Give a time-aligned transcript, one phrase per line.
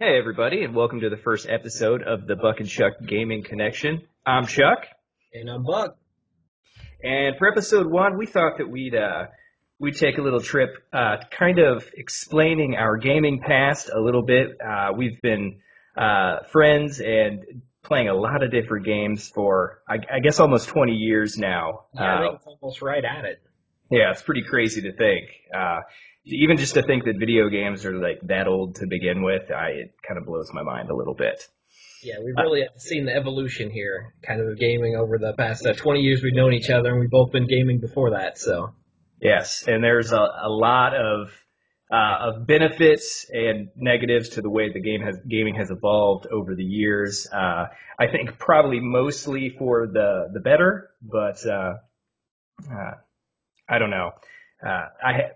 [0.00, 4.02] Hey, everybody, and welcome to the first episode of the Buck and Chuck Gaming Connection.
[4.24, 4.86] I'm Chuck,
[5.32, 5.96] And I'm Buck.
[7.02, 9.26] and for episode one, we thought that we'd uh,
[9.80, 14.50] we'd take a little trip, uh, kind of explaining our gaming past a little bit.
[14.64, 15.58] Uh, we've been
[15.96, 20.92] uh, friends and playing a lot of different games for, I, I guess, almost 20
[20.92, 21.86] years now.
[21.94, 23.42] Yeah, I Uh, think it's almost right at it.
[23.90, 25.24] Yeah, it's pretty crazy to think.
[26.28, 29.50] Uh, even just to think that video games are like that old to begin with,
[29.50, 31.46] I, it kind of blows my mind a little bit.
[32.02, 36.00] Yeah, we've really seen the evolution here, kind of gaming over the past uh, 20
[36.00, 38.38] years we've known each other, and we've both been gaming before that.
[38.38, 38.72] So
[39.20, 41.30] Yes, and there's a, a lot of
[41.90, 46.54] uh, of benefits and negatives to the way the game has gaming has evolved over
[46.54, 47.26] the years.
[47.32, 47.66] Uh,
[47.98, 51.74] I think probably mostly for the the better, but uh,
[52.70, 52.90] uh,
[53.68, 54.10] I don't know.
[54.64, 55.30] Uh, I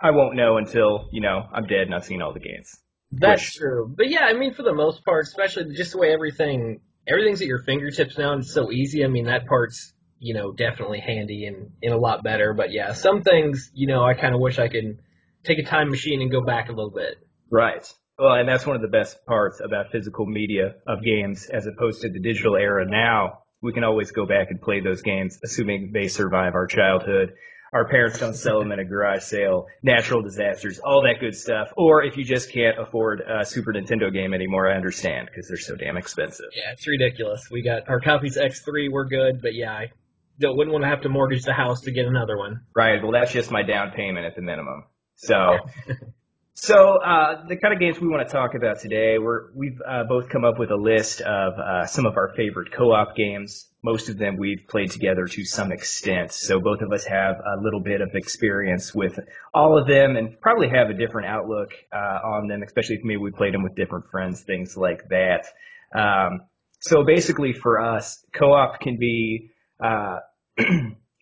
[0.00, 2.76] I won't know until you know I'm dead and I've seen all the games.
[3.12, 3.92] that's Which- true.
[3.96, 7.46] But yeah, I mean, for the most part, especially just the way everything everything's at
[7.46, 9.04] your fingertips now, and it's so easy.
[9.04, 12.52] I mean, that part's you know definitely handy and, and a lot better.
[12.54, 14.98] But yeah, some things you know I kind of wish I could
[15.44, 17.16] take a time machine and go back a little bit.
[17.50, 17.86] Right.
[18.18, 22.00] Well, and that's one of the best parts about physical media of games as opposed
[22.00, 23.40] to the digital era now.
[23.62, 27.34] We can always go back and play those games, assuming they survive our childhood.
[27.72, 31.72] Our parents don't sell them at a garage sale, natural disasters, all that good stuff.
[31.76, 35.56] Or if you just can't afford a Super Nintendo game anymore, I understand because they're
[35.56, 36.46] so damn expensive.
[36.54, 37.48] Yeah, it's ridiculous.
[37.50, 39.90] We got our copies X3, we're good, but yeah, I
[40.38, 42.60] don't, wouldn't want to have to mortgage the house to get another one.
[42.74, 43.02] Right.
[43.02, 44.84] Well, that's just my down payment at the minimum.
[45.16, 45.58] So,
[46.54, 50.04] so uh, the kind of games we want to talk about today, we're we've uh,
[50.08, 53.68] both come up with a list of uh, some of our favorite co-op games.
[53.86, 56.32] Most of them we've played together to some extent.
[56.32, 59.16] So both of us have a little bit of experience with
[59.54, 62.64] all of them, and probably have a different outlook uh, on them.
[62.64, 65.46] Especially if maybe we played them with different friends, things like that.
[65.94, 66.40] Um,
[66.80, 69.50] so basically, for us, co-op can be
[69.80, 70.18] uh,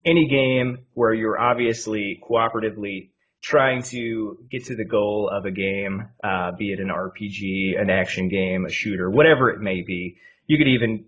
[0.07, 3.11] any game where you're obviously cooperatively
[3.45, 7.91] trying to get to the goal of a game, uh, be it an RPG, an
[7.91, 10.17] action game, a shooter, whatever it may be.
[10.47, 11.05] You could even,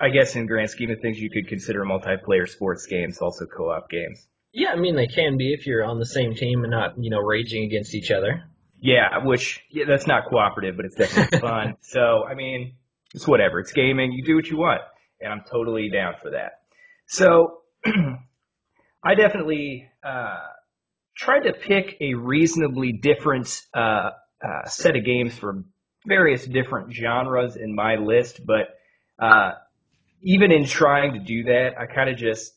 [0.00, 3.88] I guess, in grand scheme of things, you could consider multiplayer sports games also co-op
[3.88, 4.26] games.
[4.52, 7.10] Yeah, I mean they can be if you're on the same team and not, you
[7.10, 8.44] know, raging against each other.
[8.80, 11.76] Yeah, which yeah, that's not cooperative, but it's definitely fun.
[11.82, 12.74] So I mean,
[13.14, 13.58] it's whatever.
[13.60, 14.12] It's gaming.
[14.12, 14.82] You do what you want,
[15.20, 16.62] and I'm totally down for that.
[17.06, 17.62] So
[19.04, 20.38] I definitely uh,
[21.16, 24.10] tried to pick a reasonably different uh,
[24.44, 25.64] uh, set of games for
[26.06, 29.52] various different genres in my list, but uh,
[30.24, 32.54] even in trying to do that, I kind of just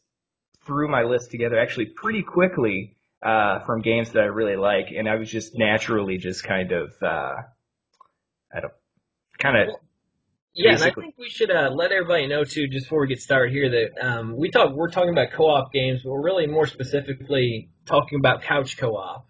[0.66, 5.08] threw my list together actually pretty quickly uh, from games that I really like, and
[5.08, 7.34] I was just naturally just kind of, uh,
[8.54, 8.74] I don't,
[9.38, 9.76] kind of,
[10.54, 13.20] Yeah, and I think we should uh, let everybody know too, just before we get
[13.20, 16.68] started here, that um, we talk we're talking about co-op games, but we're really more
[16.68, 19.28] specifically talking about couch co-op.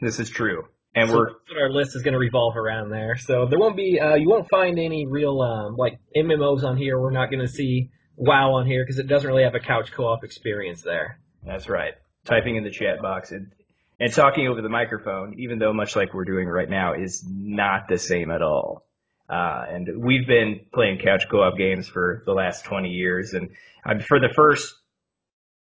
[0.00, 0.64] this is true,
[0.98, 3.16] and So we're what our list is going to revolve around there.
[3.16, 7.00] So there won't be, uh, you won't find any real um, like MMOs on here.
[7.00, 9.92] We're not going to see WoW on here because it doesn't really have a couch
[9.92, 11.20] co-op experience there.
[11.44, 11.94] That's right.
[12.24, 13.52] Typing in the chat box and,
[14.00, 17.88] and talking over the microphone, even though much like we're doing right now, is not
[17.88, 18.84] the same at all.
[19.28, 23.50] Uh, and we've been playing couch co-op games for the last 20 years, and
[23.84, 24.74] um, for the first,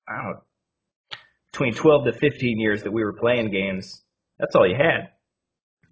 [0.09, 0.43] I don't know,
[1.53, 4.03] between 12 to 15 years that we were playing games,
[4.39, 5.12] that's all you had.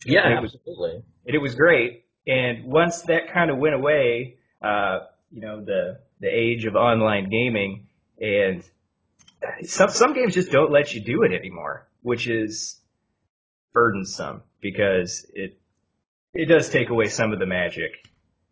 [0.04, 1.02] Yeah, And it was- absolutely.
[1.26, 2.04] and it was great.
[2.26, 5.00] And once that kind of went away, uh,
[5.32, 7.86] you know, the the age of online gaming,
[8.20, 8.62] and
[9.62, 12.78] some some games just don't let you do it anymore, which is
[13.72, 15.58] burdensome because it
[16.34, 17.92] it does take away some of the magic.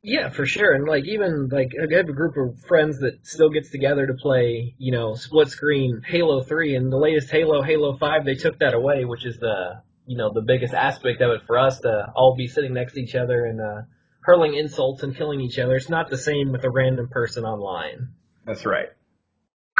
[0.03, 0.72] Yeah, for sure.
[0.75, 4.15] And like even like I have a group of friends that still gets together to
[4.15, 8.59] play, you know, split screen Halo 3 and the latest Halo, Halo 5, they took
[8.60, 12.07] that away, which is the, you know, the biggest aspect of it for us to
[12.17, 13.83] all be sitting next to each other and uh
[14.22, 15.77] hurling insults and killing each other.
[15.77, 18.09] It's not the same with a random person online.
[18.45, 18.89] That's right.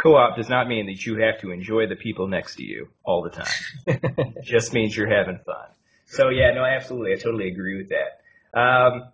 [0.01, 3.21] Co-op does not mean that you have to enjoy the people next to you all
[3.21, 3.53] the time.
[4.37, 5.67] It just means you're having fun.
[6.05, 8.59] So yeah, no, absolutely, I totally agree with that.
[8.59, 9.09] Um,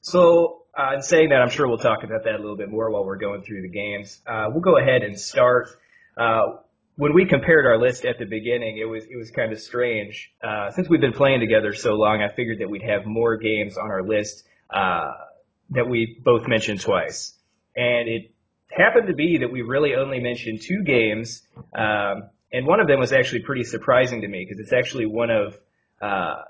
[0.00, 2.90] so uh, in saying that, I'm sure we'll talk about that a little bit more
[2.90, 4.20] while we're going through the games.
[4.26, 5.68] Uh, we'll go ahead and start.
[6.16, 6.56] Uh,
[6.98, 10.32] when we compared our list at the beginning, it was it was kind of strange.
[10.42, 13.78] Uh, since we've been playing together so long, I figured that we'd have more games
[13.78, 15.12] on our list uh,
[15.70, 17.34] that we both mentioned twice,
[17.76, 18.32] and it
[18.70, 21.42] happened to be that we really only mentioned two games,
[21.72, 25.30] um, and one of them was actually pretty surprising to me because it's actually one
[25.30, 25.56] of
[26.02, 26.42] uh,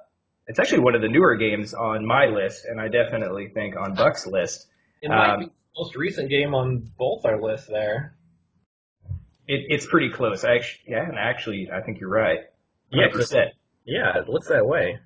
[0.47, 3.95] it's actually one of the newer games on my list, and I definitely think on
[3.95, 4.67] Buck's list.
[5.03, 8.15] It might Um, be the most recent game on both our lists there.
[9.49, 10.45] It, it's pretty close.
[10.45, 12.41] I actually, yeah, and actually, I think you're right.
[12.93, 13.47] Yeah, 100%.
[13.85, 14.99] Yeah, it looks that way.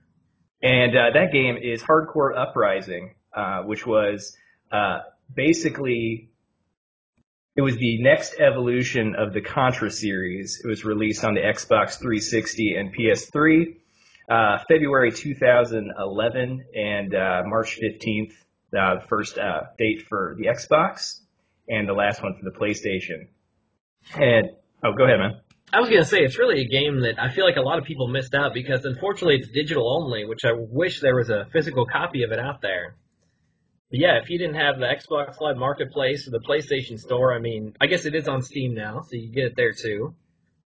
[0.63, 4.37] And uh, that game is Hard Corps: Uprising, uh, which was
[4.71, 5.01] uh,
[5.35, 6.31] basically
[7.55, 10.61] it was the next evolution of the Contra series.
[10.65, 13.77] It was released on the Xbox 360 and PS3,
[14.29, 18.33] uh, February 2011, and uh, March 15th,
[18.77, 21.21] uh, the first uh, date for the Xbox,
[21.69, 23.29] and the last one for the PlayStation.
[24.15, 24.51] And
[24.85, 25.41] oh, go ahead, man.
[25.73, 27.85] I was gonna say it's really a game that I feel like a lot of
[27.85, 31.87] people missed out because unfortunately it's digital only, which I wish there was a physical
[31.87, 32.97] copy of it out there.
[33.91, 37.39] But yeah, if you didn't have the Xbox Live Marketplace or the PlayStation Store, I
[37.39, 40.15] mean, I guess it is on Steam now, so you can get it there too.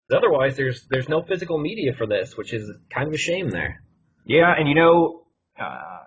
[0.08, 3.50] But otherwise, there's there's no physical media for this, which is kind of a shame
[3.50, 3.82] there.
[4.25, 5.26] Yeah, and you know,
[5.60, 6.04] uh,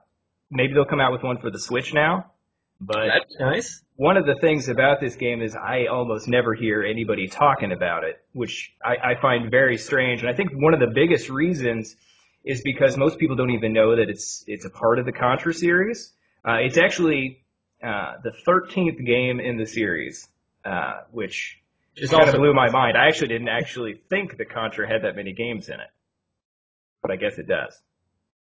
[0.50, 2.32] maybe they'll come out with one for the Switch now.
[2.80, 3.82] But That'd nice.
[3.96, 8.04] one of the things about this game is I almost never hear anybody talking about
[8.04, 10.22] it, which I, I find very strange.
[10.22, 11.96] And I think one of the biggest reasons
[12.46, 15.54] is because most people don't even know that it's it's a part of the Contra
[15.54, 16.14] series.
[16.48, 17.44] Uh, it's actually
[17.84, 20.28] uh, the 13th game in the series,
[20.64, 21.60] uh, which
[21.96, 22.96] Just kind of blew my mind.
[22.96, 25.90] I actually didn't actually think the Contra had that many games in it,
[27.02, 27.76] but I guess it does.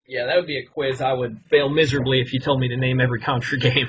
[0.09, 2.77] yeah, that would be a quiz I would fail miserably if you told me to
[2.77, 3.89] name every Contra game.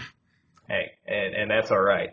[0.68, 2.10] Hey, and, and that's all right.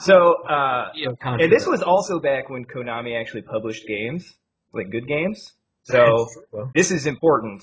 [0.00, 4.32] So, uh, You and this was also back when Konami actually published games,
[4.72, 5.52] like good games.
[5.84, 6.26] So
[6.74, 7.62] this is important.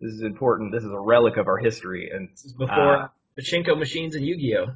[0.00, 0.72] This is important.
[0.72, 2.10] This is a relic of our history.
[2.12, 4.66] And This is before uh, Pachinko machines and Yu-Gi-Oh.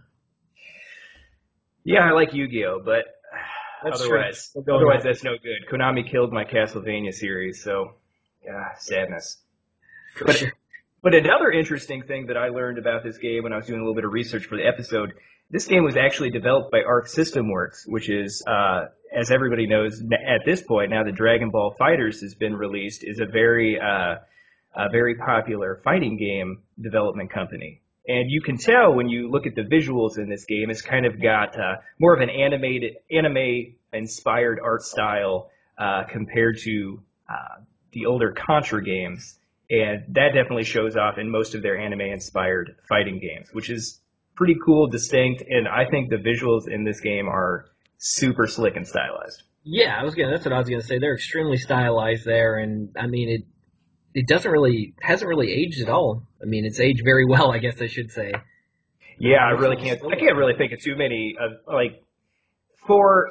[1.84, 3.04] yeah, I like Yu-Gi-Oh, but
[3.82, 4.62] That's otherwise, true.
[4.74, 5.12] Otherwise there.
[5.12, 5.68] that's no good.
[5.70, 7.94] Konami killed my Castlevania series, so
[8.44, 9.38] yeah, sadness.
[10.16, 10.52] For but- sure.
[11.04, 13.82] But another interesting thing that I learned about this game when I was doing a
[13.82, 15.12] little bit of research for the episode,
[15.50, 20.00] this game was actually developed by Arc System Works, which is, uh, as everybody knows
[20.00, 24.14] at this point, now that Dragon Ball FighterZ has been released, is a very, uh,
[24.74, 27.82] a very popular fighting game development company.
[28.08, 31.04] And you can tell when you look at the visuals in this game, it's kind
[31.04, 37.60] of got uh, more of an animated, anime-inspired art style uh, compared to uh,
[37.92, 39.38] the older Contra games
[39.70, 44.00] and that definitely shows off in most of their anime inspired fighting games, which is
[44.34, 47.66] pretty cool, distinct, and I think the visuals in this game are
[47.98, 49.42] super slick and stylized.
[49.62, 50.30] Yeah, I was gonna.
[50.30, 50.98] That's what I was gonna say.
[50.98, 53.40] They're extremely stylized there, and I mean it.
[54.12, 56.28] It doesn't really hasn't really aged at all.
[56.40, 58.32] I mean, it's aged very well, I guess I should say.
[59.18, 60.00] Yeah, I really can't.
[60.04, 62.02] I can't really think of too many of like
[62.86, 63.30] for.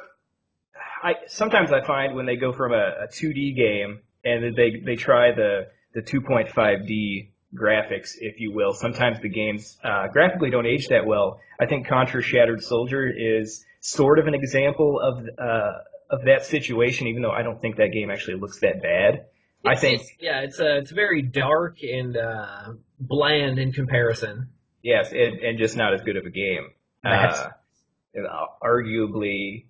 [1.02, 4.96] I sometimes I find when they go from a, a 2D game and they they
[4.96, 8.72] try the the 2.5D graphics, if you will.
[8.72, 11.40] Sometimes the games uh, graphically don't age that well.
[11.60, 15.72] I think Contra Shattered Soldier is sort of an example of uh,
[16.10, 19.26] of that situation, even though I don't think that game actually looks that bad.
[19.64, 24.48] I It's- think it's- yeah, it's uh, it's very dark and uh, bland in comparison.
[24.82, 26.70] yes, and, and just not as good of a game.
[27.02, 29.64] That's- Uh, uh, arguably,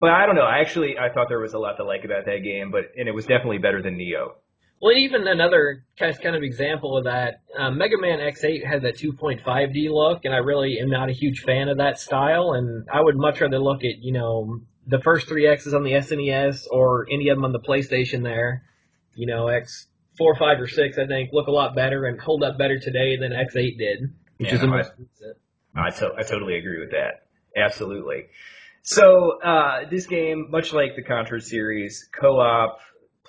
[0.00, 0.42] but I don't know.
[0.42, 3.08] I actually I thought there was a lot to like about that game, but and
[3.08, 4.36] it was definitely better than Neo.
[4.80, 8.82] Well, even another kind of, kind of example of that, um, Mega Man X8 had
[8.82, 12.52] that 2.5D look, and I really am not a huge fan of that style.
[12.54, 15.92] And I would much rather look at you know the first three X's on the
[15.92, 18.22] SNES or any of them on the PlayStation.
[18.22, 18.62] There,
[19.14, 22.42] you know X four, five, or six, I think look a lot better and hold
[22.42, 24.00] up better today than X8 did,
[24.38, 25.36] which Yeah, is the no, I- most recent.
[25.74, 27.26] I, to- I totally agree with that.
[27.56, 28.26] Absolutely.
[28.82, 32.80] So uh, this game, much like the Contra series, co-op,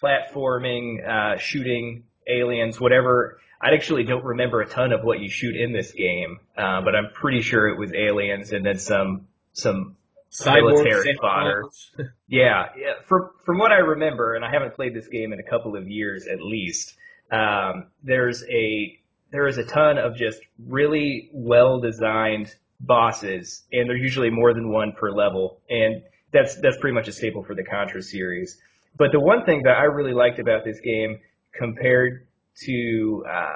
[0.02, 3.40] platforming, uh, shooting, aliens, whatever.
[3.62, 6.96] I actually don't remember a ton of what you shoot in this game, uh, but
[6.96, 9.98] I'm pretty sure it was aliens and then some some
[10.40, 11.66] military fodder.
[12.28, 12.94] Yeah, yeah.
[13.08, 15.90] From from what I remember, and I haven't played this game in a couple of
[15.90, 16.96] years at least.
[17.30, 18.98] Um, there's a
[19.32, 24.70] there is a ton of just really well designed bosses, and they're usually more than
[24.70, 28.58] one per level, and that's that's pretty much a staple for the Contra series.
[28.98, 31.20] But the one thing that I really liked about this game
[31.54, 32.28] compared
[32.66, 33.54] to uh,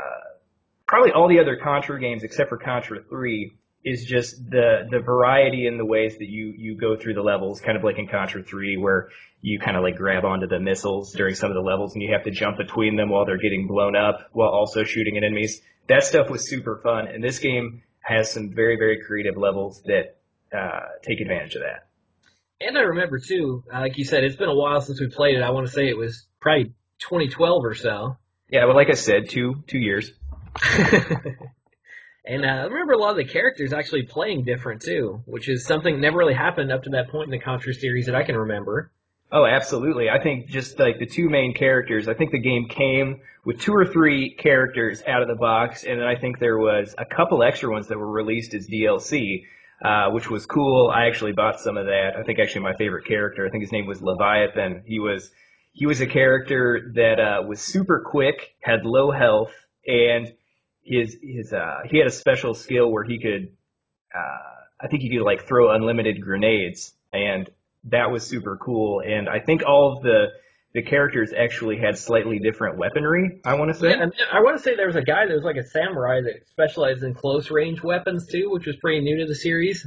[0.87, 5.67] probably all the other Contra games except for Contra 3 is just the the variety
[5.67, 8.43] in the ways that you you go through the levels, kind of like in Contra
[8.43, 9.09] 3, where
[9.41, 12.11] you kind of like grab onto the missiles during some of the levels, and you
[12.11, 15.61] have to jump between them while they're getting blown up, while also shooting at enemies.
[15.87, 20.17] That stuff was super fun, and this game has some very very creative levels that
[20.51, 21.87] uh, take advantage of that.
[22.61, 25.35] And I remember too, uh, like you said, it's been a while since we played
[25.35, 25.41] it.
[25.41, 28.17] I want to say it was probably 2012 or so.
[28.49, 30.11] Yeah, well, like I said, two two years.
[32.25, 35.65] and uh, I remember a lot of the characters actually playing different too, which is
[35.65, 38.23] something that never really happened up to that point in the Contra series that I
[38.23, 38.91] can remember.
[39.31, 40.09] Oh, absolutely.
[40.09, 43.73] I think just like the two main characters, I think the game came with two
[43.73, 47.43] or three characters out of the box, and then I think there was a couple
[47.43, 49.43] extra ones that were released as DLC,
[49.83, 50.91] uh, which was cool.
[50.93, 52.11] I actually bought some of that.
[52.17, 54.83] I think actually my favorite character, I think his name was Leviathan.
[54.85, 55.31] He was
[55.73, 59.51] he was a character that uh, was super quick, had low health,
[59.85, 60.33] and
[60.83, 63.49] his his uh, he had a special skill where he could
[64.15, 67.49] uh, I think he could like throw unlimited grenades, and
[67.85, 69.01] that was super cool.
[69.01, 70.27] And I think all of the
[70.75, 73.39] the characters actually had slightly different weaponry.
[73.43, 73.89] I want to say.
[73.89, 76.21] Yeah, and I want to say there was a guy that was like a samurai
[76.21, 79.83] that specialized in close range weapons too, which was pretty new to the series.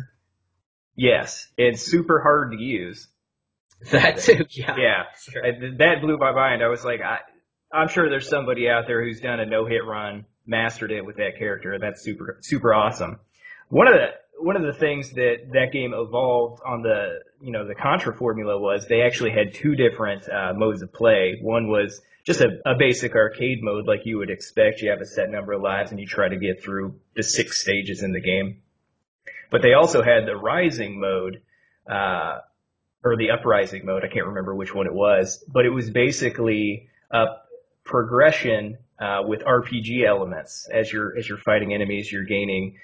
[0.96, 3.06] Yes, it's super hard to use.
[3.92, 4.74] That too, yeah.
[4.76, 5.46] Yeah, Sure.
[5.46, 6.62] I- that blew my mind.
[6.62, 7.18] I was like, I,
[7.72, 11.16] I'm sure there's somebody out there who's done a no hit run, mastered it with
[11.16, 11.78] that character.
[11.80, 13.20] That's super super awesome.
[13.68, 14.06] One of the
[14.40, 18.58] one of the things that that game evolved on the you know the Contra formula
[18.58, 21.38] was they actually had two different uh, modes of play.
[21.40, 24.82] One was just a, a basic arcade mode like you would expect.
[24.82, 27.60] You have a set number of lives and you try to get through the six
[27.60, 28.62] stages in the game.
[29.50, 31.40] But they also had the rising mode,
[31.88, 32.40] uh,
[33.02, 34.04] or the uprising mode.
[34.04, 37.26] I can't remember which one it was, but it was basically a
[37.84, 40.68] progression uh, with RPG elements.
[40.70, 42.76] As you're as you're fighting enemies, you're gaining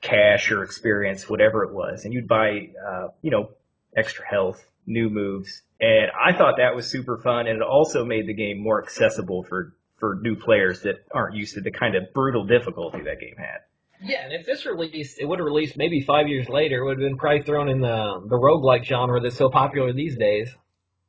[0.00, 3.50] cash or experience, whatever it was, and you'd buy, uh, you know,
[3.96, 8.26] extra health, new moves, and I thought that was super fun, and it also made
[8.26, 12.12] the game more accessible for for new players that aren't used to the kind of
[12.12, 13.60] brutal difficulty that game had.
[14.02, 16.80] Yeah, and if this released, it would have released maybe five years later.
[16.80, 20.16] It would have been probably thrown in the the roguelike genre that's so popular these
[20.16, 20.50] days.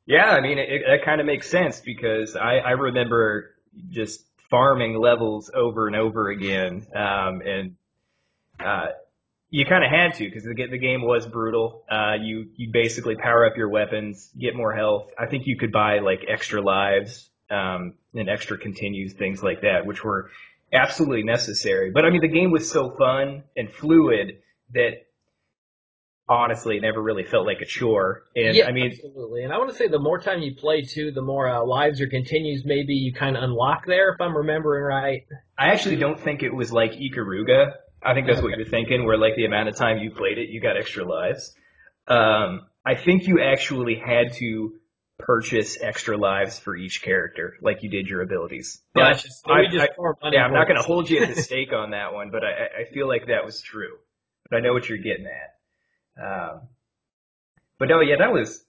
[0.06, 3.54] Yeah, I mean, it, it, that kind of makes sense because I, I remember
[3.90, 7.76] just farming levels over and over again, um, and
[8.58, 8.86] uh,
[9.50, 11.84] you kind of had to because the, the game was brutal.
[11.90, 15.10] Uh, you you basically power up your weapons, get more health.
[15.18, 19.86] I think you could buy like extra lives um, and extra continues, things like that,
[19.86, 20.30] which were
[20.72, 21.90] absolutely necessary.
[21.90, 24.40] But I mean, the game was so fun and fluid
[24.74, 25.06] that
[26.28, 28.24] honestly it never really felt like a chore.
[28.36, 29.44] And yeah, I mean, absolutely.
[29.44, 32.00] And I want to say the more time you play too, the more uh, lives
[32.00, 35.24] or continues maybe you kind of unlock there, if I'm remembering right.
[35.58, 37.72] I actually don't think it was like Ikaruga.
[38.02, 40.48] I think that's what you're thinking, where like the amount of time you played it,
[40.50, 41.54] you got extra lives.
[42.06, 44.74] Um, I think you actually had to
[45.18, 48.80] purchase extra lives for each character, like you did your abilities.
[48.94, 49.28] But Gotcha.
[49.30, 51.72] So I- just I- pour yeah, I'm not going to hold you at the stake
[51.72, 53.96] on that one, but I, I feel like that was true.
[54.48, 56.22] But I know what you're getting at.
[56.24, 56.60] Um,
[57.78, 58.64] but no, yeah, that was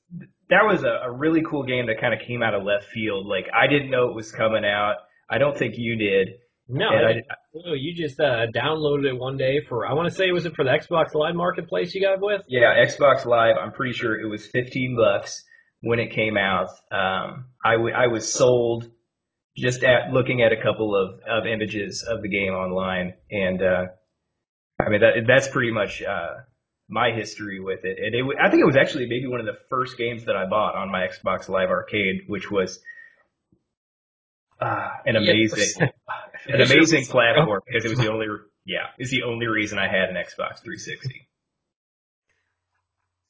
[0.49, 3.25] that was a, a really cool game that kind of came out of left field.
[3.25, 4.97] Like I didn't know it was coming out.
[5.29, 6.29] I don't think you did.
[6.69, 7.13] No, I I
[7.53, 9.87] no, you just uh, downloaded it one day for.
[9.87, 12.41] I want to say was it for the Xbox Live Marketplace you got with?
[12.47, 13.55] Yeah, Xbox Live.
[13.59, 15.43] I'm pretty sure it was 15 bucks
[15.81, 16.69] when it came out.
[16.91, 18.89] Um, I, w- I was sold
[19.57, 23.85] just at looking at a couple of, of images of the game online, and uh,
[24.79, 26.41] I mean that that's pretty much uh,
[26.87, 27.97] my history with it.
[27.99, 30.45] And it, I think it was actually maybe one of the first games that I
[30.47, 32.79] bought on my Xbox Live Arcade, which was
[34.61, 35.67] uh, an amazing,
[36.49, 38.27] an amazing platform because it was the only
[38.65, 41.27] yeah, it's the only reason I had an Xbox 360.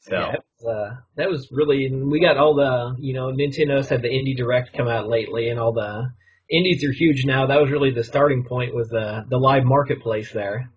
[0.01, 0.15] So.
[0.15, 1.89] Yeah, that was, uh, that was really.
[1.93, 5.59] We got all the you know Nintendo's had the Indie Direct come out lately, and
[5.59, 6.11] all the
[6.49, 7.47] indies are huge now.
[7.47, 10.71] That was really the starting point was the the live marketplace there.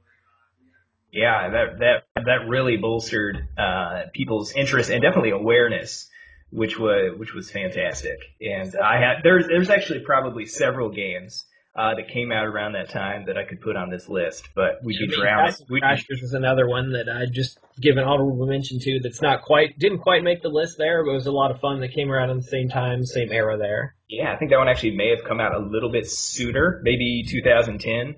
[1.13, 6.09] Yeah, that that that really bolstered uh, people's interest and definitely awareness,
[6.51, 8.19] which was which was fantastic.
[8.41, 11.45] And I had there's there's actually probably several games
[11.75, 14.81] uh, that came out around that time that I could put on this list, but
[14.85, 15.55] we'd be drowning.
[15.71, 19.01] Crashers was another one that I just give an honorable mention to.
[19.01, 21.61] That's not quite didn't quite make the list there, but it was a lot of
[21.61, 21.81] fun.
[21.81, 23.95] That came around at the same time, same era there.
[24.09, 27.25] yeah, I think that one actually may have come out a little bit sooner, maybe
[27.27, 28.17] 2010.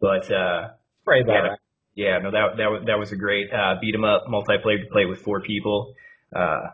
[0.00, 0.70] But uh,
[1.06, 1.34] about Yeah.
[1.50, 1.58] right.
[1.94, 4.88] yeah, no, that that was that was a great uh, beat 'em up multiplayer to
[4.90, 5.94] play with four people.
[6.34, 6.70] Uh,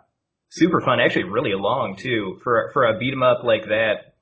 [0.48, 4.14] super fun, actually, really long too for for a beat 'em up like that.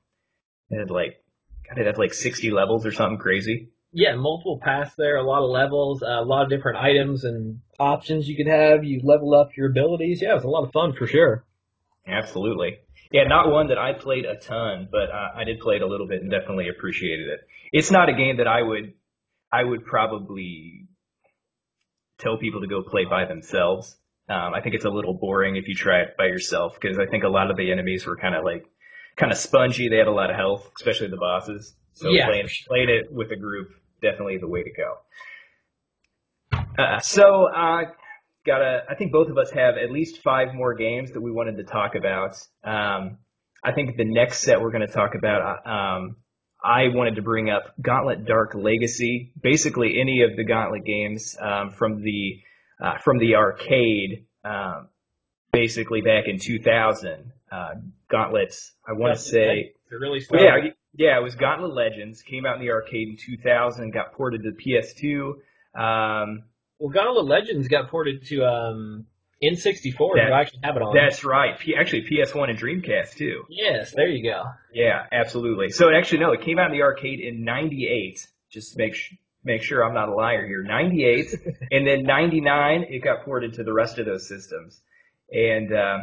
[0.69, 1.23] It had like,
[1.69, 3.69] God, it had like 60 levels or something crazy.
[3.91, 7.61] Yeah, multiple paths there, a lot of levels, uh, a lot of different items and
[7.79, 8.83] options you could have.
[8.83, 10.21] You level up your abilities.
[10.21, 11.45] Yeah, it was a lot of fun for sure.
[12.05, 12.77] Absolutely.
[13.11, 15.87] Yeah, not one that I played a ton, but uh, I did play it a
[15.87, 17.39] little bit and definitely appreciated it.
[17.71, 18.93] It's not a game that I would
[19.51, 20.87] I would probably
[22.19, 23.95] tell people to go play by themselves.
[24.29, 27.05] Um, I think it's a little boring if you try it by yourself because I
[27.05, 28.65] think a lot of the enemies were kind of like
[29.17, 29.89] kind of spongy.
[29.89, 31.75] They had a lot of health, especially the bosses.
[31.93, 33.69] So yeah, playing, playing it with a group
[34.01, 34.97] definitely the way to go.
[36.77, 37.85] Uh, so uh,
[38.45, 38.83] got a.
[38.89, 41.63] I think both of us have at least five more games that we wanted to
[41.63, 42.37] talk about.
[42.63, 43.17] Um,
[43.63, 45.41] I think the next set we're going to talk about.
[45.65, 46.15] uh, Um,
[46.63, 49.31] I wanted to bring up Gauntlet Dark Legacy.
[49.41, 52.39] Basically, any of the Gauntlet games um, from the
[52.81, 54.25] uh, from the arcade.
[54.43, 54.89] Um,
[55.51, 57.75] basically, back in 2000, uh,
[58.09, 58.71] Gauntlets.
[58.87, 59.73] I want to say.
[59.91, 60.57] really yeah,
[60.95, 62.21] yeah, it was Gauntlet Legends.
[62.21, 63.91] Came out in the arcade in 2000.
[63.91, 65.33] Got ported to PS2.
[65.79, 66.43] Um,
[66.79, 69.05] Well, Gauntlet Legends got ported to um,
[69.43, 70.15] N64.
[70.15, 70.95] That- I actually have it on.
[70.95, 71.57] that's right.
[71.59, 73.43] P- actually, PS1 and Dreamcast too.
[73.49, 74.43] yes, there you go.
[74.73, 75.69] Yeah, absolutely.
[75.69, 78.27] So actually, no, it came out in the arcade in '98.
[78.49, 79.13] Just to make sh-
[79.43, 80.63] make sure I'm not a liar here.
[80.63, 81.27] '98,
[81.71, 84.81] and then '99, it got ported to the rest of those systems.
[85.31, 85.97] And uh,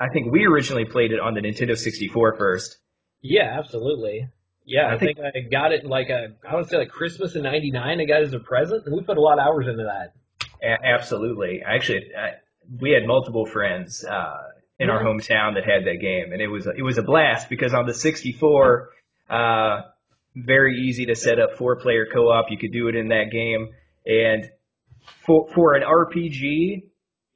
[0.00, 2.78] I think we originally played it on the Nintendo 64 first.
[3.20, 4.28] Yeah, absolutely.
[4.64, 7.42] Yeah, I, I think, I got it like a I would say like Christmas in
[7.42, 8.00] '99.
[8.00, 10.14] I got it as a present, and we put a lot of hours into that.
[10.62, 11.62] A- absolutely.
[11.66, 12.34] Actually, I,
[12.80, 14.36] we had multiple friends uh,
[14.78, 17.74] in our hometown that had that game, and it was it was a blast because
[17.74, 18.90] on the 64,
[19.28, 19.80] uh,
[20.36, 22.46] very easy to set up four player co op.
[22.50, 23.70] You could do it in that game,
[24.06, 24.50] and
[25.26, 26.89] for for an RPG,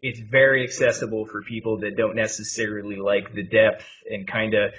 [0.05, 4.75] it's very accessible for people that don't necessarily like the depth and kind of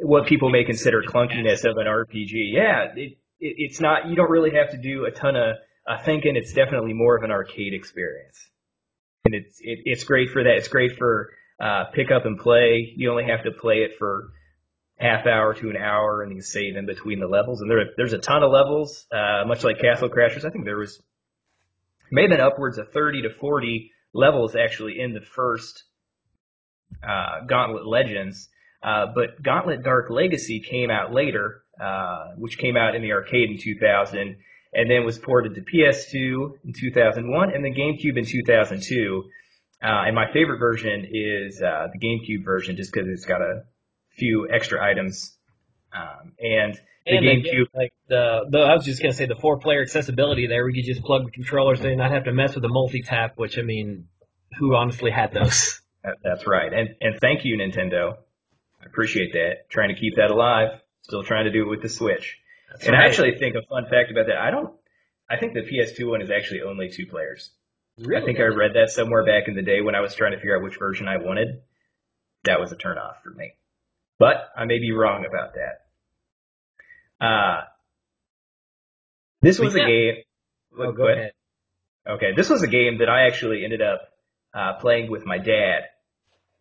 [0.00, 2.54] what people may consider clunkiness of an RPG.
[2.54, 4.08] Yeah, it, it, it's not.
[4.08, 6.36] You don't really have to do a ton of uh, thinking.
[6.36, 8.48] It's definitely more of an arcade experience,
[9.26, 10.54] and it's it, it's great for that.
[10.56, 12.94] It's great for uh, pick up and play.
[12.96, 14.30] You only have to play it for
[14.98, 17.60] half hour to an hour, and you save in between the levels.
[17.60, 20.46] And there there's a ton of levels, uh, much like Castle Crashers.
[20.46, 20.98] I think there was
[22.10, 25.84] maybe upwards of 30 to 40 levels actually in the first
[27.06, 28.48] uh, Gauntlet Legends.
[28.82, 33.50] Uh, but Gauntlet Dark Legacy came out later, uh, which came out in the arcade
[33.50, 34.36] in 2000,
[34.72, 39.24] and then was ported to PS2 in 2001 and the GameCube in 2002.
[39.82, 43.64] Uh, and my favorite version is uh, the GameCube version, just because it's got a
[44.16, 45.35] few extra items.
[45.92, 49.58] Um, and the And GameCube, like the, the I was just gonna say the four
[49.58, 50.64] player accessibility there.
[50.64, 53.34] We could just plug the controllers in, not have to mess with the multi tap.
[53.36, 54.08] Which I mean,
[54.58, 55.80] who honestly had those?
[56.22, 56.72] that's right.
[56.72, 58.16] And and thank you, Nintendo.
[58.82, 59.70] I appreciate that.
[59.70, 60.80] Trying to keep that alive.
[61.02, 62.38] Still trying to do it with the Switch.
[62.70, 64.72] That's and I actually think a fun fact about that, I don't.
[65.28, 67.50] I think the PS2 one is actually only two players.
[67.98, 70.32] really, I think I read that somewhere back in the day when I was trying
[70.32, 71.62] to figure out which version I wanted.
[72.44, 73.54] That was a turnoff for me.
[74.18, 77.24] But I may be wrong about that.
[77.24, 77.64] Uh,
[79.42, 79.86] this was But a yeah.
[79.88, 80.14] game.
[80.78, 81.18] Oh, Go go ahead.
[81.18, 81.32] ahead.
[82.08, 84.00] Okay, this was a game that I actually ended up
[84.54, 85.82] uh, playing with my dad,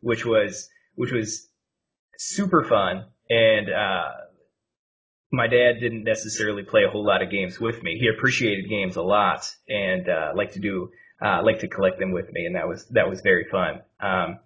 [0.02, 1.48] which was which was
[2.18, 3.06] super fun.
[3.30, 4.12] And uh,
[5.32, 7.98] my dad didn't necessarily play a whole lot of games with me.
[8.00, 10.92] He appreciated games a lot and uh, liked to do
[11.22, 13.82] uh, liked to collect them with me, and that was that was very fun.
[14.00, 14.40] Um,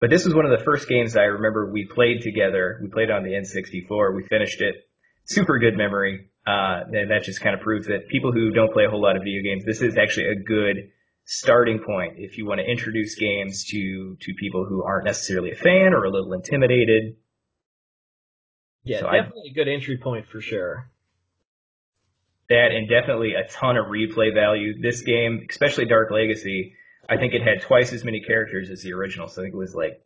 [0.00, 2.78] but this was one of the first games I remember we played together.
[2.82, 4.14] We played on the N64.
[4.14, 4.88] We finished it.
[5.24, 6.30] Super good memory.
[6.46, 9.16] Uh, and that just kind of proves that people who don't play a whole lot
[9.16, 10.90] of video games, this is actually a good
[11.24, 15.56] starting point if you want to introduce games to to people who aren't necessarily a
[15.56, 17.16] fan or a little intimidated.
[18.84, 20.88] Yeah, So definitely a good entry point for sure.
[22.48, 24.80] That and definitely a ton of replay value.
[24.80, 26.74] This game, especially Dark Legacy,
[27.08, 29.28] I think it had twice as many characters as the original.
[29.28, 30.02] So I think it was like,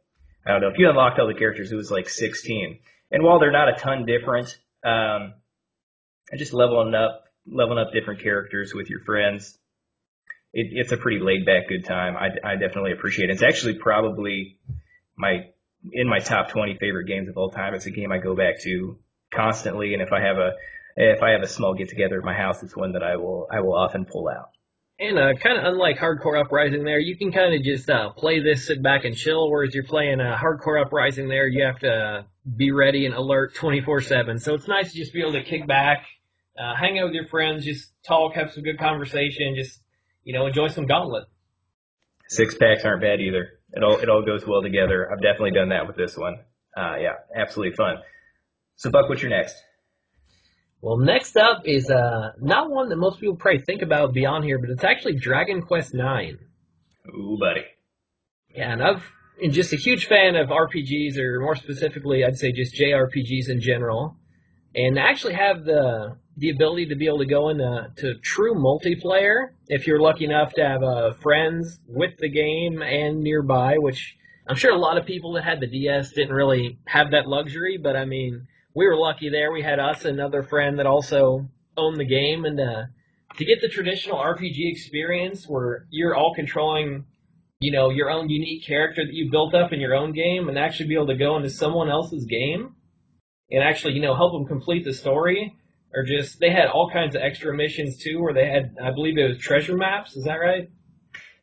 [0.47, 2.79] I don't know, if you unlocked all the characters, it was like 16.
[3.11, 5.35] And while they're not a ton different, um,
[6.37, 9.59] just leveling up, leveling up different characters with your friends,
[10.53, 12.17] it, it's a pretty laid back good time.
[12.17, 13.35] I, I definitely appreciate it.
[13.35, 14.59] It's actually probably
[15.17, 15.47] my
[15.93, 17.75] in my top 20 favorite games of all time.
[17.75, 18.99] It's a game I go back to
[19.33, 20.53] constantly, and if I have a
[20.97, 23.47] if I have a small get together at my house, it's one that I will
[23.51, 24.51] I will often pull out.
[25.01, 28.11] And uh, kind of unlike Hard Corps: Uprising, there you can kind of just uh,
[28.11, 29.51] play this, sit back and chill.
[29.51, 33.55] Whereas you're playing uh, Hard Corps: Uprising, there you have to be ready and alert
[33.55, 34.43] 24/7.
[34.43, 36.05] So it's nice to just be able to kick back,
[36.59, 39.81] uh, hang out with your friends, just talk, have some good conversation, just
[40.23, 41.25] you know enjoy some Gauntlet.
[42.29, 43.49] Six packs aren't bad either.
[43.73, 45.11] It all it all goes well together.
[45.11, 46.41] I've definitely done that with this one.
[46.77, 47.97] Uh, yeah, absolutely fun.
[48.77, 49.57] So Buck, what's your next?
[50.83, 54.59] Well, next up is uh, not one that most people probably think about beyond here,
[54.59, 56.39] but it's actually Dragon Quest Nine.
[57.09, 57.65] Ooh, buddy.
[58.55, 59.03] Yeah, and I've
[59.43, 63.61] am just a huge fan of RPGs, or more specifically, I'd say just JRPGs in
[63.61, 64.17] general.
[64.75, 69.49] And actually have the the ability to be able to go into to true multiplayer
[69.67, 73.75] if you're lucky enough to have uh, friends with the game and nearby.
[73.79, 74.17] Which
[74.47, 77.79] I'm sure a lot of people that had the DS didn't really have that luxury.
[77.83, 79.53] But I mean, we were lucky there.
[79.53, 82.83] We had us and another friend that also owned the game, and uh,
[83.37, 87.05] to get the traditional RPG experience where you're all controlling,
[87.61, 90.59] you know, your own unique character that you built up in your own game, and
[90.59, 92.75] actually be able to go into someone else's game
[93.51, 95.55] and actually, you know, help them complete the story.
[95.93, 99.19] Or just they had all kinds of extra missions too, where they had, I believe
[99.19, 100.15] it was treasure maps.
[100.15, 100.69] Is that right?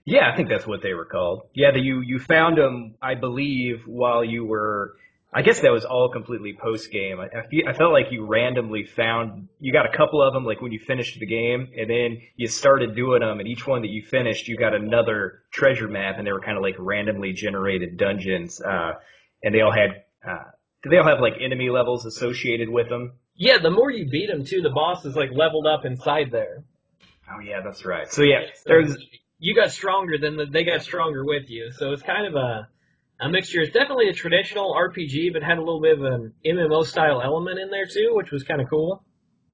[0.05, 1.49] Yeah, I think that's what they were called.
[1.53, 4.95] Yeah, that you you found them, I believe, while you were.
[5.33, 7.19] I guess that was all completely post game.
[7.19, 7.27] I,
[7.67, 10.79] I, felt like you randomly found you got a couple of them like when you
[10.79, 14.47] finished the game, and then you started doing them, and each one that you finished,
[14.47, 18.93] you got another treasure map, and they were kind of like randomly generated dungeons, uh,
[19.43, 20.03] and they all had.
[20.25, 20.45] Uh,
[20.83, 23.13] do they all have like enemy levels associated with them?
[23.35, 26.63] Yeah, the more you beat them too, the boss is like leveled up inside there.
[27.29, 28.11] Oh yeah, that's right.
[28.11, 28.95] So yeah, there's
[29.39, 31.71] you got stronger than the, they got stronger with you.
[31.71, 32.67] So it's kind of a
[33.19, 33.61] a mixture.
[33.61, 37.59] It's definitely a traditional RPG, but had a little bit of an MMO style element
[37.59, 39.03] in there too, which was kind of cool.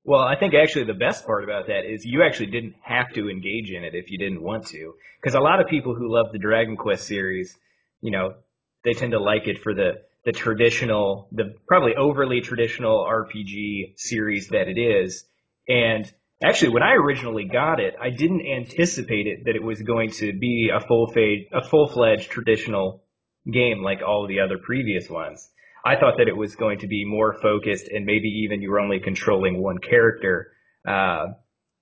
[0.05, 3.29] Well, I think actually the best part about that is you actually didn't have to
[3.29, 4.93] engage in it if you didn't want to.
[5.21, 7.57] Because a lot of people who love the Dragon Quest series,
[8.01, 8.33] you know,
[8.83, 14.47] they tend to like it for the the traditional, the probably overly traditional RPG series
[14.49, 15.25] that it is.
[15.67, 20.11] And actually, when I originally got it, I didn't anticipate it that it was going
[20.11, 23.02] to be a full fade, a full fledged traditional
[23.51, 25.49] game like all the other previous ones.
[25.85, 28.79] I thought that it was going to be more focused and maybe even you were
[28.79, 30.53] only controlling one character.
[30.87, 31.33] Uh,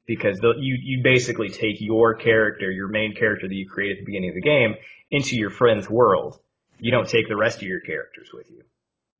[0.08, 4.00] because the, you you basically take your character, your main character that you create at
[4.00, 4.76] the beginning of the game,
[5.12, 6.40] into your friend's world,
[6.80, 8.64] you don't take the rest of your characters with you.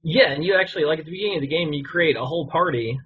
[0.04, 2.48] Yeah, and you actually like at the beginning of the game you create a whole
[2.48, 3.00] party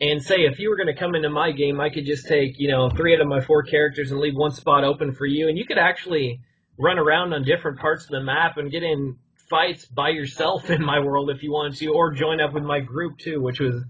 [0.00, 2.58] and say if you were going to come into my game, I could just take,
[2.58, 5.48] you know, three out of my four characters and leave one spot open for you
[5.48, 6.40] and you could actually
[6.78, 9.16] run around on different parts of the map and get in
[9.48, 12.80] fights by yourself in my world if you wanted to or join up with my
[12.80, 13.82] group too, which was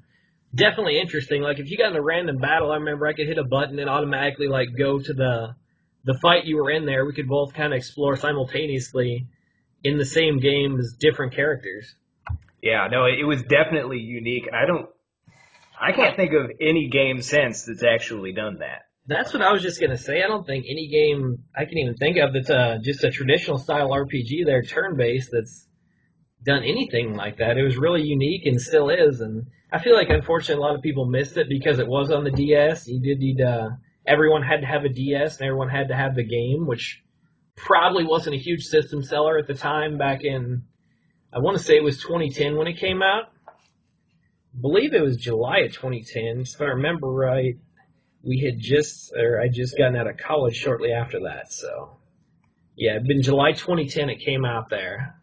[0.55, 1.42] definitely interesting.
[1.42, 3.79] Like if you got in a random battle, I remember I could hit a button
[3.79, 5.55] and automatically like go to the
[6.05, 7.07] the fight you were in there.
[7.07, 9.27] We could both kind of explore simultaneously
[9.83, 11.94] in the same game as different characters.
[12.62, 14.49] Yeah, no, it was definitely unique.
[14.53, 14.88] I don't,
[15.79, 18.83] I can't think of any game since that's actually done that.
[19.07, 20.23] That's what I was just gonna say.
[20.23, 23.59] I don't think any game I can even think of that's uh, just a traditional
[23.59, 24.47] style RPG.
[24.47, 25.67] There, turn based, that's
[26.43, 27.59] done anything like that.
[27.59, 29.21] It was really unique and still is.
[29.21, 32.25] And I feel like unfortunately a lot of people missed it because it was on
[32.25, 32.88] the DS.
[32.88, 33.71] You did need uh,
[34.07, 37.03] everyone had to have a DS and everyone had to have the game, which
[37.57, 40.64] probably wasn't a huge system seller at the time back in
[41.35, 43.25] I want to say it was 2010 when it came out.
[43.49, 47.57] I believe it was July of 2010, if I remember right.
[48.27, 51.97] We had just, or I just gotten out of college shortly after that, so
[52.77, 55.21] yeah, it'd been July 2010 it came out there.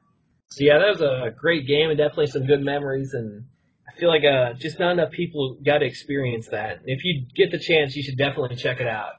[0.49, 3.45] So yeah, that was a great game and definitely some good memories, and
[3.87, 6.81] I feel like uh, just not enough people got to experience that.
[6.85, 9.13] If you get the chance, you should definitely check it out.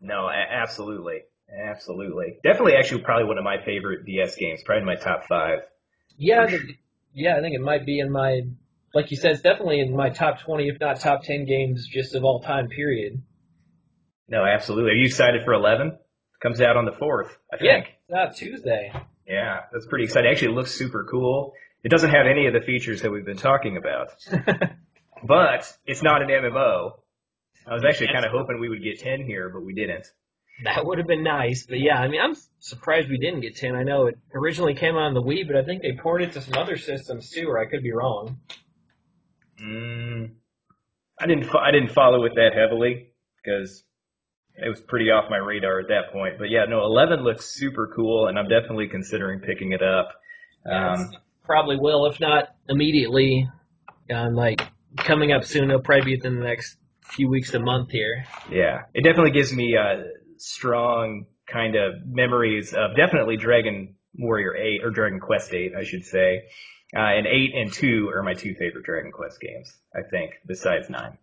[0.00, 1.22] No, absolutely.
[1.52, 2.38] Absolutely.
[2.42, 4.62] Definitely, actually, probably one of my favorite DS games.
[4.64, 5.60] Probably in my top five.
[6.16, 6.58] Yeah, the,
[7.12, 8.42] yeah, I think it might be in my,
[8.94, 12.14] like you said, it's definitely in my top 20, if not top 10 games just
[12.14, 13.20] of all time, period.
[14.28, 14.92] No, absolutely.
[14.92, 15.98] Are you excited for 11?
[16.40, 17.86] Comes out on the 4th, I think.
[18.08, 18.92] Yeah, Tuesday.
[19.26, 20.30] Yeah, that's pretty exciting.
[20.30, 21.52] Actually, it looks super cool.
[21.82, 24.08] It doesn't have any of the features that we've been talking about.
[25.24, 26.92] but it's not an MMO.
[27.66, 30.06] I was actually kind of hoping we would get 10 here, but we didn't.
[30.62, 33.74] That would have been nice, but yeah, I mean, I'm surprised we didn't get 10.
[33.74, 36.32] I know it originally came out on the Wii, but I think they ported it
[36.34, 38.38] to some other systems too, or I could be wrong.
[39.62, 40.30] Mm,
[41.20, 41.54] I didn't.
[41.54, 43.84] I didn't follow it that heavily because
[44.56, 46.38] it was pretty off my radar at that point.
[46.38, 50.12] But yeah, no, 11 looks super cool, and I'm definitely considering picking it up.
[50.70, 51.10] Um,
[51.44, 53.48] probably will, if not immediately.
[54.10, 54.60] Um, like
[54.96, 58.24] coming up soon, it'll probably be within the next few weeks, a month here.
[58.50, 60.02] Yeah, it definitely gives me uh,
[60.38, 66.04] strong kind of memories of definitely Dragon Warrior 8 or Dragon Quest 8, I should
[66.04, 66.44] say.
[66.94, 70.88] Uh, and 8 and 2 are my two favorite Dragon Quest games, I think, besides
[70.88, 71.18] 9.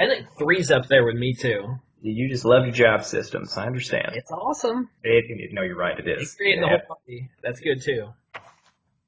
[0.00, 1.76] I think 3's up there with me too.
[2.00, 3.56] You just love your job systems.
[3.56, 4.12] I understand.
[4.14, 4.88] It's awesome.
[5.04, 5.98] It, no, you're right.
[5.98, 6.34] It is.
[6.34, 6.78] creating yeah.
[6.78, 7.30] the whole party.
[7.42, 8.08] That's good too.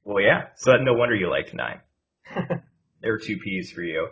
[0.04, 0.48] Well, yeah.
[0.56, 1.80] So no wonder you liked nine.
[3.00, 4.08] there are two P's for you.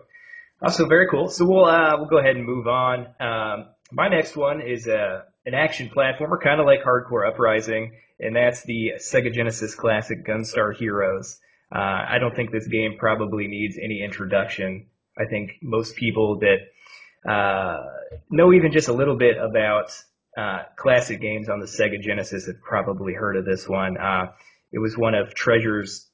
[0.60, 1.28] Also, very cool.
[1.28, 3.06] So we'll uh, we'll go ahead and move on.
[3.20, 7.26] Um, my next one is a uh, an action platformer, kind of like Hard Corps:
[7.26, 11.38] Uprising, and that's the Sega Genesis classic Gunstar Heroes.
[11.74, 14.87] Uh, I don't think this game probably needs any introduction.
[15.18, 17.82] I think most people that uh,
[18.30, 19.90] know even just a little bit about
[20.37, 23.96] uh, classic games on the Sega Genesis have probably heard of this one.
[23.98, 24.32] Uh,
[24.72, 26.08] it was one of Treasure's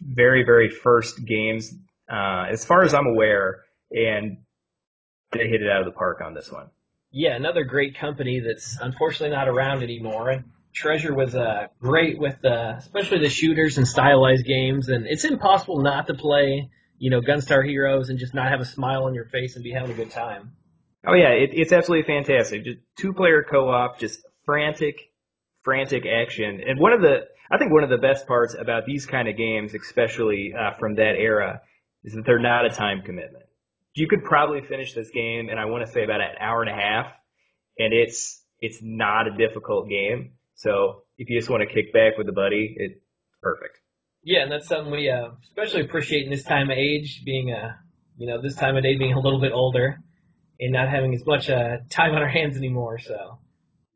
[0.00, 1.72] very, very first games,
[2.10, 4.38] uh, as far as I'm aware, and
[5.32, 6.68] they hit it out of the park on this one.
[7.12, 10.44] Yeah, another great company that's unfortunately not around anymore.
[10.74, 15.82] Treasure was uh, great with uh, especially the shooters and stylized games, and it's impossible
[15.82, 19.24] not to play, you know, Gunstar Heroes and just not have a smile on your
[19.24, 20.52] face and be having a good time.
[21.06, 22.64] Oh yeah, it, it's absolutely fantastic.
[22.64, 24.96] Just two-player co-op, just frantic,
[25.64, 29.06] frantic action, and one of the I think one of the best parts about these
[29.06, 31.62] kind of games, especially uh, from that era,
[32.04, 33.44] is that they're not a time commitment.
[33.94, 36.70] You could probably finish this game, and I want to say about an hour and
[36.70, 37.06] a half,
[37.76, 40.34] and it's it's not a difficult game.
[40.60, 43.00] So if you just want to kick back with a buddy, it's
[43.42, 43.78] perfect.
[44.22, 47.78] Yeah, and that's something we uh, especially appreciate in this time of age, being a
[48.18, 49.98] you know this time of day being a little bit older
[50.60, 52.98] and not having as much uh, time on our hands anymore.
[52.98, 53.38] So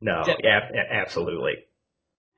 [0.01, 1.53] no, yeah, absolutely.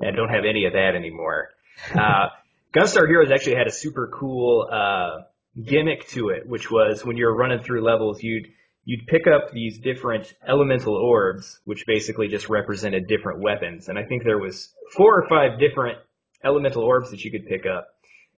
[0.02, 1.50] I don't have any of that anymore.
[1.94, 2.28] Uh,
[2.74, 5.22] Gunstar Heroes actually had a super cool uh,
[5.64, 8.48] gimmick to it, which was when you were running through levels, you'd
[8.86, 13.88] you'd pick up these different elemental orbs, which basically just represented different weapons.
[13.88, 15.98] And I think there was four or five different
[16.42, 17.88] elemental orbs that you could pick up.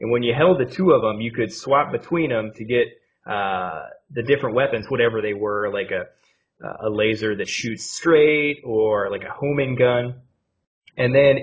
[0.00, 2.86] And when you held the two of them, you could swap between them to get
[3.26, 6.06] uh, the different weapons, whatever they were, like a
[6.60, 10.14] a laser that shoots straight or like a homing gun.
[10.96, 11.38] And then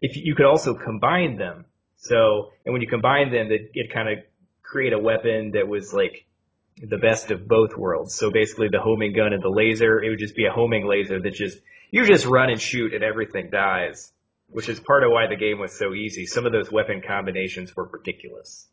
[0.00, 1.64] if you could also combine them.
[1.96, 4.24] So, and when you combine them, it, it kind of
[4.62, 6.24] create a weapon that was like
[6.80, 8.14] the best of both worlds.
[8.14, 11.20] So basically the homing gun and the laser, it would just be a homing laser
[11.20, 11.58] that just,
[11.90, 14.12] you just run and shoot and everything dies,
[14.48, 16.26] which is part of why the game was so easy.
[16.26, 18.66] Some of those weapon combinations were ridiculous.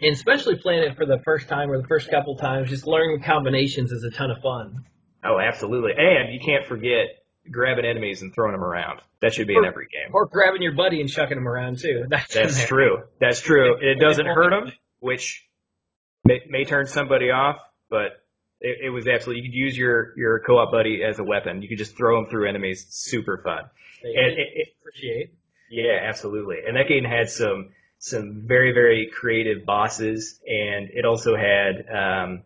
[0.00, 3.20] And especially playing it for the first time or the first couple times, just learning
[3.20, 4.84] the combinations is a ton of fun.
[5.24, 5.92] Oh, absolutely.
[5.96, 9.00] And you can't forget grabbing enemies and throwing them around.
[9.22, 10.12] That should be or, in every game.
[10.12, 12.04] Or grabbing your buddy and chucking them around too.
[12.10, 13.04] That's, That's true.
[13.20, 13.76] That's true.
[13.80, 15.45] It doesn't hurt them, which
[16.26, 17.56] may, may turn somebody off,
[17.88, 18.22] but
[18.60, 19.44] it, it, was absolutely.
[19.44, 21.62] You could use your your co-op buddy as a weapon.
[21.62, 22.86] You could just throw them through enemies.
[22.88, 23.64] Super fun.
[24.02, 25.34] They and it, it, appreciate.
[25.70, 26.56] Yeah, absolutely.
[26.66, 31.86] And that game had some some very very creative bosses, and it also had.
[31.90, 32.42] Um,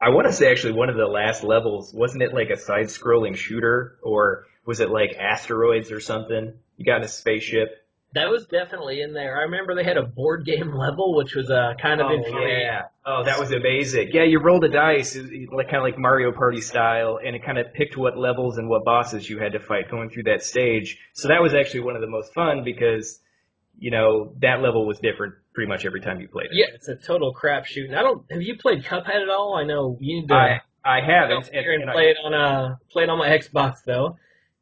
[0.00, 3.34] I want to say actually one of the last levels wasn't it like a side-scrolling
[3.34, 6.52] shooter or was it like asteroids or something?
[6.76, 7.84] You got in a spaceship.
[8.14, 9.38] That was definitely in there.
[9.38, 12.84] I remember they had a board game level, which was uh, kind of oh, Yeah.
[13.04, 14.10] Oh, that was amazing.
[14.12, 17.58] Yeah, you rolled a dice, like kind of like Mario Party style, and it kind
[17.58, 20.98] of picked what levels and what bosses you had to fight going through that stage.
[21.12, 23.20] So that was actually one of the most fun because
[23.78, 26.52] you know, that level was different pretty much every time you played it.
[26.52, 27.84] Yeah, it's a total crapshoot.
[27.86, 28.24] And I don't.
[28.30, 29.54] Have you played Cuphead at all?
[29.54, 30.34] I know you need to.
[30.34, 31.48] I I haven't.
[31.48, 34.16] And, and, and play I, it on a play it on my Xbox though.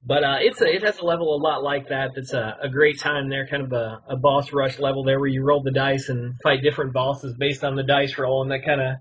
[0.06, 2.12] But uh, it's a, it has a level a lot like that.
[2.14, 5.28] That's a, a great time there, kind of a, a boss rush level there, where
[5.28, 8.64] you roll the dice and fight different bosses based on the dice roll, and that
[8.64, 8.96] kind of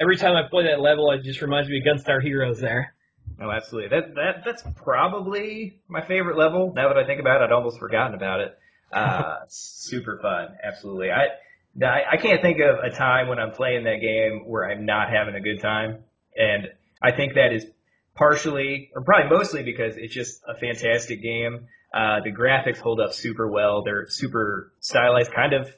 [0.00, 2.94] every time I play that level, it just reminds me of Gunstar Heroes there.
[3.40, 3.88] Oh, absolutely.
[3.98, 6.72] That that that's probably my favorite level.
[6.74, 8.56] Now that I think about it, I'd almost forgotten about it.
[8.92, 11.10] Uh, super fun, absolutely.
[11.10, 14.86] I, I I can't think of a time when I'm playing that game where I'm
[14.86, 16.04] not having a good time,
[16.36, 16.68] and
[17.02, 17.66] I think that is
[18.14, 21.66] partially, or probably mostly, because it's just a fantastic game.
[21.92, 23.82] Uh, the graphics hold up super well.
[23.82, 25.72] They're super stylized, kind of,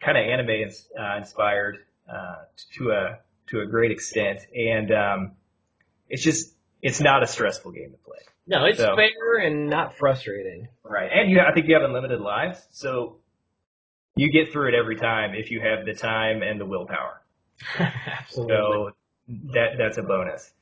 [0.00, 1.78] kind of anime uh, inspired
[2.10, 2.44] uh,
[2.76, 5.32] to a to a great extent, and um,
[6.08, 8.18] it's just it's not a stressful game to play.
[8.46, 10.68] No, it's so, fair and not frustrating.
[10.84, 13.16] Right, and you I think you have unlimited lives, so
[14.16, 17.22] you get through it every time if you have the time and the willpower.
[17.78, 18.54] Absolutely.
[18.56, 18.90] So
[19.54, 20.52] that that's a bonus.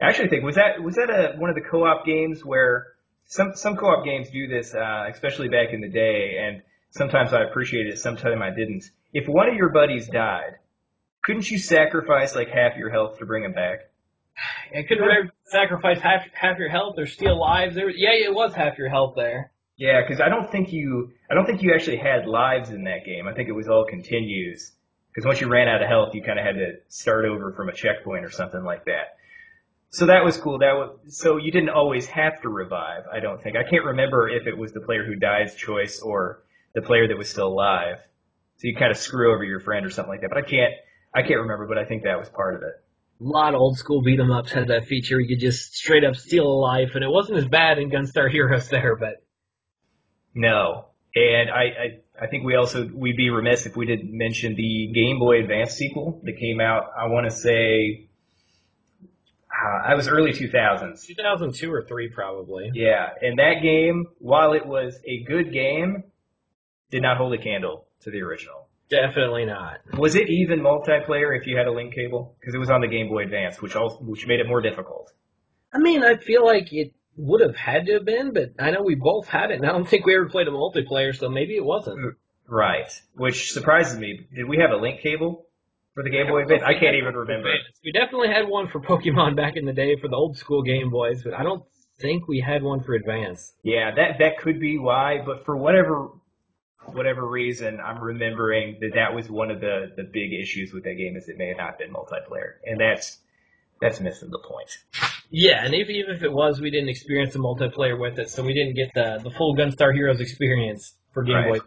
[0.00, 2.86] I actually think was that was that a one of the co-op games where
[3.26, 7.42] some some co-op games do this, uh, especially back in the day, and sometimes I
[7.42, 8.84] appreciated it, sometimes I didn't.
[9.12, 10.56] If one of your buddies died,
[11.24, 13.90] couldn't you sacrifice like half your health to bring him back?
[14.72, 17.74] And could you sacrifice half half your health or steal lives?
[17.74, 19.50] There, yeah, it was half your health there.
[19.76, 23.04] Yeah, because I don't think you I don't think you actually had lives in that
[23.04, 23.26] game.
[23.26, 24.72] I think it was all continues.
[25.10, 27.68] Because once you ran out of health, you kind of had to start over from
[27.68, 29.16] a checkpoint or something like that.
[29.90, 30.58] So that was cool.
[30.58, 33.04] That was so you didn't always have to revive.
[33.12, 33.56] I don't think.
[33.56, 36.42] I can't remember if it was the player who dies choice or
[36.74, 37.98] the player that was still alive.
[38.58, 40.30] So you kind of screw over your friend or something like that.
[40.30, 40.74] But I can't.
[41.14, 41.66] I can't remember.
[41.66, 42.74] But I think that was part of it.
[43.20, 45.18] A lot of old school beat 'em ups had that feature.
[45.20, 48.30] You could just straight up steal a life, and it wasn't as bad in Gunstar
[48.30, 49.24] Heroes there, but
[50.34, 50.86] no.
[51.16, 54.92] And I, I, I think we also we'd be remiss if we didn't mention the
[54.94, 56.90] Game Boy Advance sequel that came out.
[56.96, 58.07] I want to say
[59.64, 61.06] uh, I was early 2000s.
[61.06, 62.70] 2002 or 3 probably.
[62.74, 66.04] Yeah, and that game, while it was a good game,
[66.90, 68.68] did not hold a candle to the original.
[68.88, 69.80] Definitely not.
[69.98, 72.36] Was it even multiplayer if you had a link cable?
[72.40, 75.12] Because it was on the Game Boy Advance, which also which made it more difficult.
[75.72, 78.82] I mean, I feel like it would have had to have been, but I know
[78.82, 81.54] we both had it, and I don't think we ever played a multiplayer, so maybe
[81.56, 82.16] it wasn't.
[82.46, 84.26] Right, which surprises me.
[84.34, 85.44] Did we have a link cable
[85.98, 86.62] for the Game Boy Advance?
[86.64, 87.50] I can't even remember.
[87.84, 90.90] We definitely had one for Pokemon back in the day for the old school Game
[90.90, 91.64] Boys, but I don't
[91.98, 93.52] think we had one for Advance.
[93.64, 96.10] Yeah, that that could be why, but for whatever
[96.92, 100.94] whatever reason, I'm remembering that that was one of the the big issues with that
[100.94, 103.18] game is it may have not been multiplayer, and that's
[103.80, 104.78] that's missing the point.
[105.30, 108.44] Yeah, and if, even if it was, we didn't experience the multiplayer with it, so
[108.44, 111.60] we didn't get the the full Gunstar Heroes experience for Game Right.
[111.60, 111.66] Boy.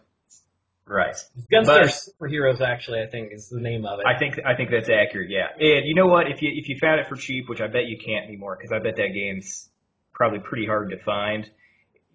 [0.93, 1.15] Right.
[1.49, 1.89] Gunstar But-
[2.29, 4.05] Superheroes, actually, I think is the name of it.
[4.05, 5.29] I think I think that's accurate.
[5.29, 6.27] Yeah, and you know what?
[6.29, 8.73] If you if you found it for cheap, which I bet you can't anymore, because
[8.73, 9.69] I bet that game's
[10.13, 11.45] probably pretty hard to find.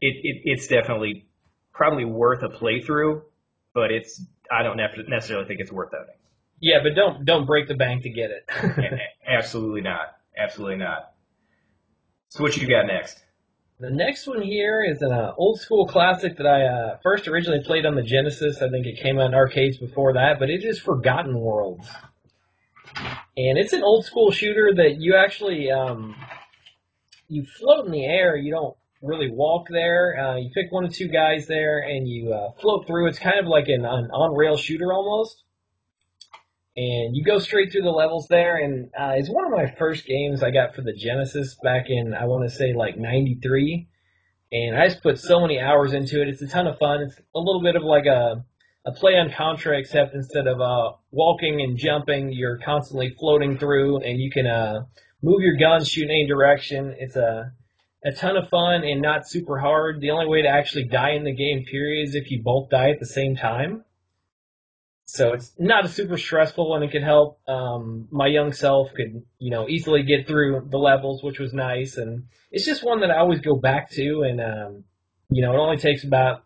[0.02, 1.24] It, it it's definitely
[1.72, 3.22] probably worth a playthrough,
[3.72, 4.76] but it's I don't
[5.08, 6.16] necessarily think it's worth owning.
[6.60, 9.00] yeah, but don't don't break the bank to get it.
[9.26, 10.16] Absolutely not.
[10.36, 11.12] Absolutely not.
[12.28, 13.22] So what you got next?
[13.78, 17.62] The next one here is an uh, old school classic that I uh, first originally
[17.62, 18.62] played on the Genesis.
[18.62, 21.86] I think it came out in arcades before that, but it is Forgotten Worlds.
[23.36, 26.16] And it's an old school shooter that you actually um,
[27.28, 28.34] you float in the air.
[28.34, 30.18] You don't really walk there.
[30.18, 33.08] Uh, you pick one or two guys there, and you uh, float through.
[33.08, 35.42] It's kind of like an, an on rail shooter almost.
[36.76, 40.04] And you go straight through the levels there, and uh, it's one of my first
[40.04, 43.88] games I got for the Genesis back in I want to say like '93,
[44.52, 46.28] and I just put so many hours into it.
[46.28, 47.00] It's a ton of fun.
[47.00, 48.44] It's a little bit of like a
[48.84, 54.02] a play on Contra, except instead of uh, walking and jumping, you're constantly floating through,
[54.02, 54.84] and you can uh,
[55.22, 56.94] move your gun, shoot in any direction.
[56.98, 57.52] It's a
[58.04, 60.00] a ton of fun and not super hard.
[60.00, 62.90] The only way to actually die in the game, period, is if you both die
[62.90, 63.84] at the same time.
[65.08, 67.38] So it's not a super stressful and it could help.
[67.48, 71.96] Um, my young self could, you know, easily get through the levels, which was nice.
[71.96, 74.22] And it's just one that I always go back to.
[74.22, 74.84] And, um,
[75.30, 76.42] you know, it only takes about,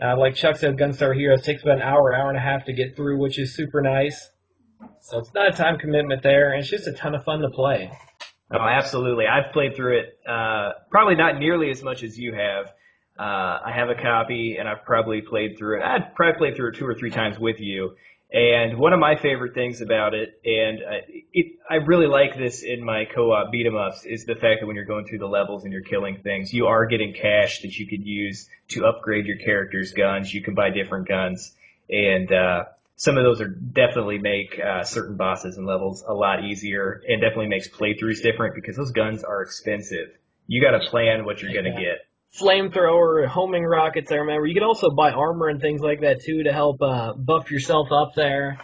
[0.00, 2.72] uh, like Chuck said, Gunstar Heroes takes about an hour, hour and a half to
[2.72, 4.30] get through, which is super nice.
[5.00, 6.52] So it's not a time commitment there.
[6.52, 7.90] And it's just a ton of fun to play.
[8.52, 9.26] Oh, absolutely.
[9.26, 12.66] I've played through it, uh, probably not nearly as much as you have.
[13.18, 15.82] Uh, I have a copy, and I've probably played through it.
[15.82, 17.96] I've probably played through it two or three times with you.
[18.30, 21.00] And one of my favorite things about it, and uh,
[21.32, 24.66] it, I really like this in my co-op beat 'em ups, is the fact that
[24.66, 27.78] when you're going through the levels and you're killing things, you are getting cash that
[27.78, 30.32] you could use to upgrade your character's guns.
[30.32, 31.56] You can buy different guns,
[31.88, 32.64] and uh,
[32.96, 37.22] some of those are definitely make uh, certain bosses and levels a lot easier, and
[37.22, 40.10] definitely makes playthroughs different because those guns are expensive.
[40.46, 42.07] You got to plan what you're gonna get.
[42.36, 44.12] Flamethrower, homing rockets.
[44.12, 47.14] I remember you could also buy armor and things like that too to help uh,
[47.14, 48.60] buff yourself up there.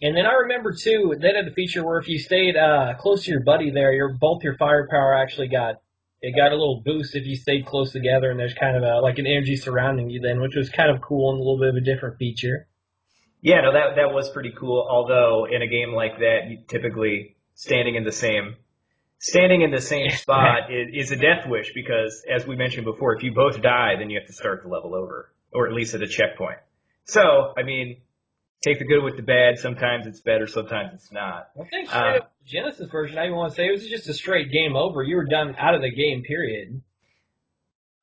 [0.00, 3.24] And then I remember too that had a feature where if you stayed uh, close
[3.24, 5.76] to your buddy there, your both your firepower actually got
[6.20, 9.00] it got a little boost if you stayed close together, and there's kind of a
[9.00, 11.68] like an energy surrounding you then, which was kind of cool and a little bit
[11.68, 12.68] of a different feature.
[13.40, 14.86] Yeah, no, that that was pretty cool.
[14.88, 18.56] Although in a game like that, you typically standing in the same
[19.18, 23.14] standing in the same spot is, is a death wish because, as we mentioned before,
[23.16, 25.94] if you both die, then you have to start the level over, or at least
[25.94, 26.58] at a checkpoint.
[27.04, 28.00] So, I mean,
[28.62, 29.58] take the good with the bad.
[29.58, 31.50] Sometimes it's better, sometimes it's not.
[31.58, 34.50] I think Uh, Genesis version, I even want to say it was just a straight
[34.52, 35.02] game over.
[35.02, 36.80] You were done out of the game, period.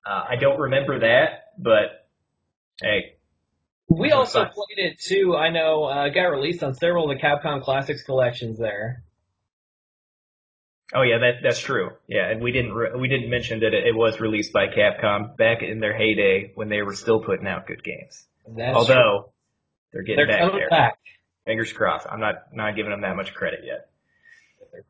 [0.06, 2.08] Uh, I don't remember that, but
[2.82, 3.16] hey,
[3.88, 5.36] We also played it too.
[5.36, 9.04] I know uh, got released on several of the Capcom Classics collections there.
[10.94, 11.92] Oh yeah, that that's true.
[12.08, 15.36] Yeah, and we didn't re- we didn't mention that it, it was released by Capcom
[15.38, 18.26] back in their heyday when they were still putting out good games.
[18.48, 19.32] That's Although
[19.92, 20.70] they're getting they're back there.
[20.70, 21.00] back.
[21.46, 22.08] Fingers crossed.
[22.10, 23.90] I'm not not giving them that much credit yet.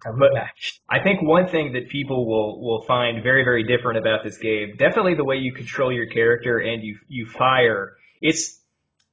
[0.04, 0.56] But- back.
[0.90, 4.76] I think one thing that people will will find very very different about this game,
[4.78, 7.98] definitely the way you control your character and you you fire.
[8.22, 8.60] It's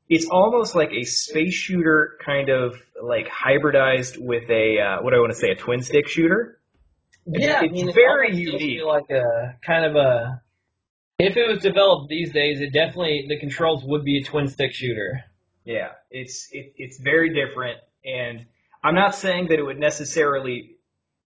[0.09, 5.16] it's almost like a space shooter kind of like hybridized with a uh, what do
[5.16, 6.59] I want to say a twin stick shooter.
[7.27, 8.85] Yeah, I it's mean, it very unique.
[8.85, 10.43] Like a kind of a.
[11.18, 14.73] If it was developed these days, it definitely the controls would be a twin stick
[14.73, 15.25] shooter.
[15.64, 18.47] Yeah, it's it, it's very different, and
[18.83, 20.77] I'm not saying that it would necessarily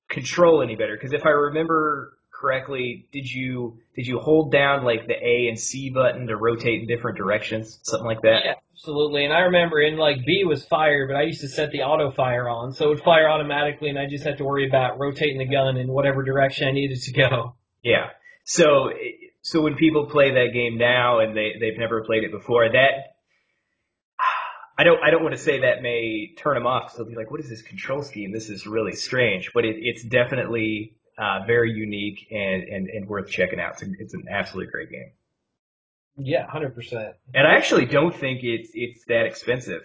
[0.09, 5.07] control any better because if I remember correctly, did you did you hold down like
[5.07, 8.41] the A and C button to rotate in different directions, something like that?
[8.45, 9.25] Yeah, absolutely.
[9.25, 12.11] And I remember in like B was fire, but I used to set the auto
[12.11, 15.39] fire on, so it would fire automatically, and I just had to worry about rotating
[15.39, 17.55] the gun in whatever direction I needed to go.
[17.83, 18.11] Yeah.
[18.45, 18.91] So
[19.43, 23.17] so when people play that game now and they they've never played it before, that
[24.79, 26.93] I don't I don't want to say that may turn them off.
[26.93, 28.33] So they'll be like, what is this control scheme?
[28.33, 29.53] This is really strange.
[29.55, 33.73] But it, it's definitely uh, very unique and, and, and worth checking out.
[33.75, 35.11] It's, a, it's an absolutely great game.
[36.19, 37.15] Yeah, hundred percent.
[37.35, 39.83] And I actually don't think it's it's that expensive.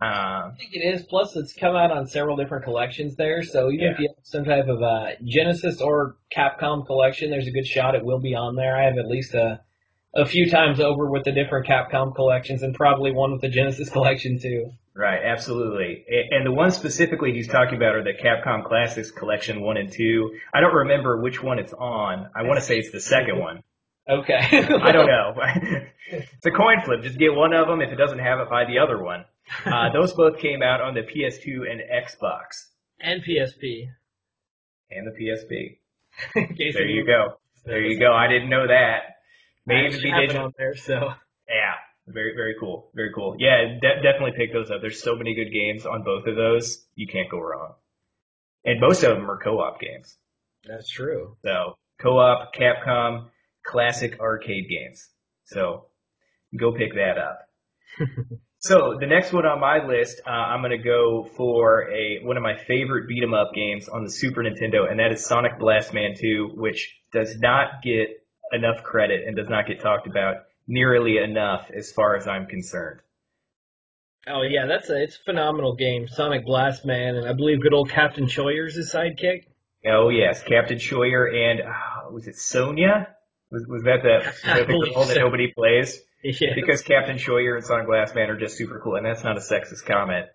[0.00, 1.02] Um, I think it is.
[1.04, 3.42] Plus, it's come out on several different collections there.
[3.42, 3.92] So even Yeah.
[3.92, 7.94] if you have some type of uh, Genesis or Capcom collection, there's a good shot
[7.94, 8.76] it will be on there.
[8.76, 9.60] I have at least a
[10.14, 13.88] a few times over with the different Capcom collections, and probably one with the Genesis
[13.96, 14.70] collection too.
[14.98, 16.04] Right, absolutely.
[16.32, 20.36] And the one specifically he's talking about are the Capcom Classics Collection 1 and 2.
[20.52, 22.28] I don't remember which one it's on.
[22.34, 23.62] I want to say it's the second one.
[24.10, 24.34] Okay.
[24.42, 25.36] I don't know.
[26.10, 27.02] it's a coin flip.
[27.02, 27.80] Just get one of them.
[27.80, 29.24] If it doesn't have it, buy the other one.
[29.64, 32.66] Uh, those both came out on the PS2 and Xbox
[32.98, 33.86] and PSP.
[34.90, 35.78] and the PSP.
[36.74, 37.38] There you go.
[37.64, 38.12] There you go.
[38.12, 39.18] I didn't know that.
[39.64, 40.46] May I even be digital.
[40.46, 41.12] on there, so
[41.48, 41.74] Yeah,
[42.12, 43.36] very very cool, very cool.
[43.38, 44.80] Yeah, de- definitely pick those up.
[44.80, 46.84] There's so many good games on both of those.
[46.94, 47.74] You can't go wrong.
[48.64, 50.16] And most of them are co-op games.
[50.66, 51.36] that's true.
[51.44, 53.28] So co-op, Capcom,
[53.64, 55.08] classic arcade games.
[55.46, 55.86] So
[56.56, 57.48] go pick that up.
[58.58, 62.36] so the next one on my list, uh, I'm going to go for a one
[62.36, 65.58] of my favorite beat 'em up games on the Super Nintendo, and that is Sonic
[65.58, 68.08] Blast Man 2, which does not get
[68.52, 70.36] enough credit and does not get talked about
[70.68, 73.00] nearly enough as far as I'm concerned.
[74.28, 76.06] Oh yeah, that's a it's a phenomenal game.
[76.06, 79.44] Sonic Blast Man, and I believe good old Captain Choyear's his sidekick.
[79.86, 83.08] Oh yes, Captain Choyear and uh, was it Sonia?
[83.50, 85.98] Was, was that the, was that the girl that nobody plays?
[86.22, 86.54] Yeah.
[86.54, 89.40] because Captain Choyear and Sonic Blast Man are just super cool, and that's not a
[89.40, 90.26] sexist comment.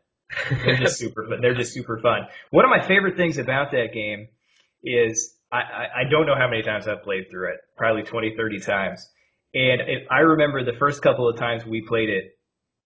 [0.49, 1.41] They're just super fun.
[1.41, 2.21] They're just super fun.
[2.49, 4.29] One of my favorite things about that game
[4.81, 8.36] is I, I, I don't know how many times I've played through it, probably 20,
[8.36, 9.07] 30 times.
[9.54, 12.38] And it, I remember the first couple of times we played it,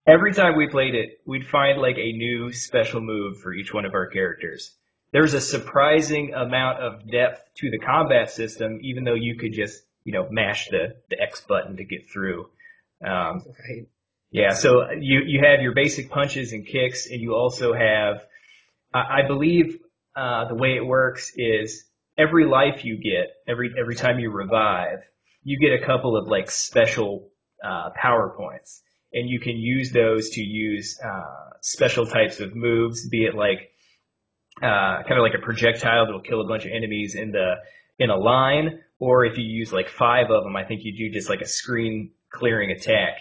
[0.06, 3.86] every time we played it, we'd find like a new special move for each one
[3.86, 4.72] of our characters.
[5.14, 9.82] There's a surprising amount of depth to the combat system, even though you could just,
[10.04, 12.50] you know, mash the, the X button to get through.
[13.06, 13.88] Um, Right.
[14.32, 18.24] yeah, so you you have your basic punches and kicks, and you also have,
[18.94, 19.80] I, I believe,
[20.16, 21.86] uh, the way it works is
[22.18, 25.00] every life you get, every every time you revive,
[25.48, 27.30] you get a couple of like special
[27.64, 28.82] uh, power points,
[29.14, 33.72] and you can use those to use uh, special types of moves, be it like
[34.62, 37.54] uh, kind of like a projectile that'll kill a bunch of enemies in the
[37.98, 41.14] in a line, or if you use like five of them, I think you do
[41.14, 43.14] just like a screen clearing attack.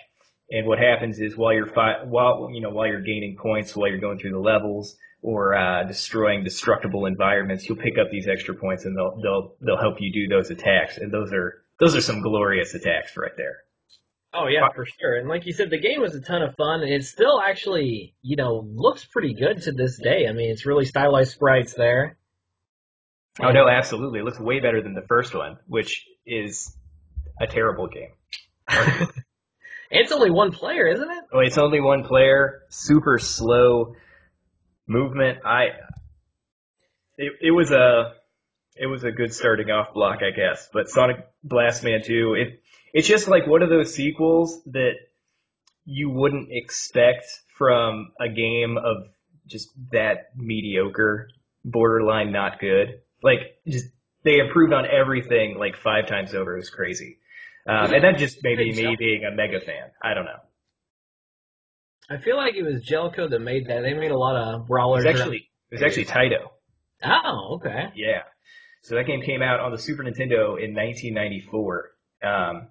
[0.50, 3.88] And what happens is while you're fi- while you know while you're gaining points, while
[3.88, 8.56] you're going through the levels or uh, destroying destructible environments, you'll pick up these extra
[8.56, 10.98] points, and they'll they'll they'll help you do those attacks.
[10.98, 13.58] And those are those are some glorious attacks right there.
[14.34, 15.16] Oh yeah, for sure.
[15.16, 18.14] And like you said, the game was a ton of fun, and it still actually,
[18.22, 20.26] you know, looks pretty good to this day.
[20.28, 22.18] I mean, it's really stylized sprites there.
[23.40, 26.74] Oh no, absolutely, it looks way better than the first one, which is
[27.40, 28.12] a terrible game.
[29.90, 31.24] it's only one player, isn't it?
[31.32, 33.94] Oh, it's only one player, super slow
[34.86, 35.38] movement.
[35.44, 35.68] I
[37.16, 38.14] it, it was a
[38.78, 40.68] it was a good starting off block, I guess.
[40.72, 42.62] But Sonic Blast Man 2, it
[42.92, 44.92] it's just like one of those sequels that
[45.84, 47.26] you wouldn't expect
[47.58, 49.08] from a game of
[49.46, 51.28] just that mediocre,
[51.64, 53.00] borderline not good.
[53.22, 53.86] Like just
[54.24, 56.54] they improved on everything like five times over.
[56.54, 57.18] It was crazy.
[57.68, 59.90] Um, and that just maybe me being a mega fan.
[60.02, 60.38] I don't know.
[62.08, 63.80] I feel like it was Jaleco that made that.
[63.82, 65.04] They made a lot of It brawlers.
[65.04, 66.48] was actually it was actually Taito.
[67.04, 67.92] Oh, okay.
[67.96, 68.22] Yeah.
[68.87, 71.91] So that game came out on the Super Nintendo in 1994.
[72.22, 72.68] Um,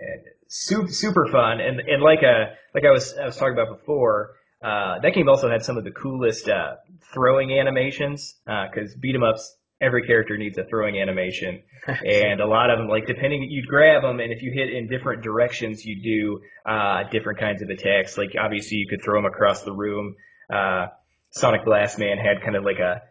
[0.00, 1.60] and super, super fun.
[1.60, 5.28] And, and like, uh, like I was, I was talking about before, uh, that game
[5.28, 6.74] also had some of the coolest, uh,
[7.14, 11.62] throwing animations, uh, cause beat 'em ups, every character needs a throwing animation.
[12.04, 14.88] And a lot of them, like depending, you'd grab them and if you hit in
[14.88, 18.18] different directions, you do, uh, different kinds of attacks.
[18.18, 20.16] Like obviously you could throw them across the room.
[20.52, 20.86] Uh,
[21.30, 23.02] Sonic Blast Man had kind of like a,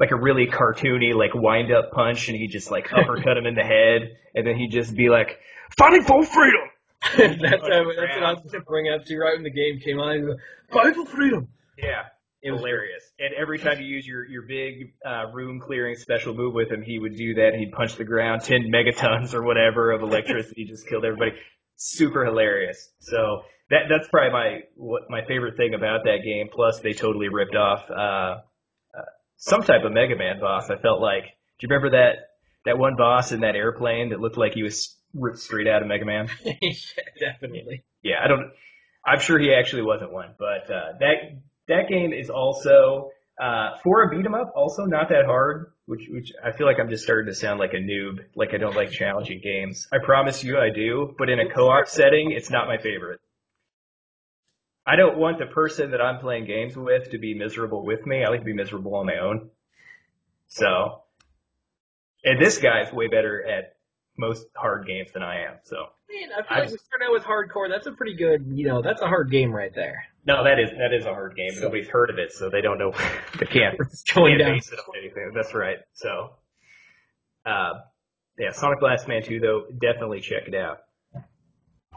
[0.00, 3.54] like a really cartoony like wind up punch and he just like uppercut him in
[3.54, 5.38] the head and then he'd just be like
[5.78, 6.60] fighting for freedom!
[7.16, 7.80] That's, that's what I
[8.34, 10.28] was going to bring up to you right when the game came on.
[10.28, 10.38] Like,
[10.70, 11.48] Fight for freedom.
[11.78, 12.02] yeah.
[12.42, 13.04] It was hilarious.
[13.18, 16.82] And every time you use your your big uh, room clearing special move with him
[16.82, 20.86] he would do that he'd punch the ground 10 megatons or whatever of electricity just
[20.88, 21.32] killed everybody.
[21.76, 22.90] Super hilarious.
[23.00, 27.28] So that that's probably my what my favorite thing about that game plus they totally
[27.28, 28.40] ripped off uh
[29.40, 32.12] some type of mega man boss i felt like do you remember that
[32.64, 35.88] that one boss in that airplane that looked like he was ripped straight out of
[35.88, 36.72] mega man yeah,
[37.18, 37.82] definitely.
[38.02, 38.52] yeah, I don't.
[39.04, 41.16] I'm sure he actually wasn't one, but uh, that
[41.68, 43.10] that game is also
[43.42, 45.72] uh, for a beat 'em up, also not that hard.
[45.86, 48.58] Which which I feel like I'm just starting to sound like a noob, like I
[48.58, 49.88] don't like challenging games.
[49.92, 53.20] I promise you I do, but in a co-op setting, it's not my favorite.
[54.86, 58.24] I don't want the person that I'm playing games with to be miserable with me.
[58.24, 59.50] I like to be miserable on my own.
[60.48, 61.02] So,
[62.24, 63.76] and this guy's way better at
[64.16, 65.54] most hard games than I am.
[65.64, 65.76] So,
[66.10, 67.68] Man, I feel I like we start out with Hard Corps.
[67.68, 70.04] That's a pretty good, you know, that's a hard game right there.
[70.26, 71.52] No, that is that is a hard game.
[71.52, 72.92] So, Nobody's heard of it, so they don't know.
[73.38, 73.76] They can't.
[73.80, 74.54] It's going can't down.
[74.56, 75.32] Base it on anything.
[75.34, 75.78] That's right.
[75.94, 76.30] So,
[77.46, 77.72] uh,
[78.38, 80.80] yeah, Sonic Blast Man 2 though, definitely check it out.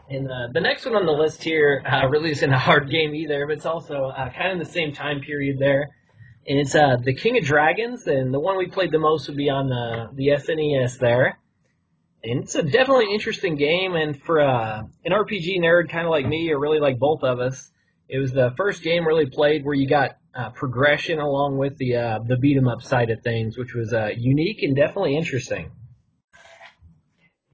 [0.08, 3.14] And uh, the next one on the list here uh, really isn't a hard game
[3.14, 5.94] either, but it's also uh, kind of the same time period there.
[6.46, 9.36] And it's uh, the King of Dragons, and the one we played the most would
[9.36, 11.38] be on the the SNES there.
[12.22, 16.26] And it's a definitely interesting game, and for uh, an RPG nerd kind of like
[16.26, 17.70] me, or really like both of us,
[18.06, 21.96] it was the first game really played where you got uh, progression along with the
[21.96, 25.70] uh, the beat 'em up side of things, which was unique and definitely interesting.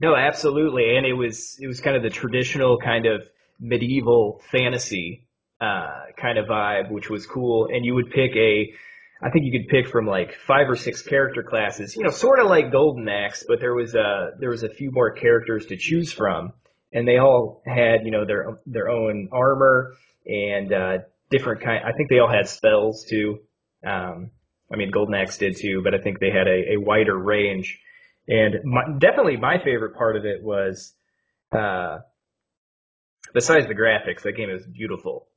[0.01, 3.21] No, absolutely, and it was it was kind of the traditional kind of
[3.59, 5.27] medieval fantasy
[5.61, 7.67] uh, kind of vibe, which was cool.
[7.71, 8.73] And you would pick a,
[9.21, 12.39] I think you could pick from like five or six character classes, you know, sort
[12.39, 15.77] of like Golden Axe, but there was a there was a few more characters to
[15.77, 16.53] choose from,
[16.91, 19.93] and they all had you know their their own armor
[20.25, 20.97] and uh,
[21.29, 21.83] different kind.
[21.85, 23.37] I think they all had spells too.
[23.85, 24.31] Um,
[24.73, 27.79] I mean, Golden Axe did too, but I think they had a, a wider range.
[28.31, 30.93] And my, definitely my favorite part of it was,
[31.51, 31.97] uh,
[33.33, 35.27] besides the graphics, that game is beautiful.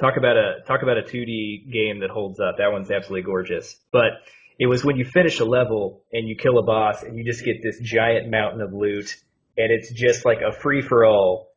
[0.00, 2.58] Talk about a talk about a 2D game that holds up.
[2.58, 3.76] That one's absolutely gorgeous.
[3.90, 4.12] But
[4.60, 7.44] it was when you finish a level and you kill a boss and you just
[7.44, 9.16] get this giant mountain of loot,
[9.56, 11.48] and it's just like a free for all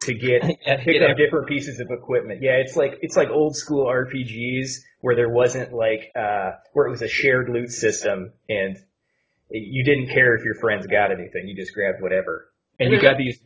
[0.00, 2.42] to get pick up different pieces of equipment.
[2.42, 6.90] Yeah, it's like it's like old school RPGs where there wasn't like uh, where it
[6.90, 8.78] was a shared loot system and
[9.52, 11.46] you didn't care if your friends got anything.
[11.46, 12.50] You just grabbed whatever.
[12.78, 13.38] And, you got these.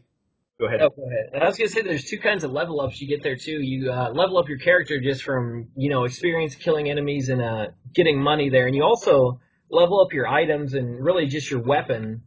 [0.59, 0.81] Go ahead.
[0.81, 1.43] Oh, go ahead.
[1.43, 3.61] I was gonna say there's two kinds of level ups you get there too.
[3.61, 7.67] You uh, level up your character just from you know experience killing enemies and uh,
[7.93, 12.23] getting money there, and you also level up your items and really just your weapon.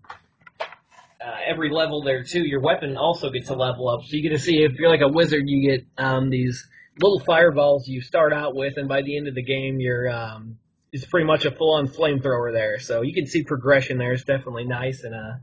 [0.61, 4.01] Uh, every level there too, your weapon also gets a level up.
[4.03, 6.67] So you get to see if you're like a wizard, you get um, these
[7.01, 10.57] little fireballs you start out with, and by the end of the game, you're um,
[10.91, 12.79] is pretty much a full on flamethrower there.
[12.79, 14.13] So you can see progression there.
[14.13, 15.37] It's definitely nice and uh,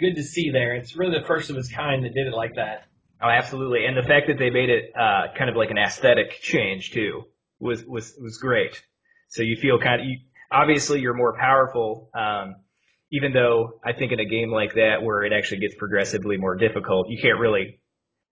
[0.00, 0.74] good to see there.
[0.74, 2.84] It's really the first of its kind that did it like that.
[3.22, 3.84] Oh, absolutely.
[3.86, 7.22] And the fact that they made it uh, kind of like an aesthetic change too
[7.60, 8.82] was was was great.
[9.28, 10.18] So you feel kind of you,
[10.50, 12.10] obviously you're more powerful.
[12.14, 12.56] Um,
[13.12, 16.56] even though I think in a game like that where it actually gets progressively more
[16.56, 17.78] difficult, you can't really.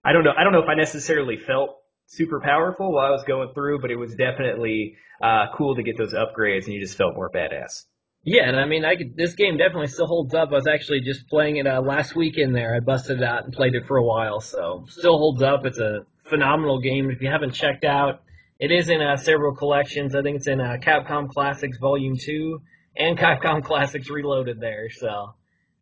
[0.03, 0.33] I don't know.
[0.37, 1.77] I don't know if I necessarily felt
[2.11, 5.97] super powerful while I was going through, but it was definitely uh, cool to get
[5.97, 7.85] those upgrades, and you just felt more badass.
[8.23, 10.51] Yeah, and I mean, I could, this game definitely still holds up.
[10.51, 12.75] I was actually just playing it uh, last in there.
[12.75, 15.65] I busted it out and played it for a while, so still holds up.
[15.65, 17.11] It's a phenomenal game.
[17.11, 18.23] If you haven't checked out,
[18.59, 20.15] it is in uh, several collections.
[20.15, 22.61] I think it's in uh, Capcom Classics Volume Two
[22.95, 24.91] and Capcom Classics Reloaded there.
[24.91, 25.35] So,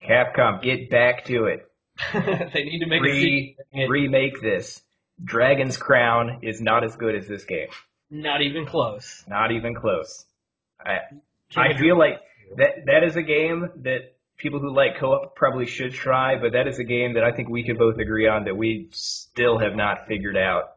[0.08, 1.60] Capcom, get back to it.
[2.54, 4.80] they need to make Re- a remake this.
[5.22, 7.68] Dragon's Crown is not as good as this game.
[8.10, 9.24] Not even close.
[9.28, 10.24] Not even close.
[10.84, 10.98] I
[11.56, 12.20] I feel like
[12.56, 16.66] that that is a game that people who like co-op probably should try, but that
[16.66, 19.74] is a game that I think we could both agree on that we still have
[19.74, 20.76] not figured out.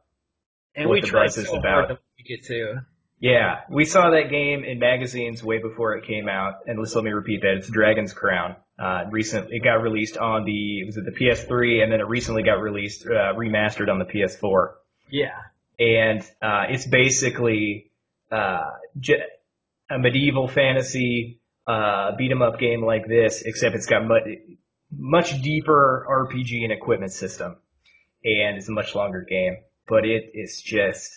[0.76, 1.88] And what we the tried so about.
[1.88, 2.80] hard to it too.
[3.20, 7.04] Yeah, we saw that game in magazines way before it came out, and let's let
[7.04, 8.56] me repeat that: it's Dragon's Crown.
[8.82, 12.42] Uh, recently, it got released on the was it the PS3, and then it recently
[12.42, 14.72] got released uh, remastered on the PS4.
[15.10, 15.38] Yeah,
[15.78, 17.92] and uh, it's basically
[18.32, 18.72] uh,
[19.90, 24.24] a medieval fantasy uh, beat 'em up game like this, except it's got much
[24.92, 27.58] much deeper RPG and equipment system,
[28.24, 29.58] and it's a much longer game.
[29.88, 31.12] But it is just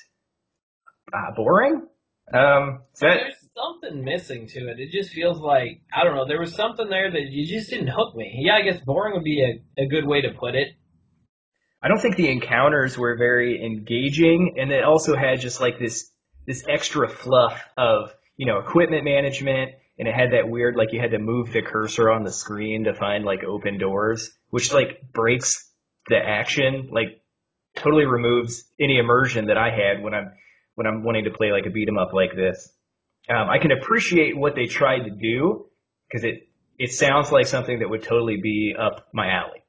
[1.15, 1.87] uh, boring.
[2.31, 4.81] Um, that, something missing to it.
[4.81, 6.27] It just feels like I don't know.
[6.27, 8.43] There was something there that you just didn't hook me.
[8.45, 10.69] Yeah, I guess boring would be a, a good way to put it.
[11.83, 16.11] I don't think the encounters were very engaging, and it also had just like this
[16.47, 21.01] this extra fluff of you know equipment management, and it had that weird like you
[21.01, 25.01] had to move the cursor on the screen to find like open doors, which like
[25.13, 25.71] breaks
[26.09, 27.23] the action, like
[27.77, 30.33] totally removes any immersion that I had when I'm
[30.75, 32.74] when I'm wanting to play like a beat 'em up like this.
[33.29, 35.67] Um, I can appreciate what they tried to do
[36.09, 36.49] because it
[36.79, 39.63] it sounds like something that would totally be up my alley,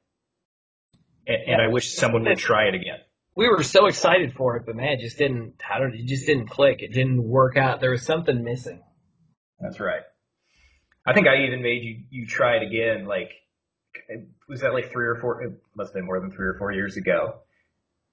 [1.26, 2.98] and, and I wish someone would try it again.
[3.36, 5.54] we were so excited for it, but man, it just didn't.
[5.72, 5.94] I don't.
[5.94, 6.82] It just didn't click.
[6.82, 7.80] It didn't work out.
[7.80, 8.82] There was something missing.
[9.60, 10.02] That's right.
[11.06, 13.06] I think I even made you you try it again.
[13.06, 13.30] Like,
[14.48, 15.42] was that like three or four?
[15.42, 17.36] It must have been more than three or four years ago.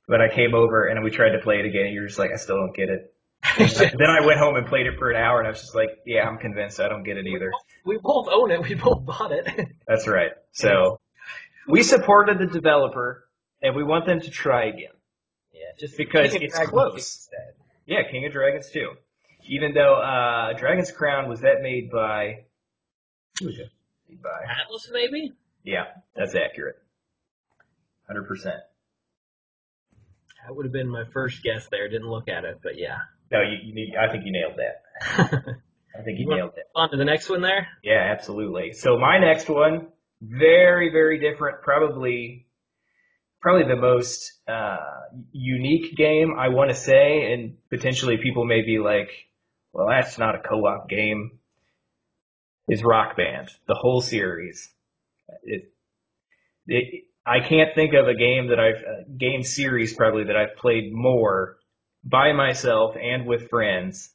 [0.07, 1.85] But I came over and we tried to play it again.
[1.85, 3.12] And you're just like, I still don't get it.
[3.57, 5.89] Then I went home and played it for an hour, and I was just like,
[6.05, 7.51] yeah, I'm convinced I don't get it either.
[7.85, 8.61] We both own it.
[8.61, 9.47] We both bought it.
[9.87, 10.31] That's right.
[10.53, 10.99] So
[11.67, 13.27] we supported the developer,
[13.61, 14.91] and we want them to try again.
[15.53, 17.29] Yeah, just because it's Dragons close.
[17.85, 18.91] Yeah, King of Dragons too.
[19.47, 22.45] Even though uh, Dragon's Crown was that made by
[23.39, 23.69] who was it?
[24.09, 25.33] Made by Atlus, maybe.
[25.63, 25.85] yeah,
[26.15, 26.77] that's accurate.
[28.07, 28.61] Hundred percent.
[30.45, 31.87] That would have been my first guess there.
[31.89, 32.97] Didn't look at it, but yeah.
[33.33, 34.83] No, you, you need, I think you nailed that.
[35.99, 36.65] I think you You nailed it.
[36.75, 37.67] On to the next one there.
[37.83, 38.73] Yeah, absolutely.
[38.73, 39.87] So my next one,
[40.21, 41.61] very, very different.
[41.63, 42.45] Probably,
[43.41, 44.77] probably the most uh,
[45.31, 49.09] unique game I want to say, and potentially people may be like,
[49.73, 51.39] "Well, that's not a co-op game."
[52.69, 54.69] Is Rock Band the whole series?
[55.43, 55.73] It,
[56.67, 60.55] it, I can't think of a game that I've uh, game series probably that I've
[60.55, 61.57] played more
[62.03, 64.11] by myself and with friends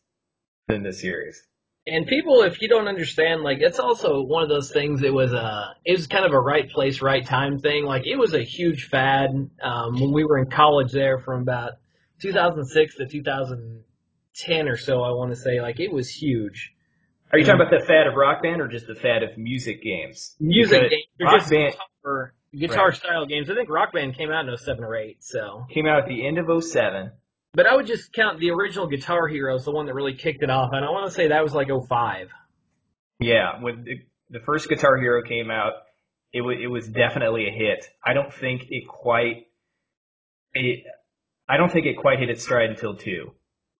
[0.68, 1.42] than this series.
[1.86, 5.02] And people, if you don't understand, like it's also one of those things.
[5.02, 7.84] It was a, it was kind of a right place, right time thing.
[7.84, 9.30] Like it was a huge fad
[9.62, 11.72] um, when we were in college there, from about
[12.20, 15.02] 2006 to 2010 or so.
[15.02, 16.74] I want to say, like it was huge.
[17.32, 19.82] Are you talking about the fad of Rock Band or just the fad of music
[19.82, 20.34] games?
[20.40, 23.50] Music Because games, Rock just Band guitar, guitar style games.
[23.50, 25.22] I think Rock Band came out in 07 or 8.
[25.22, 27.12] So, came out at the end of 07.
[27.58, 30.44] But I would just count the original Guitar Hero as the one that really kicked
[30.44, 32.28] it off, and I want to say that was like 05.
[33.18, 33.96] Yeah, when the,
[34.30, 35.72] the first Guitar Hero came out,
[36.32, 37.84] it was it was definitely a hit.
[38.04, 39.48] I don't think it quite
[40.54, 40.84] it.
[41.48, 43.32] I don't think it quite hit its stride until two.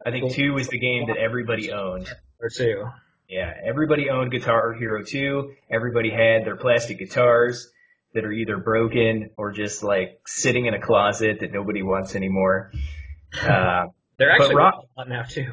[0.04, 2.12] I think two was the game that everybody owned.
[2.40, 2.82] or two.
[3.28, 5.52] Yeah, everybody owned Guitar Hero 2.
[5.70, 7.70] Everybody had their plastic guitars
[8.12, 12.72] that are either broken or just like sitting in a closet that nobody wants anymore.
[13.34, 13.86] Uh,
[14.18, 15.52] They're actually Rock- worth a lot now too.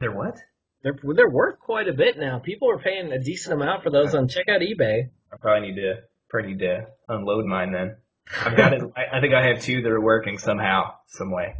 [0.00, 0.36] they're what?
[0.82, 2.38] They're they're worth quite a bit now.
[2.38, 5.10] People are paying a decent amount for those on check out eBay.
[5.32, 5.94] I probably need to
[6.28, 7.96] probably need to unload mine then.
[8.44, 8.82] I've got it.
[8.96, 11.54] I, think I have two that are working somehow, some way.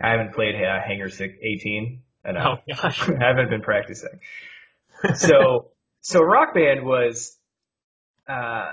[0.00, 2.02] I haven't played uh, Hangar Six- 18.
[2.24, 2.30] I.
[2.30, 3.02] Oh gosh.
[3.08, 4.18] I haven't been practicing.
[5.14, 7.36] So, so Rock Band was,
[8.28, 8.72] uh,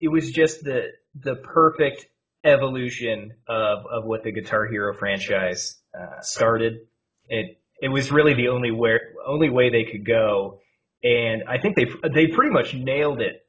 [0.00, 2.06] it was just the the perfect
[2.44, 6.80] evolution of of what the Guitar Hero franchise uh, started.
[7.28, 10.60] It it was really the only where only way they could go,
[11.02, 13.46] and I think they they pretty much nailed it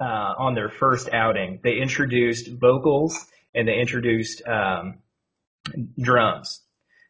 [0.00, 1.60] uh, on their first outing.
[1.62, 4.98] They introduced vocals and they introduced um,
[6.00, 6.62] drums.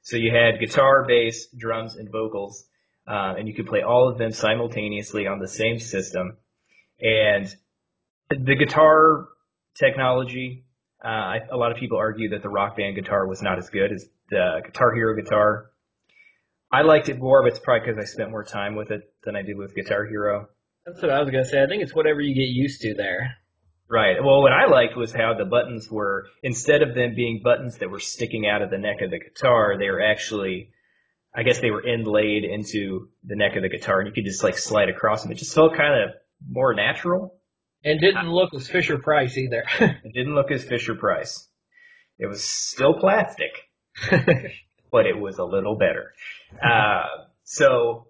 [0.02, 2.64] So you had guitar, bass, drums, and vocals,
[3.06, 6.36] uh, and you could play all of them simultaneously on the same system.
[7.00, 7.54] And
[8.30, 9.28] the guitar
[9.78, 10.64] technology,
[11.04, 13.70] uh, I, a lot of people argue that the Rock Band guitar was not as
[13.70, 15.70] good as the Guitar Hero guitar.
[16.72, 19.34] I liked it more, but it's probably because I spent more time with it than
[19.34, 20.48] I did with Guitar Hero.
[20.86, 21.62] That's what I was gonna say.
[21.62, 23.36] I think it's whatever you get used to there.
[23.88, 24.22] Right.
[24.22, 27.90] Well, what I liked was how the buttons were, instead of them being buttons that
[27.90, 30.70] were sticking out of the neck of the guitar, they were actually,
[31.34, 34.44] I guess they were inlaid into the neck of the guitar and you could just
[34.44, 35.32] like slide across them.
[35.32, 36.10] It just felt kind of
[36.48, 37.39] more natural.
[37.84, 39.64] And didn't look as Fisher Price either.
[39.80, 41.48] It didn't look as Fisher Price.
[42.18, 43.52] It was still plastic,
[44.92, 46.12] but it was a little better.
[46.62, 47.04] Uh,
[47.44, 48.08] so,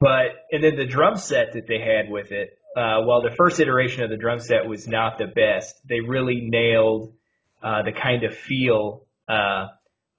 [0.00, 3.58] but, and then the drum set that they had with it, uh, while the first
[3.58, 7.14] iteration of the drum set was not the best, they really nailed
[7.62, 9.68] uh, the kind of feel uh,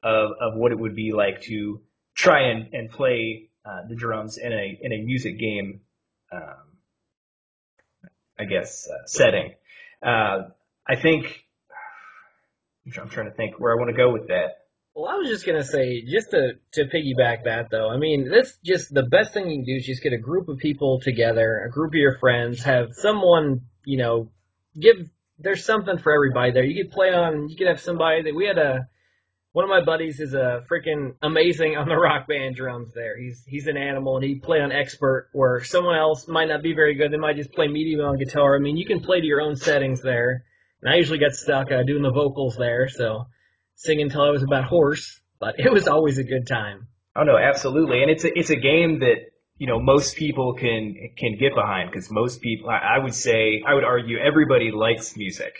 [0.01, 1.81] of, of what it would be like to
[2.15, 5.81] try and, and play uh, the drums in a, in a music game,
[6.31, 6.68] um,
[8.39, 9.53] I guess, uh, setting.
[10.01, 10.49] Uh,
[10.87, 11.43] I think,
[12.99, 14.59] I'm trying to think where I want to go with that.
[14.95, 17.89] well, I was just gonna say, just to to piggyback that though.
[17.89, 20.49] I mean, this just the best thing you can do is just get a group
[20.49, 24.31] of people together, a group of your friends, have someone, you know,
[24.79, 24.95] give.
[25.37, 26.65] There's something for everybody there.
[26.65, 27.47] You could play on.
[27.49, 28.87] You could have somebody that we had a.
[29.51, 32.93] One of my buddies is a freaking amazing on the rock band drums.
[32.93, 35.29] There, he's he's an animal, and he play on expert.
[35.33, 38.55] Where someone else might not be very good, they might just play medium on guitar.
[38.55, 40.45] I mean, you can play to your own settings there.
[40.81, 43.25] And I usually got stuck uh, doing the vocals there, so
[43.75, 45.19] singing until I was about hoarse.
[45.39, 46.87] But it was always a good time.
[47.15, 50.95] Oh no, absolutely, and it's a it's a game that you know most people can
[51.17, 55.17] can get behind because most people, I, I would say, I would argue, everybody likes
[55.17, 55.55] music.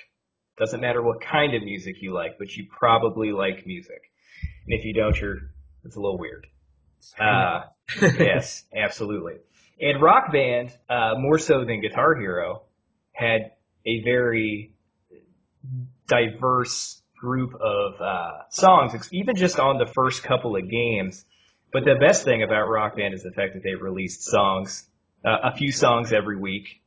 [0.60, 4.12] Doesn't matter what kind of music you like, but you probably like music.
[4.66, 5.38] And if you don't, you're
[5.86, 6.48] it's a little weird.
[7.18, 7.62] Uh,
[8.02, 9.36] yes, absolutely.
[9.80, 12.64] And Rock Band, uh, more so than Guitar Hero,
[13.14, 13.52] had
[13.86, 14.74] a very
[16.08, 21.24] diverse group of uh, songs, even just on the first couple of games.
[21.72, 24.86] But the best thing about Rock Band is the fact that they released songs,
[25.24, 26.82] uh, a few songs every week.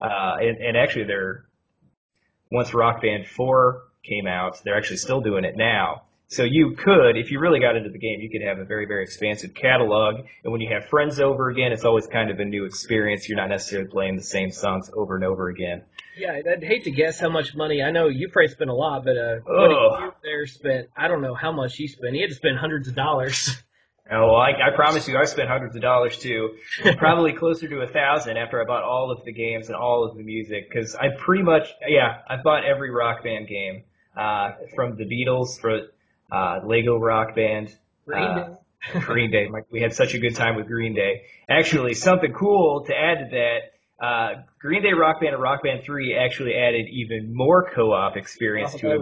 [0.00, 1.44] Uh, and, and actually, they're
[2.52, 6.02] once Rock Band 4 came out, they're actually still doing it now.
[6.28, 8.86] So you could, if you really got into the game, you could have a very,
[8.86, 10.24] very expansive catalog.
[10.44, 13.28] And when you have friends over again, it's always kind of a new experience.
[13.28, 15.82] You're not necessarily playing the same songs over and over again.
[16.16, 17.82] Yeah, I'd hate to guess how much money.
[17.82, 20.12] I know you probably spent a lot, but uh, oh.
[20.22, 20.88] there spent.
[20.96, 22.14] I don't know how much he spent.
[22.14, 23.50] He had to spend hundreds of dollars.
[24.10, 26.56] Oh, well, I, I promise you, I spent hundreds of dollars too.
[26.98, 30.16] Probably closer to a thousand after I bought all of the games and all of
[30.16, 30.68] the music.
[30.68, 33.84] Because I pretty much, yeah, I bought every Rock Band game
[34.16, 35.82] uh, from the Beatles for
[36.30, 37.74] uh, Lego Rock Band.
[38.06, 38.56] Green uh,
[38.92, 39.00] Day.
[39.00, 39.48] Green Day.
[39.70, 41.22] We had such a good time with Green Day.
[41.48, 43.71] Actually, something cool to add to that.
[44.02, 48.72] Uh, Green Day Rock Band and Rock Band 3 actually added even more co-op experience
[48.74, 48.98] oh, to it.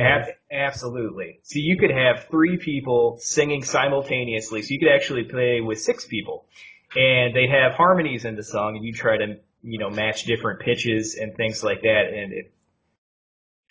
[0.00, 1.40] Ab- absolutely.
[1.42, 4.62] So you could have three people singing simultaneously.
[4.62, 6.46] So you could actually play with six people.
[6.94, 10.60] And they'd have harmonies in the song and you try to, you know, match different
[10.60, 12.04] pitches and things like that.
[12.08, 12.54] And it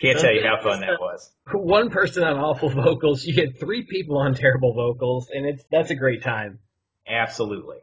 [0.00, 1.28] can't tell you how fun that was.
[1.52, 5.90] One person on awful vocals, you get three people on terrible vocals, and it's that's
[5.90, 6.60] a great time.
[7.08, 7.78] Absolutely.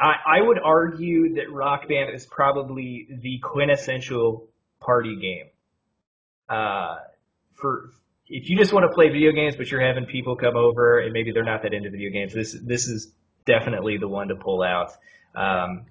[0.00, 4.48] I, I would argue that Rock Band is probably the quintessential
[4.80, 5.46] party game.
[6.48, 6.96] Uh,
[7.54, 7.90] for
[8.28, 11.12] if you just want to play video games, but you're having people come over and
[11.12, 13.12] maybe they're not that into video games, this this is
[13.46, 14.92] definitely the one to pull out.
[15.34, 15.86] Um,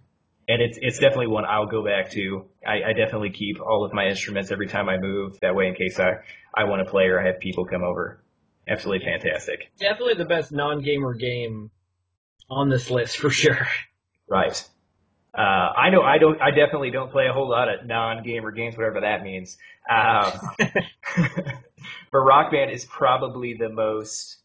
[0.48, 2.46] and it's it's definitely one I'll go back to.
[2.66, 5.40] I, I, definitely keep all of my instruments every time I move.
[5.42, 6.18] That way, in case I
[6.54, 8.22] I want to play or I have people come over.
[8.68, 9.72] Absolutely fantastic.
[9.80, 11.72] Definitely the best non-gamer game
[12.50, 13.68] on this list for sure.
[14.28, 14.64] Right.
[15.38, 16.42] Uh, I know I don't.
[16.42, 19.58] I definitely don't play a whole lot of non-gamer games, whatever that means.
[19.90, 20.32] Um,
[22.12, 24.38] but Rock Band is probably the most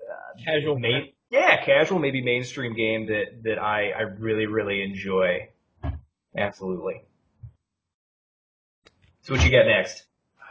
[0.00, 0.78] uh, casual.
[0.78, 5.48] Main, yeah, casual, maybe mainstream game that that I I really really enjoy.
[6.36, 7.02] Absolutely.
[9.22, 10.04] So what you got next?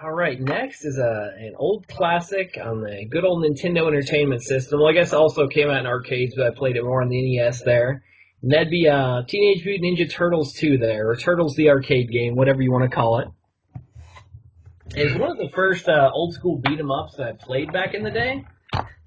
[0.05, 4.79] All right, next is a an old classic on the good old Nintendo Entertainment System.
[4.79, 7.09] Well, I guess it also came out in arcades, but I played it more on
[7.09, 8.03] the NES there.
[8.43, 12.35] And that'd be uh, Teenage Mutant Ninja Turtles 2 there, or Turtles the arcade game,
[12.35, 13.29] whatever you want to call it.
[14.89, 17.95] It's one of the first uh, old school beat 'em ups that I played back
[17.95, 18.45] in the day.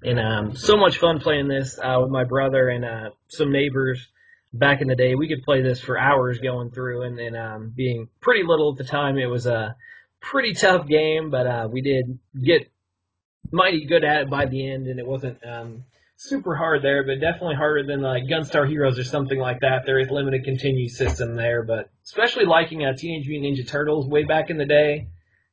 [0.03, 4.05] And um, so much fun playing this uh, with my brother and uh, some neighbors
[4.51, 5.15] back in the day.
[5.15, 8.77] We could play this for hours going through, and then um, being pretty little at
[8.77, 9.77] the time, it was a
[10.21, 12.71] pretty tough game, but uh, we did get
[13.51, 15.83] mighty good at it by the end, and it wasn't um,
[16.17, 19.83] super hard there, but definitely harder than like Gunstar Heroes or something like that.
[19.85, 24.23] There is limited continue system there, but especially liking uh, Teenage Mutant Ninja Turtles way
[24.23, 25.07] back in the day.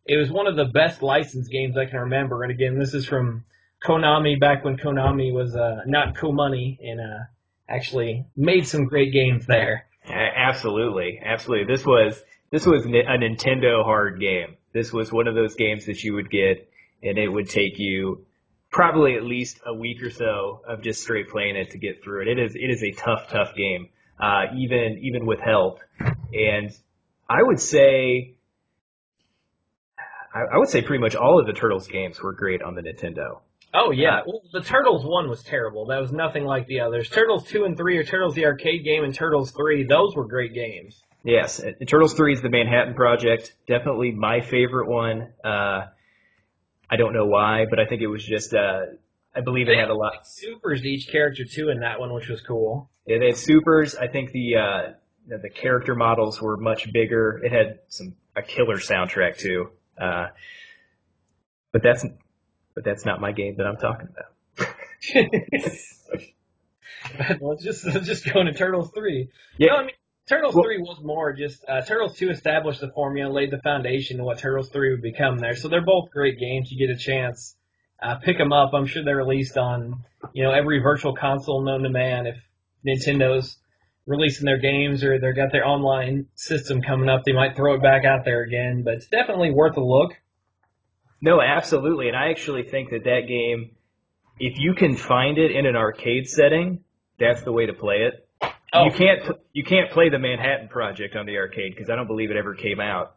[0.05, 3.07] It was one of the best licensed games I can remember, and again, this is
[3.07, 3.45] from
[3.85, 7.25] Konami back when Konami was uh, not Co-Money and uh,
[7.69, 9.87] actually made some great games there.
[10.09, 11.75] Absolutely, absolutely.
[11.75, 14.57] This was this was a Nintendo hard game.
[14.73, 16.71] This was one of those games that you would get,
[17.03, 18.27] and it would take you
[18.71, 22.23] probably at least a week or so of just straight playing it to get through
[22.23, 22.29] it.
[22.29, 23.89] It is it is a tough, tough game,
[24.21, 25.81] uh, even even with help.
[25.99, 26.71] And
[27.29, 28.35] I would say,
[30.35, 32.83] I, I would say pretty much all of the Turtles games were great on the
[32.83, 33.41] Nintendo.
[33.75, 35.87] Oh yeah, uh, well, the Turtles one was terrible.
[35.87, 37.09] That was nothing like the others.
[37.09, 40.55] Turtles two and three, or Turtles the arcade game, and Turtles three, those were great
[40.55, 41.03] games.
[41.27, 43.53] Yes, Turtles three is the Manhattan Project.
[43.67, 45.33] Definitely my favorite one.
[45.45, 45.87] Uh,
[46.89, 48.55] I don't know why, but I think it was just.
[48.55, 48.83] Uh,
[49.35, 50.13] I believe they it had a lot.
[50.13, 52.91] Like supers to each character too in that one, which was cool.
[53.09, 53.97] Yeah, they had supers.
[53.97, 54.93] I think the uh,
[55.27, 57.41] the character models were much bigger.
[57.43, 59.71] It had some a killer soundtrack too.
[60.01, 60.29] Uh,
[61.73, 62.07] but that's
[62.77, 64.27] but that's not my game that I'm talking about.
[67.41, 69.31] let's just let's just go into Turtles three.
[69.59, 69.95] Yeah, no, I mean
[70.29, 74.19] Turtles well, three was more just uh, Turtles two established the formula, laid the foundation
[74.19, 75.55] of what Turtles three would become there.
[75.55, 76.71] So they're both great games.
[76.71, 77.55] You get a chance,
[78.03, 78.75] uh, pick them up.
[78.75, 82.27] I'm sure they're released on you know every virtual console known to man.
[82.27, 82.37] If
[82.85, 83.57] Nintendo's
[84.07, 87.83] releasing their games or they've got their online system coming up, they might throw it
[87.83, 88.83] back out there again.
[88.85, 90.13] But it's definitely worth a look.
[91.21, 92.09] No, absolutely.
[92.09, 93.77] And I actually think that that game,
[94.39, 96.85] if you can find it in an arcade setting,
[97.19, 98.26] that's the way to play it.
[98.73, 98.85] Oh.
[98.85, 99.21] You can't
[99.53, 102.55] you can't play the Manhattan Project on the arcade because I don't believe it ever
[102.55, 103.17] came out.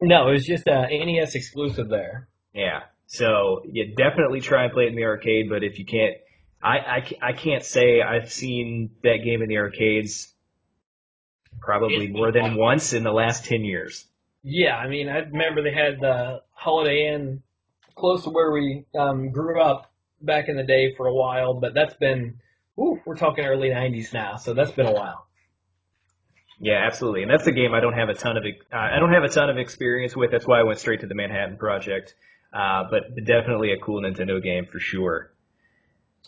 [0.00, 2.28] No, it was just a NES exclusive there.
[2.52, 2.80] Yeah.
[3.06, 6.16] So you definitely try and play it in the arcade, but if you can't,
[6.62, 10.32] I, I, I can't say I've seen that game in the arcades
[11.60, 14.06] probably more than once in the last 10 years.
[14.42, 17.42] Yeah, I mean, I remember they had the Holiday Inn
[17.94, 21.74] close to where we um, grew up back in the day for a while, but
[21.74, 22.38] that's been,
[22.78, 25.26] ooh, we're talking early 90s now, so that's been a while.
[26.60, 29.12] Yeah, absolutely, and that's a game I don't have a ton of uh, I don't
[29.12, 30.30] have a ton of experience with.
[30.30, 32.14] That's why I went straight to the Manhattan Project,
[32.52, 35.32] uh, but definitely a cool Nintendo game for sure.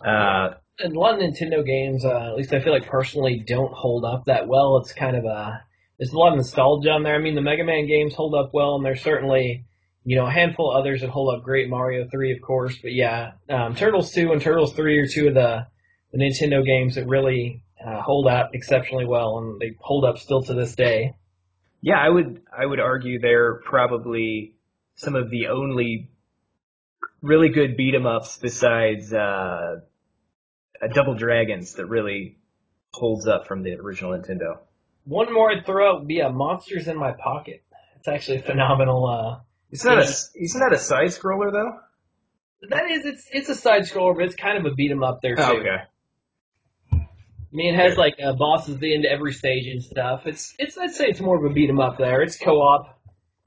[0.05, 3.73] Uh, and a lot of Nintendo games, uh, at least I feel like personally, don't
[3.73, 4.79] hold up that well.
[4.79, 5.63] It's kind of a
[5.99, 7.15] there's a lot of nostalgia on there.
[7.15, 9.65] I mean, the Mega Man games hold up well, and there's certainly
[10.05, 11.69] you know a handful of others that hold up great.
[11.69, 15.35] Mario Three, of course, but yeah, um, Turtles Two and Turtles Three are two of
[15.35, 15.67] the
[16.15, 20.43] the Nintendo games that really uh, hold up exceptionally well, and they hold up still
[20.45, 21.15] to this day.
[21.81, 24.55] Yeah, I would I would argue they're probably
[24.95, 26.09] some of the only
[27.21, 29.81] really good beat 'em ups besides uh,
[30.95, 32.39] Double Dragons that really
[32.93, 34.59] holds up from the original Nintendo.
[35.05, 37.63] One more I'd throw out would be a Monsters in My Pocket.
[37.97, 39.05] It's actually a phenomenal.
[39.07, 39.41] Uh,
[39.73, 41.73] isn't that a isn't that a side scroller though?
[42.69, 45.21] That is, it's it's a side scroller, but it's kind of a beat 'em up
[45.23, 45.43] there too.
[45.43, 45.83] Oh, okay.
[47.55, 50.23] I mean, it has like uh, bosses at the end of every stage and stuff.
[50.27, 52.21] It's it's I'd say it's more of a beat 'em up there.
[52.21, 52.99] It's co-op.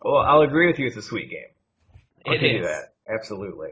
[0.02, 0.88] Well, I'll agree with you.
[0.88, 1.50] It's a sweet game.
[2.26, 2.62] I It can is.
[2.62, 2.94] do that.
[3.14, 3.70] Absolutely.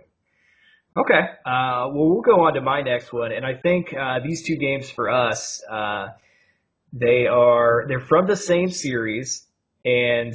[0.98, 1.20] Okay.
[1.46, 4.58] Uh, well, we'll go on to my next one, and I think uh, these two
[4.58, 6.10] games for us, uh,
[6.92, 9.46] they are they're from the same series,
[9.86, 10.34] and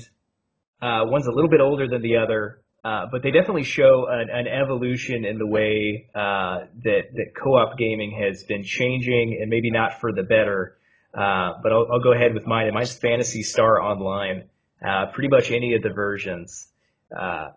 [0.81, 4.31] uh, one's a little bit older than the other, uh, but they definitely show an,
[4.31, 9.71] an evolution in the way uh, that that co-op gaming has been changing, and maybe
[9.71, 10.77] not for the better.
[11.13, 14.45] Uh, but I'll, I'll go ahead with mine, and mine's Phantasy Star Online.
[14.87, 16.69] Uh, pretty much any of the versions.
[17.15, 17.49] Uh,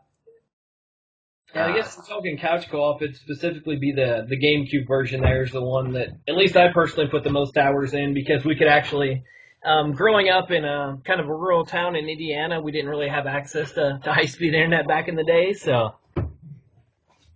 [1.56, 5.22] Yeah, I guess talking couch co-op, it'd specifically be the the GameCube version.
[5.22, 8.56] There's the one that at least I personally put the most hours in because we
[8.56, 9.24] could actually.
[9.66, 13.08] Um, growing up in a kind of a rural town in Indiana, we didn't really
[13.08, 15.96] have access to, to high-speed internet back in the day, so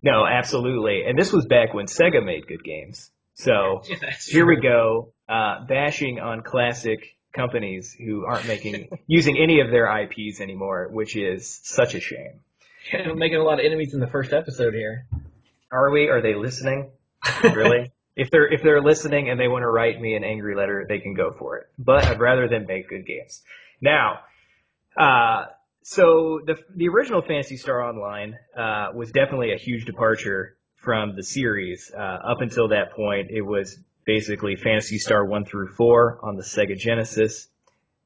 [0.02, 1.04] No, absolutely.
[1.08, 3.12] And this was back when Sega made good games.
[3.36, 9.38] So Yeah, that's here we go, uh, bashing on classic companies who aren't making using
[9.38, 12.42] any of their IPs anymore, which is such a shame.
[12.94, 15.08] We're making a lot of enemies in the first episode here.
[15.72, 16.10] Are we?
[16.10, 16.92] Are they listening?
[17.44, 17.92] Really?
[18.18, 21.00] If they're if they're listening and they want to write me an angry letter, they
[21.00, 21.68] can go for it.
[21.78, 23.44] But I'd rather them make good games.
[23.80, 24.22] Now,
[24.98, 25.46] uh,
[25.84, 31.24] so the the original Phantasy Star Online uh, was definitely a huge departure from the
[31.24, 31.92] series.
[31.96, 36.44] Uh, up until that point, it was basically Phantasy Star one through four on the
[36.44, 37.48] Sega Genesis.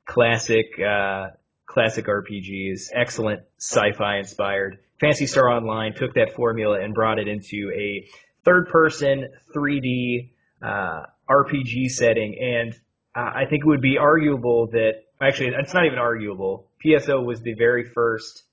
[0.05, 1.30] Classic, uh,
[1.68, 4.80] classic RPGs, excellent sci-fi inspired.
[4.99, 8.05] Phantasy Star Online took that formula and brought it into a
[8.45, 10.31] third-person 3D
[10.61, 12.73] uh, RPG setting, and
[13.15, 16.67] uh, I think it would be arguable that actually it's not even arguable.
[16.83, 18.43] PSO was the very first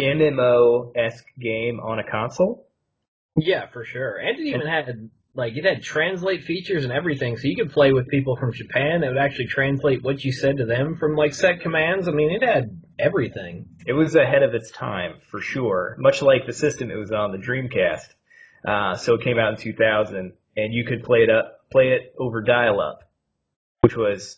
[0.00, 2.66] MMO esque game on a console.
[3.36, 4.16] Yeah, for sure.
[4.16, 7.92] And it even had like it had translate features and everything, so you could play
[7.92, 11.34] with people from Japan that would actually translate what you said to them from like
[11.34, 12.08] set commands.
[12.08, 13.66] I mean, it had everything.
[13.86, 17.32] It was ahead of its time for sure, much like the system it was on,
[17.32, 18.08] the Dreamcast.
[18.66, 22.14] Uh, so it came out in 2000, and you could play it up, play it
[22.18, 23.10] over dial-up,
[23.80, 24.36] which was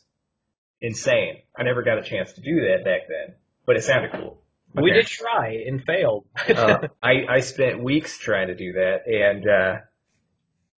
[0.80, 1.38] insane.
[1.56, 3.34] I never got a chance to do that back then,
[3.66, 4.42] but it sounded cool.
[4.74, 6.26] We did try and failed.
[6.48, 9.78] uh, I, I spent weeks trying to do that, and uh,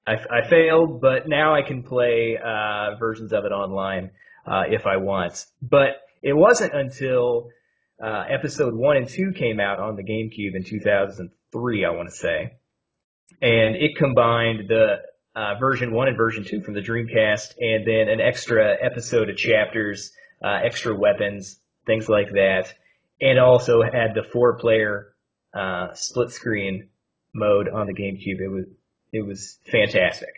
[0.07, 1.01] I, I failed.
[1.01, 4.11] But now I can play uh, versions of it online
[4.47, 5.47] uh, if I want.
[5.63, 7.51] But it wasn't until
[8.03, 12.15] uh, episode one and two came out on the GameCube in 2003, I want to
[12.15, 12.55] say,
[13.41, 14.97] and it combined the
[15.37, 19.37] uh, version one and version two from the Dreamcast, and then an extra episode of
[19.37, 20.13] chapters,
[20.43, 22.73] uh, extra weapons, things like that,
[23.21, 25.15] and also had the four-player
[25.53, 26.89] uh, split screen
[27.35, 28.41] mode on the GameCube.
[28.41, 28.67] It was
[29.13, 30.31] it was fantastic.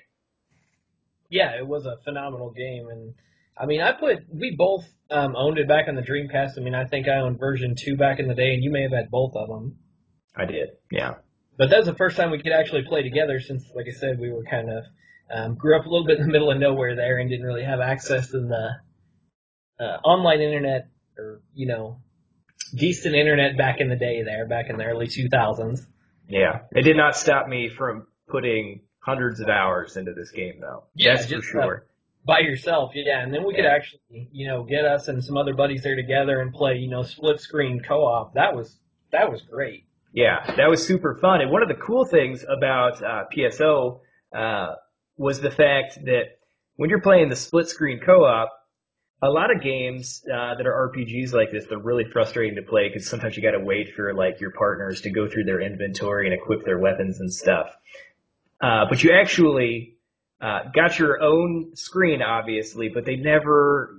[1.28, 3.14] yeah, it was a phenomenal game, and
[3.58, 6.58] I mean, I put we both um, owned it back on the Dreamcast.
[6.58, 8.82] I mean, I think I owned version two back in the day, and you may
[8.82, 9.78] have had both of them.
[10.36, 11.14] I did, yeah.
[11.58, 14.18] But that was the first time we could actually play together since, like I said,
[14.18, 14.84] we were kind of
[15.32, 17.64] um, grew up a little bit in the middle of nowhere there and didn't really
[17.64, 18.70] have access to the
[19.84, 20.88] uh, online internet
[21.18, 22.00] or you know
[22.74, 25.86] decent internet back in the day there, back in the early 2000s.
[26.28, 30.84] Yeah, it did not stop me from putting hundreds of hours into this game, though.
[30.94, 31.86] Yeah, That's for just, sure.
[32.26, 33.22] by yourself, yeah.
[33.22, 34.00] And then we could actually,
[34.32, 37.40] you know, get us and some other buddies there together and play, you know, split
[37.40, 38.34] screen co-op.
[38.34, 38.76] That was
[39.12, 39.86] that was great.
[40.16, 41.42] Yeah, that was super fun.
[41.42, 44.00] And one of the cool things about uh, PSO
[44.34, 44.74] uh,
[45.18, 46.38] was the fact that
[46.76, 48.50] when you're playing the split screen co-op,
[49.22, 52.88] a lot of games uh, that are RPGs like this, they're really frustrating to play
[52.88, 56.26] because sometimes you got to wait for like your partners to go through their inventory
[56.26, 57.66] and equip their weapons and stuff.
[58.58, 59.98] Uh, but you actually
[60.40, 63.94] uh, got your own screen, obviously, but they never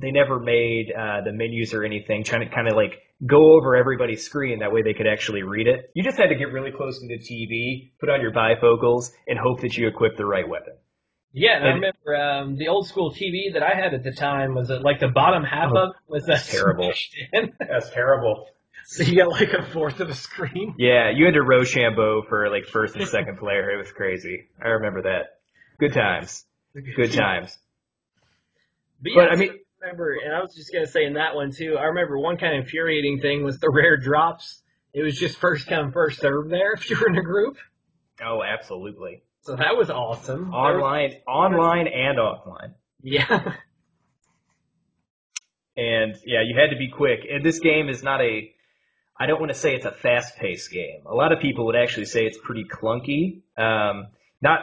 [0.00, 3.76] they never made uh, the menus or anything trying to kind of like go over
[3.76, 5.90] everybody's screen that way they could actually read it.
[5.94, 9.38] You just had to get really close to the TV, put on your bifocals, and
[9.38, 10.74] hope that you equip the right weapon.
[11.32, 14.54] Yeah, and I remember um, the old school TV that I had at the time
[14.54, 16.90] was uh, like the bottom half Oh, of it was that terrible.
[17.60, 18.46] That's terrible.
[18.86, 20.74] so you got like a fourth of a screen.
[20.78, 23.70] Yeah, you had to Rochambeau for like first and second player.
[23.70, 24.48] It was crazy.
[24.62, 25.40] I remember that.
[25.78, 26.44] Good times.
[26.96, 27.56] Good times.
[29.02, 31.34] But, But, yeah, I so mean- remember, and I was just gonna say in that
[31.34, 31.76] one too.
[31.78, 34.62] I remember one kind of infuriating thing was the rare drops.
[34.92, 37.56] It was just first come first serve there if you were in a group.
[38.24, 39.22] Oh, absolutely.
[39.42, 40.50] So that was awesome.
[40.50, 42.74] There was- Online, online and offline.
[43.02, 43.52] yeah.
[45.76, 47.20] And yeah, you had to be quick.
[47.30, 48.50] And this game is not a,
[49.20, 51.02] I don't want to say it's a fast paced game.
[51.04, 53.42] A lot of people would actually say it's pretty clunky.
[53.58, 54.06] Um,
[54.40, 54.60] not,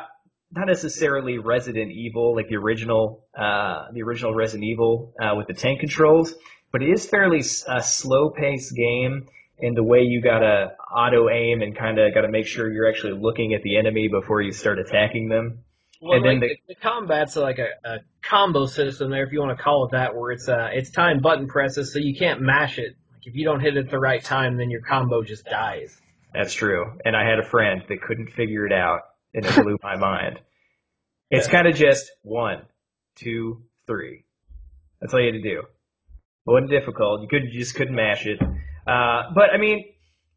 [0.56, 5.54] not necessarily Resident Evil, like the original, uh, the original Resident Evil, uh, with the
[5.54, 6.36] tank controls,
[6.72, 9.28] but it is fairly s- a slow paced game
[9.60, 13.14] in the way you gotta auto aim and kind of gotta make sure you're actually
[13.14, 15.60] looking at the enemy before you start attacking them.
[16.02, 19.58] Well, And then the, the combat's like a, a combo system there, if you want
[19.58, 22.78] to call it that, where it's uh it's time button presses, so you can't mash
[22.78, 22.96] it.
[23.14, 25.98] Like if you don't hit it at the right time, then your combo just dies.
[26.34, 26.98] That's true.
[27.06, 29.02] And I had a friend that couldn't figure it out,
[29.34, 30.40] and it blew my mind.
[31.30, 32.62] It's kind of just one,
[33.16, 34.26] two, three.
[35.02, 35.60] That's all you had to do.
[35.60, 35.66] It
[36.46, 37.22] wasn't difficult.
[37.22, 38.40] You could you just couldn't mash it.
[38.42, 39.86] Uh, but I mean,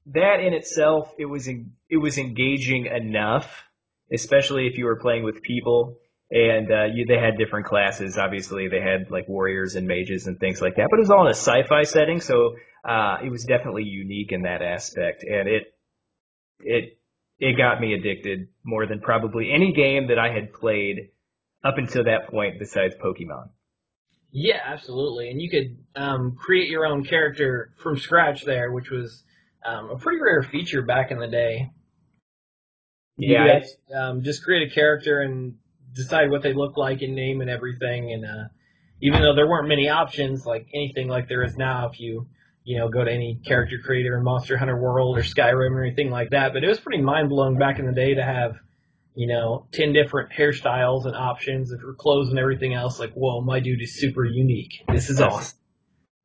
[0.06, 3.64] that in itself, it was en- it was engaging enough,
[4.12, 5.98] especially if you were playing with people.
[6.28, 8.18] And uh, you, they had different classes.
[8.18, 10.88] Obviously, they had like warriors and mages and things like that.
[10.90, 14.42] But it was all in a sci-fi setting, so uh, it was definitely unique in
[14.42, 15.22] that aspect.
[15.22, 15.72] And it
[16.60, 16.98] it
[17.38, 21.10] it got me addicted more than probably any game that I had played
[21.64, 23.50] up until that point besides Pokemon.
[24.30, 25.30] Yeah, absolutely.
[25.30, 29.22] And you could um, create your own character from scratch there, which was
[29.64, 31.70] um, a pretty rare feature back in the day.
[33.16, 33.60] You Yeah,
[33.94, 35.54] um, just create a character and
[35.94, 38.12] decide what they look like and name and everything.
[38.12, 38.48] And uh,
[39.00, 42.28] even though there weren't many options, like anything like there is now, if you
[42.66, 46.10] you know go to any character creator in Monster Hunter World or Skyrim or anything
[46.10, 48.56] like that, but it was pretty mind blowing back in the day to have
[49.14, 52.98] you know ten different hairstyles and options for clothes and everything else.
[52.98, 54.84] Like, whoa, my dude is super unique.
[54.92, 55.56] This is awesome.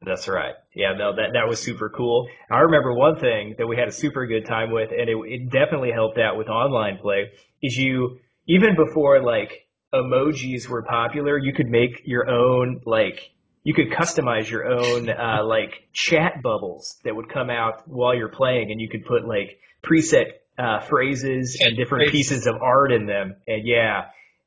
[0.04, 0.56] That's right.
[0.74, 2.28] Yeah, no, that that was super cool.
[2.50, 5.52] I remember one thing that we had a super good time with, and it, it
[5.52, 7.30] definitely helped out with online play.
[7.62, 8.18] Is you
[8.48, 13.32] even before like emojis were popular, you could make your own like
[13.64, 18.30] you could customize your own uh, like chat bubbles that would come out while you're
[18.30, 23.06] playing, and you could put like preset uh, phrases and different pieces of art in
[23.06, 23.36] them.
[23.48, 24.06] And yeah,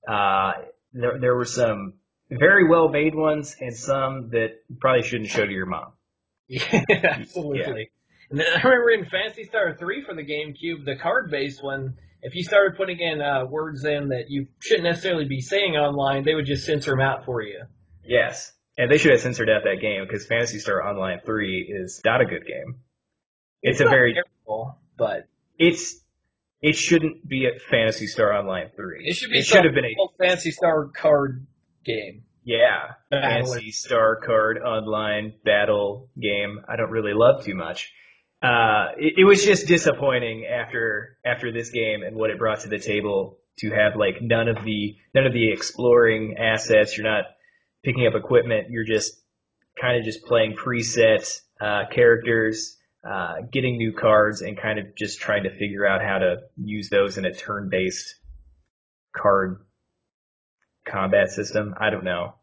[0.09, 0.53] uh,
[0.93, 1.95] there there were some
[2.31, 5.93] very well made ones and some that you probably shouldn't show to your mom.
[6.47, 7.91] Yeah, absolutely.
[8.31, 11.95] And then I remember in Phantasy Star 3 for the GameCube, the card based one,
[12.21, 16.25] if you started putting in uh, words in that you shouldn't necessarily be saying online,
[16.25, 17.63] they would just censor them out for you.
[18.05, 18.53] Yes.
[18.77, 22.21] And they should have censored out that game because Phantasy Star Online 3 is not
[22.21, 22.81] a good game.
[23.63, 25.97] It's, a not very, terrible, but it's,
[26.61, 29.07] it shouldn't be a Phantasy Star Online 3.
[29.07, 31.47] it should be It should have been a, a Phantasy Star card
[31.85, 32.25] game.
[32.43, 33.53] yeah, Battle.
[33.53, 36.61] Phantasy Star Card Online battle game.
[36.69, 37.93] I don't really love too much.
[38.43, 42.69] Uh, it, it was just disappointing after, after this game and what it brought to
[42.69, 46.99] the table to have like none of the, none of the exploring assets.
[46.99, 47.25] You're not
[47.85, 48.71] picking up equipment.
[48.71, 49.21] You're just
[49.81, 52.77] kind of just playing preset uh, characters,
[53.09, 56.89] uh, getting new cards, and kind of just trying to figure out how to use
[56.91, 58.15] those in a turn-based
[59.17, 59.61] card
[60.87, 61.75] combat system.
[61.79, 62.35] I don't know.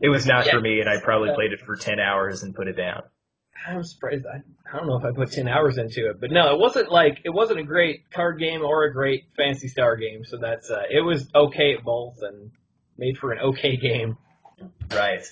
[0.00, 0.52] It was not Yeah.
[0.52, 3.02] for me, and I probably played it for ten hours and put it down.
[3.66, 4.24] I'm surprised.
[4.26, 4.38] I,
[4.72, 7.20] I don't know if I put 10 hours into it, but no, it wasn't like,
[7.24, 10.82] it wasn't a great card game or a great Phantasy Star game, so that's, uh,
[10.90, 12.50] it was okay at both and
[12.98, 14.16] made for an okay game.
[14.90, 15.24] Right.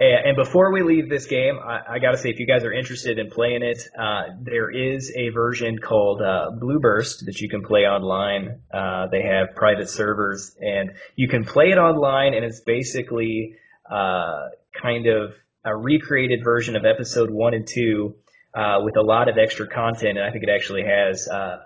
[0.00, 2.72] And before we leave this game, I, I got to say, if you guys are
[2.72, 7.48] interested in playing it, uh, there is a version called uh, Blue Burst that you
[7.48, 8.60] can play online.
[8.72, 13.56] Uh, they have private servers, and you can play it online, and it's basically
[13.90, 15.32] uh, kind of
[15.64, 18.14] a recreated version of episode one and two
[18.54, 21.58] uh, with a lot of extra content, and I think it actually has uh,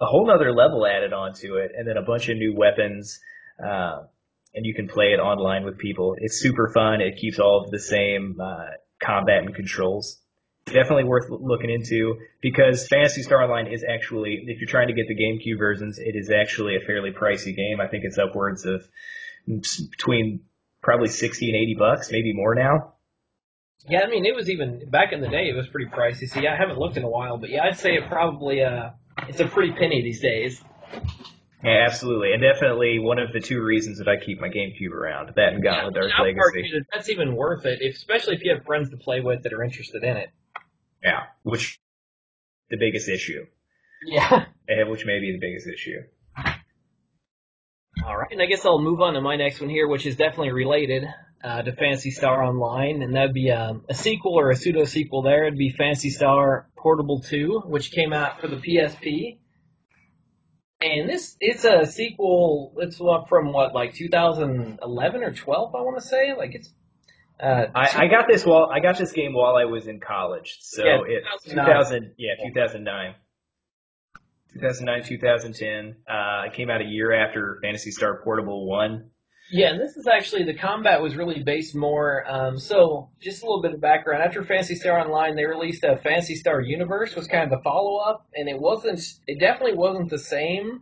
[0.00, 3.18] a whole other level added onto it, and then a bunch of new weapons
[4.54, 6.14] and you can play it online with people.
[6.18, 7.00] It's super fun.
[7.00, 8.66] It keeps all of the same uh,
[9.02, 10.18] combat and controls.
[10.66, 15.06] Definitely worth looking into because Phantasy Star Online is actually, if you're trying to get
[15.08, 17.80] the GameCube versions, it is actually a fairly pricey game.
[17.80, 18.86] I think it's upwards of
[19.46, 20.40] between
[20.80, 22.94] probably 60 and 80 bucks, maybe more now.
[23.88, 25.48] Yeah, I mean, it was even back in the day.
[25.48, 26.28] It was pretty pricey.
[26.28, 28.90] See, I haven't looked in a while, but yeah, I'd say it probably uh,
[29.28, 30.62] it's a pretty penny these days.
[31.64, 35.32] Yeah, absolutely, and definitely one of the two reasons that I keep my GameCube around.
[35.36, 36.70] That and Gauntlet yeah, Dark Legacy.
[36.72, 39.62] That that's even worth it, especially if you have friends to play with that are
[39.62, 40.30] interested in it.
[41.04, 41.80] Yeah, which
[42.68, 43.46] the biggest issue.
[44.04, 44.44] Yeah,
[44.88, 46.00] which may be the biggest issue.
[48.04, 50.16] All right, and I guess I'll move on to my next one here, which is
[50.16, 51.04] definitely related
[51.44, 55.22] uh, to Phantasy Star Online, and that'd be um, a sequel or a pseudo sequel.
[55.22, 59.38] There, it'd be Phantasy Star Portable Two, which came out for the PSP
[60.82, 62.74] and this it's a sequel.
[62.78, 66.34] It's from what like 2011 or 12, I want to say.
[66.36, 66.70] Like it's.
[67.40, 70.58] Uh, I, I got this while I got this game while I was in college,
[70.60, 73.14] so yeah, it 2000 yeah 2009.
[74.54, 75.96] 2009, 2010.
[76.06, 79.10] Uh, it came out a year after Phantasy Star Portable 1.
[79.52, 82.24] Yeah, and this is actually the combat was really based more.
[82.26, 84.22] Um, so just a little bit of background.
[84.22, 87.98] After Phantasy Star Online, they released a Phantasy Star Universe, was kind of the follow
[87.98, 88.98] up, and it wasn't.
[89.26, 90.80] It definitely wasn't the same.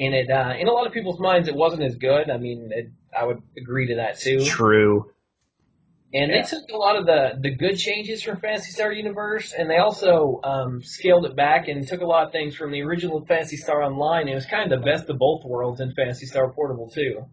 [0.00, 2.30] And it, uh, in a lot of people's minds, it wasn't as good.
[2.30, 4.44] I mean, it, I would agree to that too.
[4.44, 5.12] True.
[6.12, 6.42] And yeah.
[6.42, 9.76] they took a lot of the, the good changes from Phantasy Star Universe, and they
[9.76, 13.56] also um, scaled it back and took a lot of things from the original Phantasy
[13.56, 14.26] Star Online.
[14.26, 17.26] It was kind of the best of both worlds in Phantasy Star Portable too.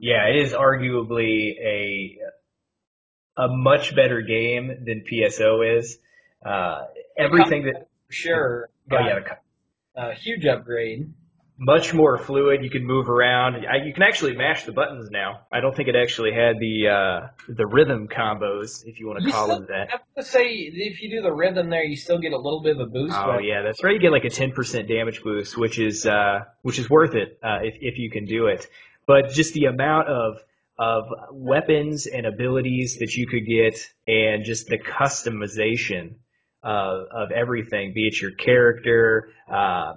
[0.00, 2.18] Yeah, it is arguably a
[3.36, 5.98] a much better game than PSO is.
[6.44, 6.86] Uh,
[7.18, 8.70] everything that for sure.
[8.90, 9.34] Oh yeah,
[9.94, 11.12] a huge upgrade.
[11.58, 12.64] Much more fluid.
[12.64, 13.66] You can move around.
[13.66, 15.40] I, you can actually mash the buttons now.
[15.52, 19.30] I don't think it actually had the uh, the rhythm combos, if you want to
[19.30, 19.88] call them that.
[19.88, 22.62] I have to say, if you do the rhythm there, you still get a little
[22.62, 23.14] bit of a boost.
[23.14, 23.92] Oh yeah, that's right.
[23.92, 27.38] You get like a ten percent damage boost, which is uh, which is worth it
[27.42, 28.66] uh, if if you can do it
[29.10, 30.36] but just the amount of
[30.78, 33.74] of weapons and abilities that you could get,
[34.06, 36.14] and just the customization
[36.62, 39.94] uh, of everything, be it your character, uh,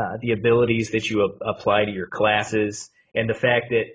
[0.00, 3.86] uh, the abilities that you a- apply to your classes, and the fact that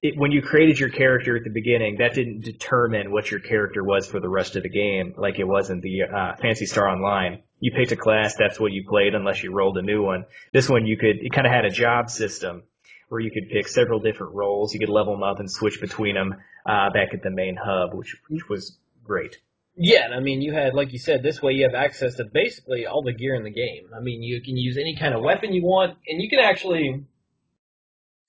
[0.00, 3.84] it, when you created your character at the beginning, that didn't determine what your character
[3.84, 6.88] was for the rest of the game, like it was in the uh, Phantasy Star
[6.88, 7.42] Online.
[7.60, 10.24] You picked a class, that's what you played, unless you rolled a new one.
[10.50, 12.62] This one, you could, it kind of had a job system
[13.10, 14.72] where you could pick several different roles.
[14.72, 17.92] You could level them up and switch between them uh, back at the main hub,
[17.92, 19.36] which which was great.
[19.76, 22.24] Yeah, and I mean, you had, like you said, this way you have access to
[22.24, 23.88] basically all the gear in the game.
[23.96, 27.04] I mean, you can use any kind of weapon you want, and you can actually,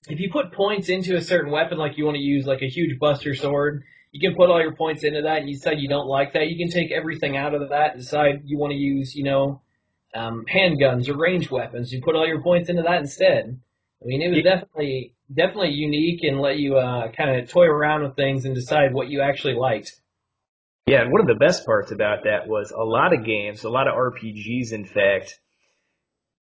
[0.08, 2.68] if you put points into a certain weapon, like you want to use like a
[2.68, 5.88] huge buster sword, you can put all your points into that, and you decide you
[5.88, 8.78] don't like that, you can take everything out of that and decide you want to
[8.78, 9.60] use, you know,
[10.14, 11.92] um, handguns or range weapons.
[11.92, 13.60] You put all your points into that instead.
[14.02, 18.02] I mean, it was definitely definitely unique and let you uh, kind of toy around
[18.02, 19.92] with things and decide what you actually liked.
[20.86, 23.70] Yeah, and one of the best parts about that was a lot of games, a
[23.70, 25.38] lot of RPGs, in fact,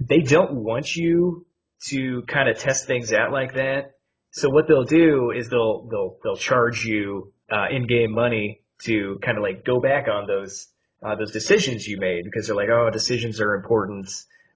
[0.01, 1.47] they don't want you
[1.89, 3.93] to kind of test things out like that.
[4.31, 9.37] So what they'll do is they'll they'll they'll charge you uh, in-game money to kind
[9.37, 10.69] of like go back on those
[11.03, 14.09] uh, those decisions you made because they're like, oh, decisions are important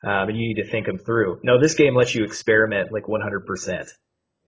[0.05, 1.41] um, and you need to think them through.
[1.43, 3.89] No, this game lets you experiment like 100%.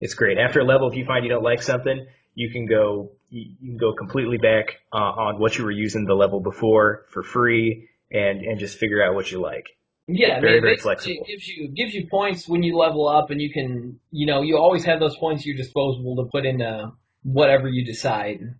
[0.00, 0.38] It's great.
[0.38, 3.76] After a level, if you find you don't like something, you can go you can
[3.76, 8.42] go completely back uh, on what you were using the level before for free and
[8.42, 9.66] and just figure out what you like.
[10.06, 11.16] Yeah, very I mean, very flexible.
[11.22, 14.42] It gives you gives you points when you level up, and you can you know
[14.42, 16.92] you always have those points at your disposal to put into
[17.22, 18.54] whatever you decide.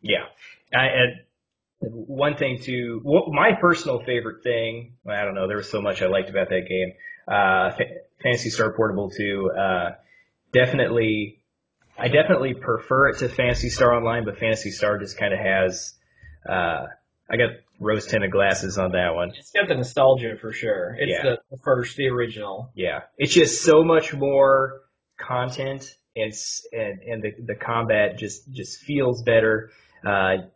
[0.00, 0.24] Yeah,
[0.72, 0.86] I,
[1.80, 4.94] one thing to my personal favorite thing.
[5.08, 5.46] I don't know.
[5.46, 6.92] There was so much I liked about that game.
[7.26, 7.70] Uh,
[8.22, 9.50] Phantasy Star Portable 2.
[9.56, 9.90] Uh,
[10.52, 11.40] definitely,
[11.96, 15.94] I definitely prefer it to Phantasy Star Online, but Phantasy Star just kind of has.
[16.48, 16.86] Uh,
[17.30, 19.32] I got rose tinted glasses on that one.
[19.38, 20.96] It's got the nostalgia for sure.
[20.98, 21.22] It's yeah.
[21.22, 22.70] the, the first, the original.
[22.74, 24.80] Yeah, it's just so much more
[25.18, 26.32] content and
[26.72, 29.70] and and the the combat just just feels better.
[30.04, 30.48] Uh,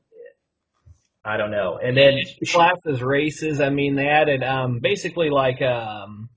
[1.25, 1.79] I don't know.
[1.83, 2.15] And then
[2.49, 3.61] classes, races.
[3.61, 6.29] I mean, they added um, basically like um,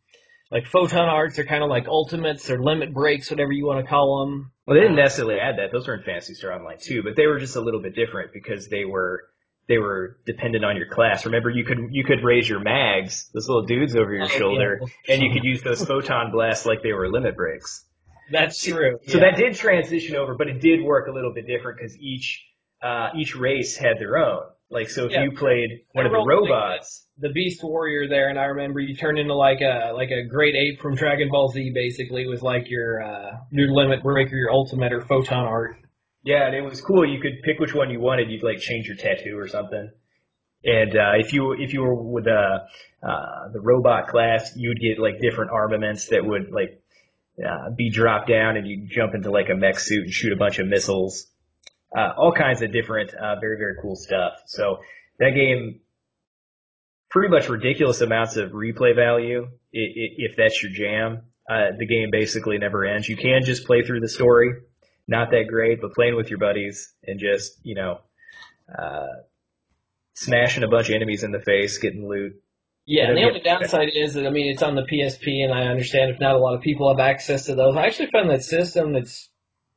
[0.52, 3.90] like photon arts are kind of like ultimates or limit breaks, whatever you want to
[3.90, 4.52] call them.
[4.66, 5.72] Well, they didn't necessarily add that.
[5.72, 8.32] Those were in Phantasy Star Online too, but they were just a little bit different
[8.32, 9.24] because they were
[9.68, 11.26] they were dependent on your class.
[11.26, 14.82] Remember, you could you could raise your mags, those little dudes over your oh, shoulder,
[15.10, 17.84] and you could use those photon blasts like they were limit breaks.
[18.32, 19.00] That's true.
[19.08, 19.32] So yeah.
[19.32, 22.44] that did transition over, but it did work a little bit different because each
[22.84, 24.44] uh, each race had their own.
[24.76, 28.38] Like so, if yeah, you played one of the robots, the Beast Warrior there, and
[28.38, 31.72] I remember you turned into like a like a great ape from Dragon Ball Z.
[31.74, 35.78] Basically, it was like your uh, your limit breaker, your ultimate, or photon art.
[36.26, 37.10] Yeah, and it was cool.
[37.10, 38.30] You could pick which one you wanted.
[38.30, 39.92] You'd like change your tattoo or something.
[40.66, 42.60] And uh, if you if you were with uh,
[43.02, 46.84] uh, the robot class, you'd get like different armaments that would like
[47.40, 50.36] uh, be dropped down, and you'd jump into like a mech suit and shoot a
[50.36, 51.28] bunch of missiles
[51.96, 54.34] uh, all kinds of different, uh, very, very cool stuff.
[54.48, 54.80] So
[55.20, 55.80] that game,
[57.10, 61.22] pretty much ridiculous amounts of replay value if that's your jam.
[61.50, 63.08] Uh, the game basically never ends.
[63.08, 64.54] You can just play through the story.
[65.08, 68.00] Not that great, but playing with your buddies and just, you know,
[68.68, 69.22] uh,
[70.16, 72.34] smashing a bunch of enemies in the face, getting loot.
[72.88, 75.68] Yeah, and the only downside is that I mean it's on the PSP, and I
[75.68, 77.76] understand if not a lot of people have access to those.
[77.76, 79.30] I actually found that system that's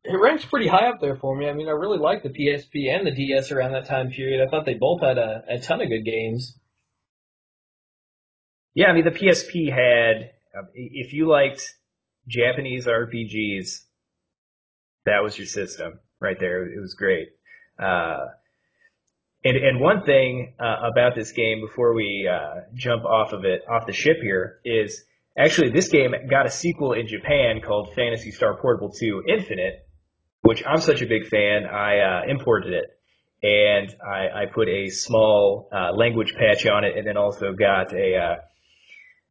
[0.09, 1.49] it ranks pretty high up there for me.
[1.49, 4.47] I mean, I really liked the PSP and the DS around that time period.
[4.47, 6.59] I thought they both had a, a ton of good games.
[8.75, 11.75] Yeah, I mean, the PSP had, um, if you liked
[12.27, 13.81] Japanese RPGs,
[15.05, 16.65] that was your system right there.
[16.65, 17.29] It was great.
[17.79, 18.27] Uh,
[19.45, 23.63] and, and one thing uh, about this game before we uh, jump off of it,
[23.71, 25.05] off the ship here, is
[25.37, 29.88] actually this game got a sequel in Japan called Phantasy Star Portable 2 Infinite,
[30.49, 32.99] which I'm such a big fan, I uh, imported it.
[33.43, 37.93] And I, I put a small uh, language patch on it, and then also got
[37.93, 38.37] a uh,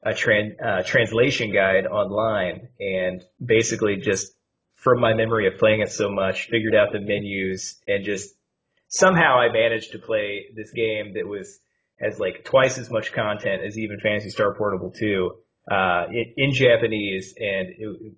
[0.03, 4.31] a tran- uh, translation guide online, and basically just
[4.75, 8.35] from my memory of playing it so much, figured out the menus, and just
[8.87, 11.59] somehow I managed to play this game that was
[11.99, 15.31] has like twice as much content as even Phantasy Star Portable 2
[15.71, 18.13] uh, in, in Japanese, and it,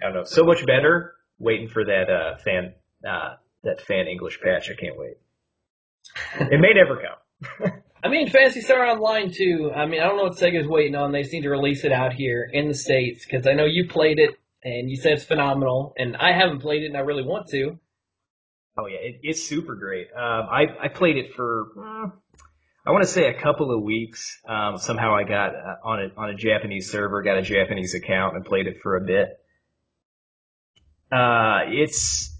[0.00, 2.74] I don't know, so much better waiting for that uh, fan
[3.08, 3.34] uh,
[3.64, 4.70] that fan English patch.
[4.70, 5.16] I can't wait.
[6.40, 7.72] it may never come.
[8.04, 9.72] I mean, Phantasy Star Online too.
[9.74, 11.12] I mean, I don't know what Sega's waiting on.
[11.12, 14.18] They seem to release it out here in the states because I know you played
[14.18, 17.48] it and you said it's phenomenal, and I haven't played it and I really want
[17.48, 17.78] to.
[18.78, 20.08] Oh yeah, it, it's super great.
[20.14, 21.68] Um, I I played it for.
[21.78, 22.10] Uh,
[22.86, 24.38] I want to say a couple of weeks.
[24.46, 28.36] Um, somehow I got uh, on a on a Japanese server, got a Japanese account,
[28.36, 29.40] and played it for a bit
[31.12, 32.32] uh, it's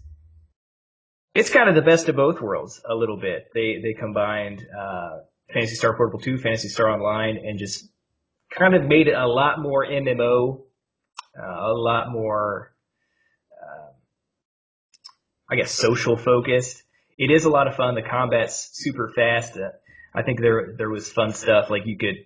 [1.34, 3.48] it's kind of the best of both worlds a little bit.
[3.54, 5.18] They they combined uh,
[5.52, 7.88] Phantasy Star Portable 2, Phantasy Star Online, and just
[8.50, 10.62] kind of made it a lot more MMO,
[11.38, 12.74] uh, a lot more,
[13.52, 13.92] uh,
[15.50, 16.82] I guess, social focused.
[17.18, 17.94] It is a lot of fun.
[17.94, 19.56] The combat's super fast.
[19.56, 19.70] Uh,
[20.14, 22.16] I think there there was fun stuff like you could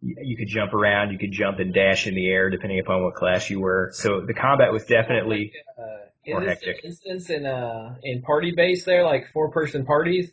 [0.00, 3.14] you could jump around, you could jump and dash in the air depending upon what
[3.14, 3.90] class you were.
[3.94, 6.84] So the combat was definitely uh, more hectic.
[6.84, 10.30] Instance in uh in party base there, like four person parties.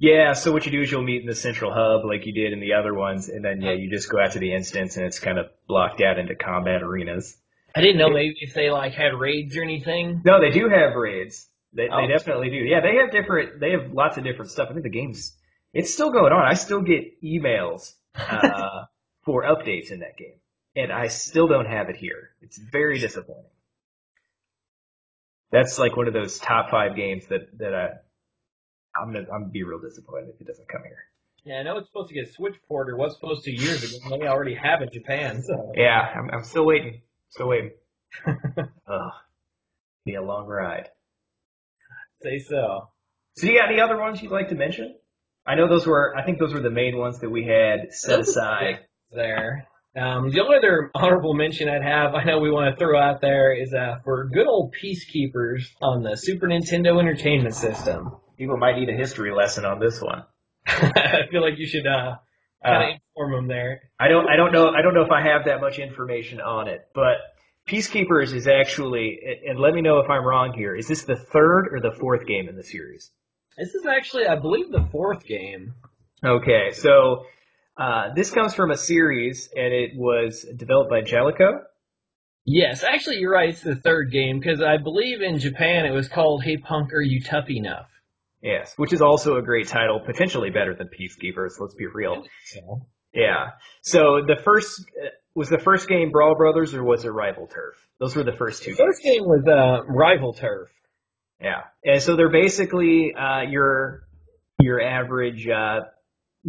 [0.00, 2.52] Yeah, so what you do is you'll meet in the central hub like you did
[2.52, 5.04] in the other ones, and then yeah, you just go out to the instance and
[5.04, 7.36] it's kind of blocked out into combat arenas.
[7.74, 10.22] I didn't know maybe if they like had raids or anything.
[10.24, 11.48] No, they do have raids.
[11.72, 12.00] They, oh.
[12.00, 12.56] they definitely do.
[12.56, 13.60] Yeah, they have different.
[13.60, 14.68] They have lots of different stuff.
[14.70, 15.36] I think the game's
[15.74, 16.46] it's still going on.
[16.46, 18.77] I still get emails uh,
[19.28, 20.40] for updates in that game,
[20.74, 22.30] and I still don't have it here.
[22.40, 23.44] It's very disappointing.
[25.52, 27.88] That's like one of those top five games that that I
[28.98, 31.04] I'm gonna I'm gonna be real disappointed if it doesn't come here.
[31.44, 34.16] Yeah, I know it's supposed to get Switch port or was supposed to years ago.
[34.16, 35.42] They already have in Japan.
[35.42, 37.02] So yeah, I'm, I'm still waiting.
[37.28, 37.72] Still waiting.
[38.26, 39.12] Ugh,
[40.06, 40.88] be a long ride.
[42.22, 42.88] Say so.
[43.36, 44.96] So you got any other ones you'd like to mention?
[45.46, 48.20] I know those were I think those were the main ones that we had set
[48.20, 48.80] aside
[49.12, 49.66] there.
[49.96, 53.20] Um, the only other honorable mention I'd have, I know we want to throw out
[53.20, 58.16] there, is uh, for good old Peacekeepers on the Super Nintendo Entertainment System.
[58.36, 60.22] People might need a history lesson on this one.
[60.66, 62.16] I feel like you should uh,
[62.64, 63.90] kind of uh, inform them there.
[63.98, 66.68] I don't, I don't know, I don't know if I have that much information on
[66.68, 67.16] it, but
[67.68, 70.76] Peacekeepers is actually, and let me know if I'm wrong here.
[70.76, 73.10] Is this the third or the fourth game in the series?
[73.56, 75.74] This is actually, I believe, the fourth game.
[76.24, 77.24] Okay, so
[77.78, 81.60] uh, this comes from a series, and it was developed by Jaleco.
[82.44, 83.50] Yes, actually, you're right.
[83.50, 87.00] It's the third game because I believe in Japan it was called "Hey Punk, Are
[87.00, 87.88] You Tough Enough?"
[88.42, 91.60] Yes, which is also a great title, potentially better than Peacekeepers.
[91.60, 92.24] Let's be real.
[92.46, 93.50] So, Yeah.
[93.82, 97.74] So the first uh, was the first game Brawl Brothers or was it Rival Turf?
[98.00, 98.72] Those were the first two.
[98.72, 99.18] the first games.
[99.18, 100.68] game was uh, Rival Turf.
[101.40, 104.04] Yeah, and so they're basically uh, your
[104.60, 105.80] your average uh,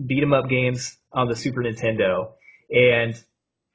[0.05, 2.31] beat 'em up games on the Super Nintendo,
[2.69, 3.21] and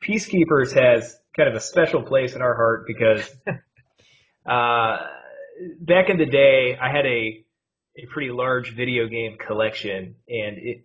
[0.02, 3.28] Peacekeepers has kind of a special place in our heart because
[4.46, 4.96] uh,
[5.80, 7.44] back in the day, I had a
[7.96, 10.84] a pretty large video game collection, and it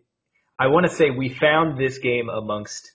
[0.58, 2.92] I want to say we found this game amongst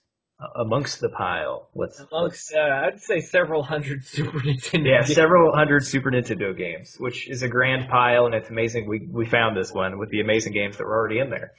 [0.55, 1.69] amongst the pile.
[1.73, 5.15] Let's, let's Amongst, uh, I'd say several hundred Super Nintendo yeah, games.
[5.15, 9.25] several hundred Super Nintendo games, which is a grand pile, and it's amazing we, we
[9.25, 11.53] found this one with the amazing games that were already in there.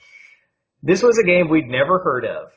[0.83, 2.49] This was a game we'd never heard of,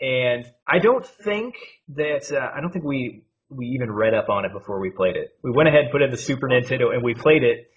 [0.00, 1.54] and I don't think
[1.94, 5.16] that uh, I don't think we we even read up on it before we played
[5.16, 5.36] it.
[5.42, 7.70] We went ahead and put in the Super Nintendo and we played it,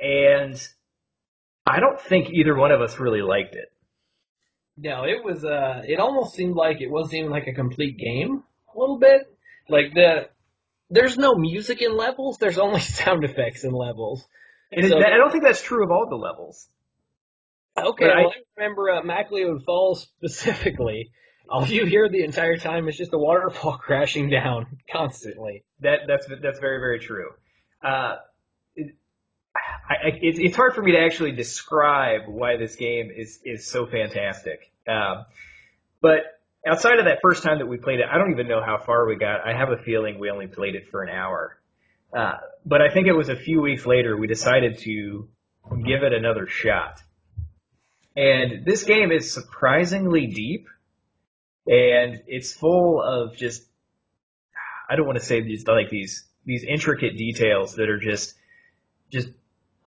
[0.00, 0.68] and
[1.66, 3.72] I don't think either one of us really liked it.
[4.76, 5.44] No, it was.
[5.44, 8.42] Uh, it almost seemed like it wasn't even like a complete game.
[8.74, 9.22] A little bit,
[9.68, 10.28] like the.
[10.90, 12.38] There's no music in levels.
[12.38, 14.24] There's only sound effects in levels.
[14.70, 16.68] And So- I don't think that's true of all the levels.
[17.78, 21.10] Okay, I- well, I remember uh, MacLeod Falls specifically.
[21.48, 25.62] All you hear the entire time is just a waterfall crashing down constantly.
[25.80, 27.30] That that's that's very very true.
[27.80, 28.16] Uh,
[28.74, 28.96] it,
[29.54, 33.64] I, I, it's it's hard for me to actually describe why this game is is
[33.64, 34.72] so fantastic.
[34.88, 35.24] Um,
[36.02, 36.22] but
[36.66, 39.06] outside of that first time that we played it, I don't even know how far
[39.06, 39.46] we got.
[39.46, 41.60] I have a feeling we only played it for an hour.
[42.12, 45.28] Uh, but I think it was a few weeks later we decided to
[45.84, 47.00] give it another shot.
[48.16, 50.68] And this game is surprisingly deep,
[51.66, 53.62] and it's full of just
[54.88, 58.34] I don't want to say these like these these intricate details that are just
[59.12, 59.28] just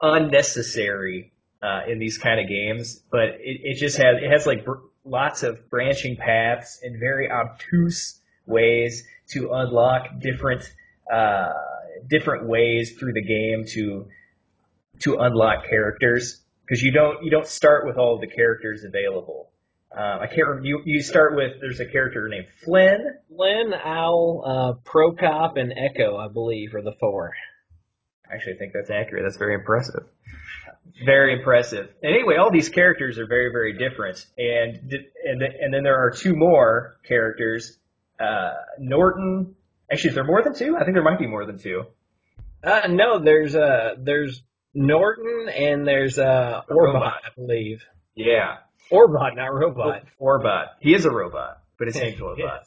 [0.01, 1.33] unnecessary
[1.63, 4.77] uh, in these kind of games, but it, it just has it has like br-
[5.03, 10.71] lots of branching paths and very obtuse ways to unlock different
[11.11, 11.53] uh,
[12.07, 14.07] different ways through the game to
[14.99, 19.49] to unlock characters because you don't you don't start with all of the characters available.
[19.91, 20.67] Um, I can't remember.
[20.67, 23.15] You you start with there's a character named Flynn.
[23.35, 27.33] Flynn, Owl, uh, Procop, and Echo, I believe, are the four.
[28.29, 29.23] I Actually, I think that's accurate.
[29.25, 30.03] That's very impressive.
[31.03, 31.89] Very impressive.
[32.03, 34.93] Anyway, all these characters are very, very different, and
[35.25, 37.77] and and then there are two more characters.
[38.19, 39.55] Uh, Norton.
[39.91, 40.75] Actually, is there more than two?
[40.77, 41.85] I think there might be more than two.
[42.63, 44.43] Uh, no, there's uh, there's
[44.73, 47.13] Norton and there's uh, A Orbot, robot.
[47.25, 47.81] I believe.
[48.15, 48.57] Yeah,
[48.91, 50.03] Orbot, not robot.
[50.21, 50.65] Orbot.
[50.79, 52.61] He is a robot, but his name's Orbot.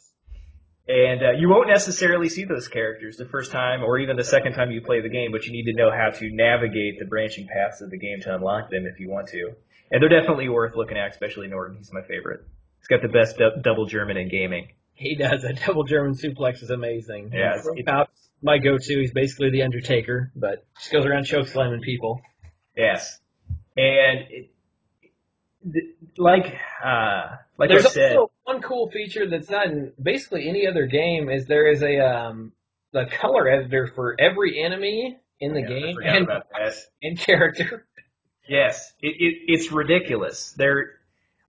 [0.85, 4.51] And uh, you won't necessarily see those characters the first time or even the second
[4.53, 7.47] time you play the game, but you need to know how to navigate the branching
[7.47, 9.51] paths of the game to unlock them if you want to.
[9.91, 11.77] And they're definitely worth looking at, especially Norton.
[11.77, 12.41] He's my favorite.
[12.79, 14.67] He's got the best du- double German in gaming.
[14.93, 15.45] He does.
[15.45, 17.31] A double German suplex is amazing.
[17.33, 18.99] Yeah, it's- it's- Procop's my go-to.
[18.99, 22.21] He's basically the Undertaker, but just goes around choke slamming people.
[22.75, 23.19] Yes.
[23.75, 24.49] And it,
[26.17, 30.67] like uh, like There's I said, also one cool feature that's not in basically any
[30.67, 31.29] other game.
[31.29, 32.51] Is there is a um
[32.91, 36.47] the color editor for every enemy in the Yeah, game and, about
[37.01, 37.85] and character.
[38.47, 40.53] Yes, it, it, it's ridiculous.
[40.57, 40.91] There,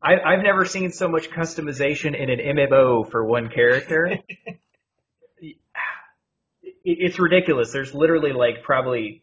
[0.01, 4.19] I've never seen so much customization in an MMO for one character.
[6.85, 7.73] it, it's ridiculous.
[7.73, 9.23] There's literally like probably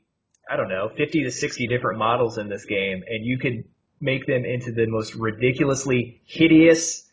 [0.50, 3.64] I don't know, 50 to 60 different models in this game, and you could
[4.02, 7.08] make them into the most ridiculously hideous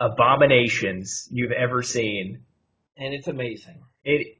[0.00, 2.42] abominations you've ever seen.
[2.96, 3.82] and it's amazing.
[4.04, 4.36] It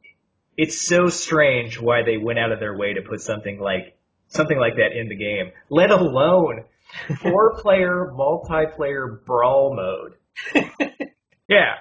[0.56, 3.98] it's so strange why they went out of their way to put something like
[4.28, 6.64] something like that in the game, let alone
[7.20, 10.64] four player multiplayer brawl mode.
[11.48, 11.74] yeah.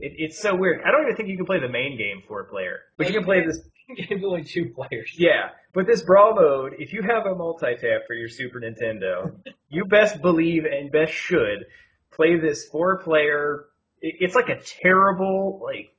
[0.00, 0.82] It, it's so weird.
[0.86, 3.24] I don't even think you can play the main game four player, but you can
[3.24, 3.60] play this.
[4.08, 5.10] Game's only two players.
[5.16, 9.34] Yeah, but this brawl mode, if you have a multi-tap for your Super Nintendo,
[9.70, 11.64] you best believe and best should
[12.12, 13.64] play this four-player.
[14.02, 15.94] it- It's like a terrible like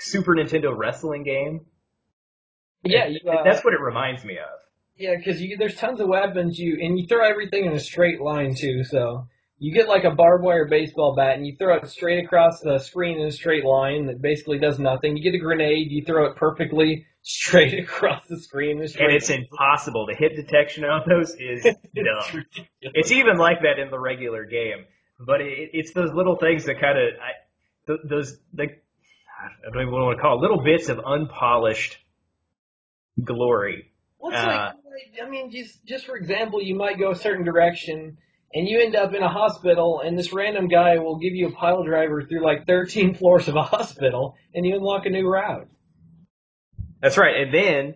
[0.00, 1.66] Super Nintendo wrestling game.
[2.84, 4.60] Yeah, you, uh, That's what it reminds me of.
[4.96, 8.54] Yeah, because there's tons of weapons you and you throw everything in a straight line
[8.54, 8.84] too.
[8.84, 9.26] So
[9.58, 12.78] you get like a barbed wire baseball bat and you throw it straight across the
[12.78, 15.16] screen in a straight line that basically does nothing.
[15.16, 19.06] You get a grenade, you throw it perfectly straight across the screen in a straight.
[19.06, 20.06] And it's impossible.
[20.06, 21.64] The hit detection on those is
[21.94, 22.44] dumb.
[22.80, 24.84] It's even like that in the regular game,
[25.18, 27.14] but it, it's those little things that kind of
[27.86, 28.84] th- those like
[29.40, 31.98] I don't even know what to call it, little bits of unpolished
[33.22, 33.92] glory.
[34.18, 37.44] Well, it's uh, like, I mean, just just for example, you might go a certain
[37.44, 38.18] direction,
[38.54, 41.52] and you end up in a hospital, and this random guy will give you a
[41.52, 45.68] pile driver through like 13 floors of a hospital, and you unlock a new route.
[47.00, 47.42] That's right.
[47.42, 47.94] And then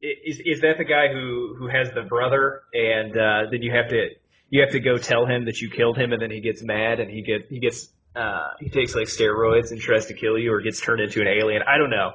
[0.00, 3.88] is is that the guy who who has the brother, and uh, then you have
[3.90, 4.08] to
[4.50, 7.00] you have to go tell him that you killed him, and then he gets mad,
[7.00, 10.52] and he gets he gets uh, he takes like steroids and tries to kill you,
[10.52, 11.62] or gets turned into an alien.
[11.62, 12.12] I don't know.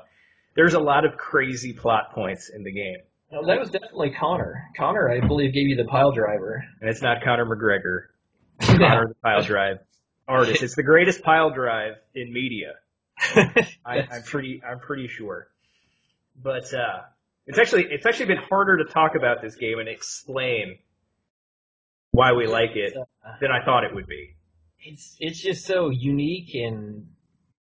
[0.56, 2.98] There's a lot of crazy plot points in the game.
[3.34, 4.70] No, that was definitely Connor.
[4.78, 6.64] Connor, I believe, gave you the pile driver.
[6.80, 8.10] And it's not Conor McGregor.
[8.78, 9.78] Connor the pile drive
[10.28, 10.62] artist.
[10.62, 12.74] It's the greatest pile drive in media.
[13.86, 15.48] I, I'm pretty I'm pretty sure.
[16.42, 17.02] But uh,
[17.48, 20.78] it's actually it's actually been harder to talk about this game and explain
[22.12, 22.94] why we like it
[23.42, 24.36] than I thought it would be.
[24.80, 27.08] It's it's just so unique and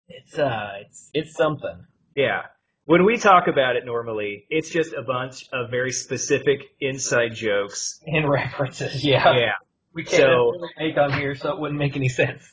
[0.08, 1.86] it's uh it's it's something.
[2.16, 2.44] Yeah.
[2.90, 8.00] When we talk about it normally, it's just a bunch of very specific inside jokes.
[8.08, 9.32] And references, yeah.
[9.38, 9.52] Yeah.
[9.94, 12.52] We can't So- really make on here, so it wouldn't make any sense.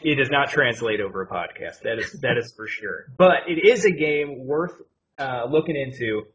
[0.00, 1.82] It does not translate over a podcast.
[1.82, 3.08] That is that is for sure.
[3.18, 4.72] But it is a game worth
[5.18, 6.28] uh, looking into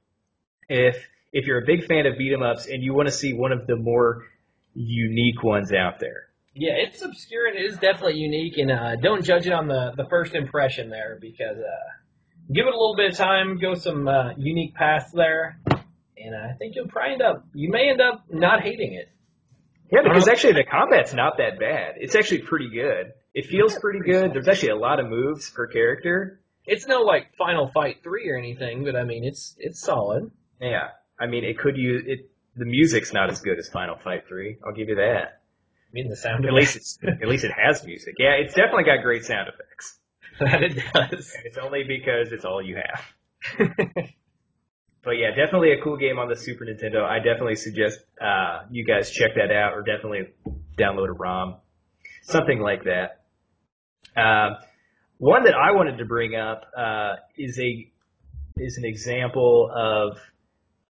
[0.69, 0.95] if
[1.33, 3.51] if you're a big fan of beat 'em ups and you want to see one
[3.51, 4.27] of the more
[4.75, 6.29] unique ones out there.
[6.53, 9.93] Yeah, it's obscure and it is definitely unique, and uh, don't judge it on the,
[9.97, 11.89] the first impression there because uh,
[12.53, 15.59] give it a little bit of time, go some uh, unique paths there,
[16.17, 19.09] and I think you'll probably end up, you may end up not hating it.
[19.91, 21.95] Yeah, because actually the combat's not that bad.
[21.97, 23.13] It's actually pretty good.
[23.33, 24.33] It feels pretty good.
[24.33, 26.41] There's actually a lot of moves per character.
[26.65, 30.29] It's no like Final Fight 3 or anything, but I mean, it's it's solid.
[30.61, 30.89] Yeah,
[31.19, 32.29] I mean it could use it.
[32.55, 34.57] The music's not as good as Final Fight Three.
[34.65, 35.41] I'll give you that.
[35.89, 38.15] I mean, the sound At least it's at least it has music.
[38.19, 39.97] Yeah, it's definitely got great sound effects.
[40.51, 41.35] that it does.
[41.45, 44.09] It's only because it's all you have.
[45.03, 47.03] But yeah, definitely a cool game on the Super Nintendo.
[47.03, 50.27] I definitely suggest uh, you guys check that out, or definitely
[50.77, 51.55] download a ROM,
[52.23, 53.21] something like that.
[54.19, 54.57] Um,
[55.17, 57.91] one that I wanted to bring up uh, is a
[58.57, 60.17] is an example of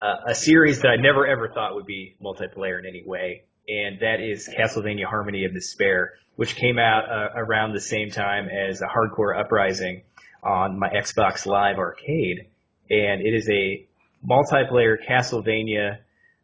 [0.01, 3.99] uh, a series that I never ever thought would be multiplayer in any way, and
[3.99, 8.81] that is Castlevania Harmony of Despair, which came out uh, around the same time as
[8.81, 10.01] a Hard Corps: Uprising
[10.43, 12.47] on my Xbox Live Arcade,
[12.89, 13.85] and it is a
[14.27, 15.99] multiplayer Castlevania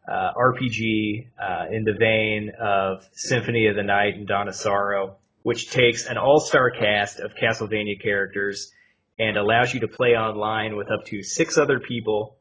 [0.08, 5.72] uh, RPG uh, in the vein of Symphony of the Night and of Sorrow, which
[5.72, 8.72] takes an all-star cast of Castlevania characters
[9.18, 12.36] and allows you to play online with up to six other people,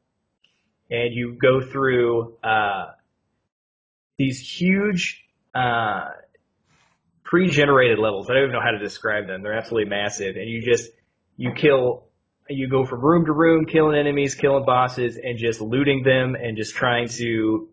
[0.91, 2.87] and you go through uh,
[4.19, 5.25] these huge
[5.55, 6.11] uh,
[7.25, 8.29] pre-generated levels.
[8.29, 9.43] I don't even know how to describe them.
[9.43, 10.91] They're absolutely massive, and you just
[11.37, 12.05] you kill
[12.49, 16.57] you go from room to room, killing enemies, killing bosses, and just looting them, and
[16.57, 17.69] just trying to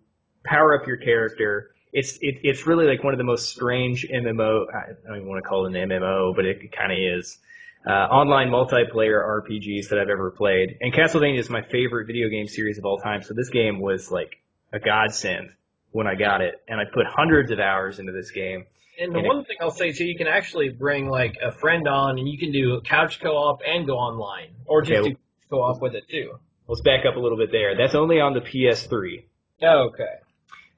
[0.46, 1.72] power up your character.
[1.94, 4.66] It's it, it's really like one of the most strange MMO.
[4.74, 7.38] I don't even want to call it an MMO, but it kind of is.
[7.86, 12.48] Uh, online multiplayer RPGs that I've ever played, and Castlevania is my favorite video game
[12.48, 13.24] series of all time.
[13.24, 14.38] So this game was like
[14.72, 15.50] a godsend
[15.92, 18.66] when I got it, and I put hundreds of hours into this game.
[19.00, 21.52] And the And it- one thing I'll say too, you can actually bring like a
[21.52, 25.10] friend on, and you can do couch co-op and go online, or just Okay.
[25.12, 25.16] do
[25.50, 26.34] co-op with it too.
[26.68, 27.76] Let's back up a little bit there.
[27.76, 29.26] That's only on the PS3.
[29.62, 30.16] Okay.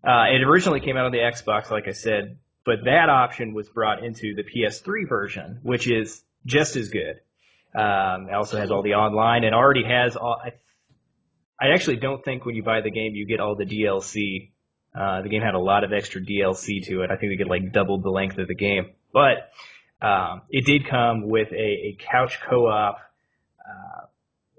[0.03, 3.69] Uh, it originally came out on the Xbox, like I said, but that option was
[3.69, 7.19] brought into the PS3 version, which is just as good.
[7.75, 10.39] Um, it also has all the online and already has all.
[10.43, 10.53] I,
[11.59, 14.51] I actually don't think when you buy the game you get all the DLC.
[14.95, 17.09] Uh, the game had a lot of extra DLC to it.
[17.09, 19.49] I think we could like double the length of the game, but
[20.01, 22.97] um, it did come with a, a couch co-op
[23.67, 24.05] uh,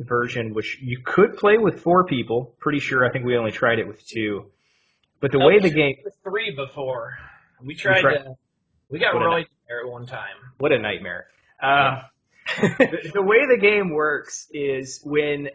[0.00, 2.54] version, which you could play with four people.
[2.58, 3.04] Pretty sure.
[3.04, 4.46] I think we only tried it with two.
[5.20, 7.16] But the way the game, was three before.
[7.62, 8.34] We tried, tried- to.
[8.90, 10.34] We got Roy there at one time.
[10.58, 11.26] what a nightmare.
[11.62, 12.02] Uh,
[12.60, 15.48] the, the way the game works is when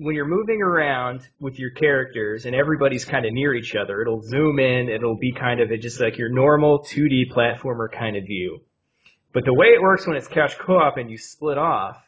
[0.00, 4.22] when you're moving around with your characters and everybody's kind of near each other, it'll
[4.22, 4.88] zoom in.
[4.88, 8.62] It'll be kind of just like your normal 2D platformer kind of view.
[9.34, 11.98] But the way it works when it's couch co-op and you split off,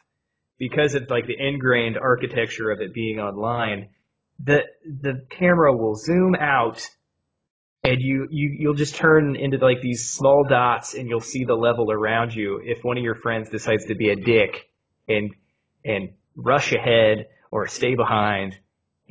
[0.58, 3.90] because of like the ingrained architecture of it being online,
[4.42, 6.88] the the camera will zoom out
[7.84, 11.54] and you, you you'll just turn into like these small dots and you'll see the
[11.54, 14.70] level around you if one of your friends decides to be a dick
[15.08, 15.34] and
[15.84, 18.56] and rush ahead or stay behind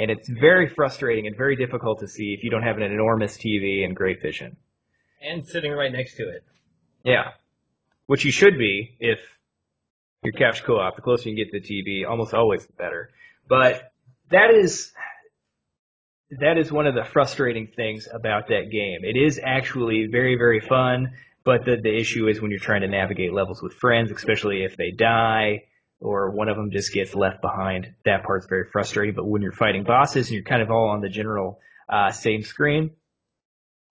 [0.02, 3.38] and it's very frustrating and very difficult to see if you don't have an enormous
[3.38, 4.58] TV and great vision.
[5.22, 6.44] And sitting right next to it.
[7.04, 7.34] Yeah.
[8.08, 9.20] Which you should be if
[10.24, 10.96] Your couch co-op.
[10.96, 13.12] The closer you get to the TV, almost always the better.
[13.48, 13.92] But
[14.32, 14.92] that is
[16.40, 19.02] that is one of the frustrating things about that game.
[19.04, 21.14] It is actually very very fun,
[21.44, 24.78] but the the issue is when you're trying to navigate levels with friends, especially if
[24.78, 25.66] they die
[26.02, 27.94] or one of them just gets left behind.
[28.06, 29.16] That part's very frustrating.
[29.16, 32.42] But when you're fighting bosses and you're kind of all on the general uh, same
[32.42, 32.92] screen,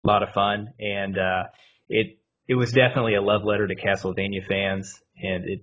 [0.05, 1.45] a lot of fun, and uh,
[1.89, 2.19] it
[2.49, 5.61] it was definitely a love letter to Castlevania fans, and it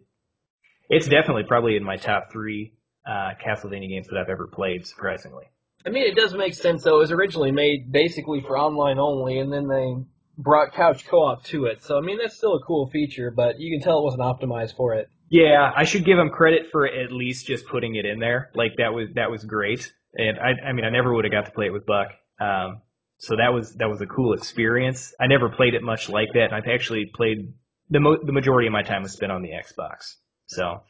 [0.89, 2.73] it's definitely probably in my top three
[3.05, 4.85] uh, Castlevania games that I've ever played.
[4.85, 5.45] Surprisingly,
[5.85, 6.97] I mean, it does make sense though.
[6.97, 9.95] It was originally made basically for online only, and then they
[10.37, 11.83] brought couch co-op to it.
[11.83, 14.75] So I mean, that's still a cool feature, but you can tell it wasn't optimized
[14.77, 15.09] for it.
[15.29, 18.49] Yeah, I should give him credit for at least just putting it in there.
[18.55, 21.45] Like that was that was great, and I I mean I never would have got
[21.45, 22.09] to play it with Buck.
[22.39, 22.81] Um,
[23.19, 25.13] so that was that was a cool experience.
[25.19, 27.51] I never played it much like that, I've actually played
[27.89, 30.15] the mo- the majority of my time was spent on the Xbox.
[30.47, 30.81] So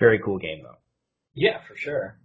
[0.00, 0.76] very cool game though.
[1.34, 2.18] Yeah, for sure.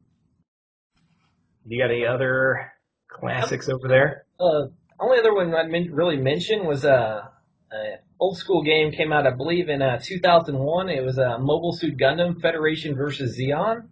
[1.66, 2.72] You got any other
[3.10, 4.26] classics over there?
[4.40, 4.68] Uh,
[5.00, 7.24] only other one I'd men- really mention was uh,
[7.72, 10.90] a old school game came out, I believe, in uh, 2001.
[10.90, 13.88] It was uh, Mobile Suit Gundam Federation versus Zeon.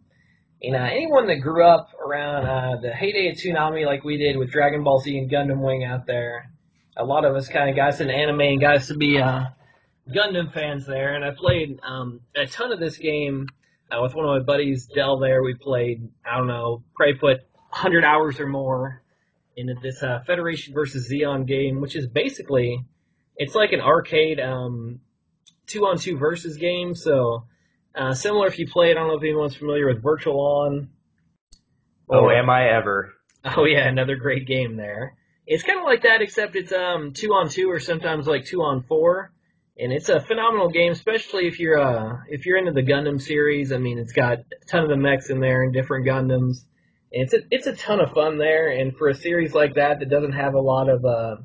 [0.62, 4.38] And uh, anyone that grew up around uh, the heyday of Toonami, like we did
[4.38, 6.50] with Dragon Ball Z and Gundam Wing out there,
[6.98, 9.44] a lot of us kind of us into anime and got to be uh,
[10.10, 11.16] Gundam fans there.
[11.16, 13.48] And I played um, a ton of this game
[13.92, 15.20] uh, with one of my buddies, Dell.
[15.20, 17.38] There, we played I don't know, probably put
[17.70, 19.02] 100 hours or more
[19.58, 22.84] into this Federation versus Zeon game, which is basically
[23.38, 25.00] it's like an arcade um,
[25.68, 26.96] two on two versus game.
[26.96, 27.46] So
[27.96, 28.92] uh, similar if you play it.
[28.92, 30.90] I don't know if anyone's familiar with Virtual On.
[32.10, 33.14] Oh, am I ever?
[33.44, 35.16] Oh yeah, another great game there.
[35.48, 38.62] It's kind of like that, except it's um two on two or sometimes like two
[38.62, 39.32] on four,
[39.78, 43.72] and it's a phenomenal game, especially if you're uh if you're into the Gundam series.
[43.72, 46.66] I mean, it's got a ton of the mechs in there and different Gundams.
[47.14, 50.00] And it's a, it's a ton of fun there, and for a series like that
[50.00, 51.38] that doesn't have a lot of uh,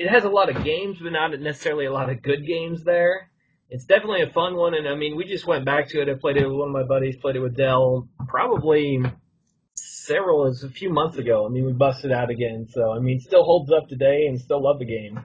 [0.00, 3.28] it has a lot of games, but not necessarily a lot of good games there.
[3.68, 6.08] It's definitely a fun one, and I mean, we just went back to it.
[6.08, 9.02] I played it with one of my buddies, played it with Dell, probably
[9.74, 11.44] several, was a few months ago.
[11.44, 14.62] I mean, we busted out again, so I mean, still holds up today, and still
[14.62, 15.20] love the game.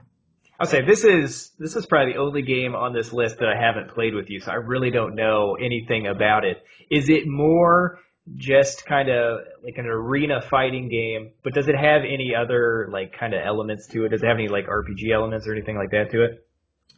[0.60, 3.58] I'll say this is this is probably the only game on this list that I
[3.58, 6.62] haven't played with you, so I really don't know anything about it.
[6.90, 7.98] Is it more
[8.34, 13.12] just kind of like an arena fighting game, but does it have any other like
[13.18, 14.08] kind of elements to it?
[14.08, 16.46] Does it have any like RPG elements or anything like that to it?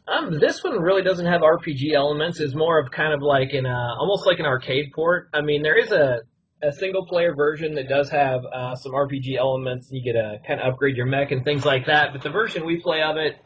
[0.07, 2.39] Um, this one really doesn't have RPG elements.
[2.39, 5.29] It's more of kind of like an uh, almost like an arcade port.
[5.33, 6.21] I mean, there is a
[6.61, 9.87] a single player version that does have uh, some RPG elements.
[9.91, 12.11] You get to kind of upgrade your mech and things like that.
[12.11, 13.37] But the version we play of it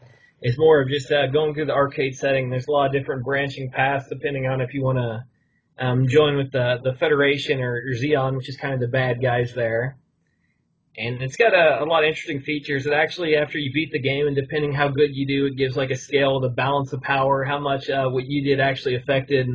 [0.41, 2.49] is more of just uh, going through the arcade setting.
[2.49, 5.23] There's a lot of different branching paths depending on if you want to
[5.80, 9.22] um, join with the the Federation or, or Zeon, which is kind of the bad
[9.22, 9.98] guys there.
[10.95, 12.86] And it's got a, a lot of interesting features.
[12.86, 15.76] It actually, after you beat the game, and depending how good you do, it gives
[15.76, 18.95] like a scale of the balance of power, how much uh, what you did actually
[18.95, 19.48] affected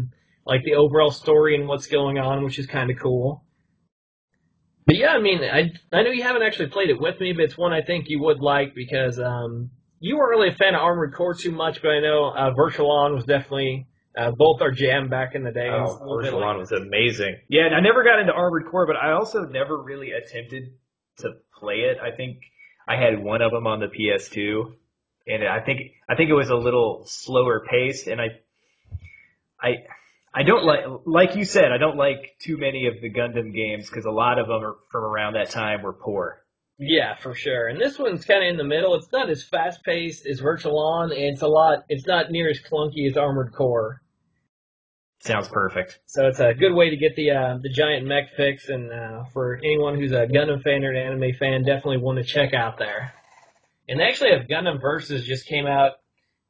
[0.45, 3.45] like the overall story and what's going on, which is kind of cool.
[4.87, 7.45] But yeah, I mean, I I know you haven't actually played it with me, but
[7.45, 9.71] it's one I think you would like because um,
[10.01, 12.91] you weren't really a fan of Armored Core too much, but I know uh, Virtual
[12.91, 13.87] On was definitely
[14.19, 15.69] uh, both are jam back in the day.
[15.71, 17.37] Oh, It's a little bit Virtual like- On was amazing.
[17.49, 20.73] Yeah, and I never got into Armored Core, but I also never really attempted
[21.19, 21.99] to play it.
[22.03, 22.39] I think
[22.87, 24.73] I had one of them on the PS2,
[25.27, 28.29] and I think I think it was a little slower paced, and I
[29.61, 29.85] I
[30.35, 33.89] I don't like like you said, I don't like too many of the Gundam games
[33.89, 36.45] because a lot of them are from around that time were poor.
[36.81, 37.67] Yeah, for sure.
[37.67, 38.95] And this one's kind of in the middle.
[38.95, 41.81] It's not as fast paced as Virtual On, and it's a lot.
[41.89, 44.01] It's not near as clunky as Armored Core.
[45.21, 45.99] Sounds perfect.
[46.07, 49.25] So it's a good way to get the uh, the giant mech fix, and uh,
[49.33, 52.79] for anyone who's a Gundam fan or an anime fan, definitely want to check out
[52.79, 53.13] there.
[53.89, 55.93] And they actually have Gundam Versus just came out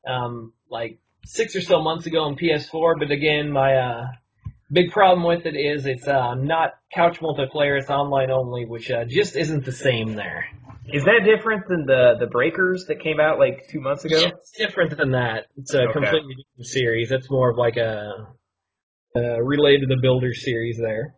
[0.07, 2.99] um, like six or so months ago on PS4.
[2.99, 4.07] But again, my uh,
[4.71, 9.05] big problem with it is it's uh, not couch multiplayer; it's online only, which uh,
[9.07, 10.47] just isn't the same there.
[10.93, 14.21] Is that different than the the Breakers that came out like two months ago?
[14.21, 15.47] Yeah, it's different than that.
[15.57, 15.93] It's a Okay.
[15.93, 17.11] completely different series.
[17.11, 18.29] It's more of like a,
[19.43, 21.15] related to the Builder series there.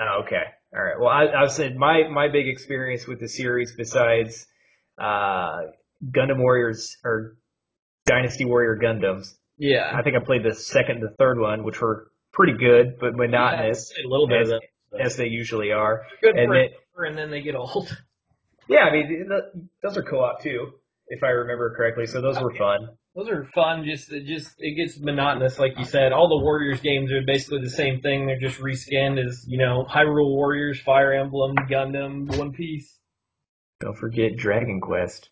[0.00, 0.42] Oh, okay.
[0.74, 0.98] All right.
[0.98, 4.46] Well, I, I saying my my big experience with the series, besides
[4.98, 5.62] uh,
[6.10, 7.36] Gundam Warriors or
[8.06, 9.90] Dynasty Warrior Gundams, Yeah.
[9.94, 13.14] I think I played the second, and the third one, which were pretty good but
[13.16, 14.62] monotonous, Yeah, a little bit as, of
[14.92, 15.00] that.
[15.00, 16.02] as they usually are.
[16.22, 17.96] Good and for then- an and then they get old.
[18.68, 19.28] Yeah, I mean
[19.82, 20.72] those are co-op too,
[21.08, 22.06] if I remember correctly.
[22.06, 22.90] So those were fun.
[23.18, 23.84] Those are fun.
[23.84, 26.12] Just it just it gets monotonous, like you said.
[26.12, 28.26] All the Warriors games are basically the same thing.
[28.26, 32.96] They're just reskinned as you know Hyrule Warriors, Fire Emblem, Gundam, One Piece.
[33.80, 35.30] Don't forget Dragon Quest.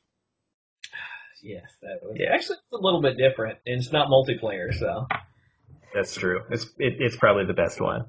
[1.43, 2.17] Yes, that was.
[2.19, 5.07] Yeah, actually, it's a little bit different, and it's not multiplayer, so.
[5.95, 6.41] That's true.
[6.51, 8.07] It's it, it's probably the best one.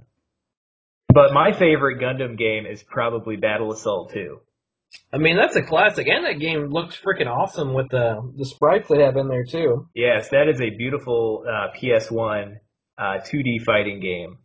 [1.14, 4.40] But my favorite Gundam game is probably Battle Assault 2.
[5.12, 8.90] I mean, that's a classic, and that game looks freaking awesome with the the sprites
[8.90, 9.88] they have in there too.
[9.94, 12.58] Yes, that is a beautiful uh, PS1
[12.98, 14.40] uh, 2D fighting game.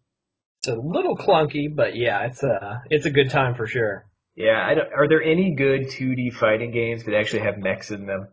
[0.59, 4.07] It's a little clunky, but yeah, it's a it's a good time for sure.
[4.37, 8.07] Yeah, I don't, are there any good 2D fighting games that actually have mechs in
[8.07, 8.29] them?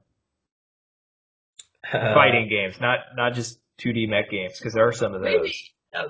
[1.91, 5.41] Uh, fighting games, not not just 2D mech games, because there are some of those.
[5.41, 5.53] Maybe.
[5.93, 6.09] Uh,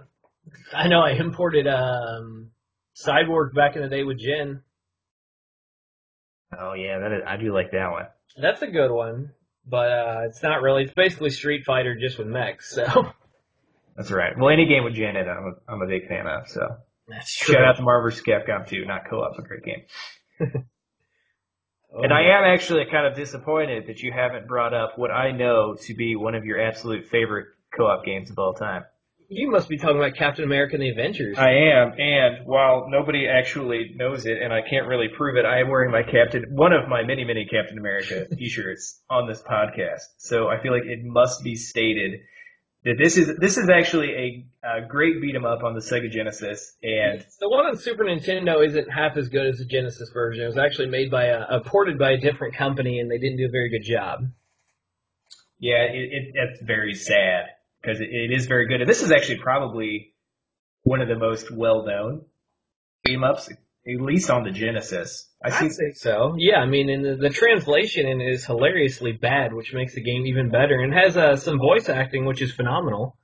[0.73, 2.51] I know I imported um,
[2.95, 4.61] Cyborg back in the day with Jin.
[6.57, 8.05] Oh yeah, that is, I do like that one.
[8.41, 9.31] That's a good one,
[9.67, 10.83] but uh, it's not really.
[10.83, 12.73] It's basically Street Fighter just with mechs.
[12.73, 12.85] So
[13.95, 14.33] That's right.
[14.37, 16.47] Well, any game with Janet, I'm a, I'm a big fan of.
[16.47, 16.61] So
[17.07, 17.55] that's true.
[17.55, 18.23] shout out to Marvel vs.
[18.23, 19.83] Capcom 2, not co-op, a great game.
[21.93, 25.31] Oh, And I am actually kind of disappointed that you haven't brought up what I
[25.31, 28.83] know to be one of your absolute favorite co-op games of all time.
[29.31, 31.37] You must be talking about Captain America and the Avengers.
[31.37, 35.59] I am, and while nobody actually knows it, and I can't really prove it, I
[35.59, 40.01] am wearing my Captain, one of my many, many Captain America t-shirts on this podcast.
[40.17, 42.21] So I feel like it must be stated
[42.85, 44.09] that this is this is actually
[44.63, 48.05] a, a great beat 'em up on the Sega Genesis, and the one on Super
[48.05, 50.43] Nintendo isn't half as good as the Genesis version.
[50.43, 53.37] It was actually made by a, a ported by a different company, and they didn't
[53.37, 54.21] do a very good job.
[55.59, 57.45] yeah, it, it it's very sad
[57.81, 58.81] because it, it is very good.
[58.81, 60.13] And this is actually probably
[60.83, 62.25] one of the most well known
[63.03, 65.29] beat 'em ups, at least on the Genesis.
[65.43, 65.65] I see.
[65.65, 66.35] I think so.
[66.37, 70.01] Yeah, I mean, and the, the translation in it is hilariously bad, which makes the
[70.01, 73.17] game even better, and has uh, some voice acting, which is phenomenal.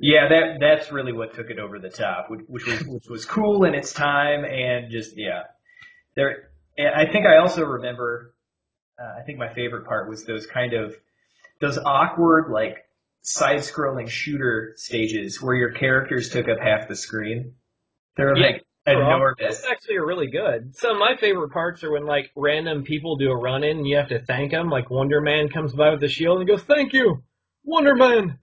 [0.00, 3.24] Yeah, that that's really what took it over the top, which, which was which was
[3.24, 5.44] cool in its time, and just yeah,
[6.14, 6.50] there.
[6.78, 8.34] I think I also remember.
[9.00, 10.94] Uh, I think my favorite part was those kind of
[11.60, 12.78] those awkward like
[13.22, 17.54] side-scrolling shooter stages where your characters took up half the screen.
[18.16, 19.36] They're Yeah, like enormous.
[19.38, 20.74] That's actually really good.
[20.76, 23.86] Some of my favorite parts are when like random people do a run in and
[23.86, 24.70] you have to thank them.
[24.70, 27.22] Like Wonder Man comes by with the shield and goes, "Thank you,
[27.64, 28.38] Wonder Man."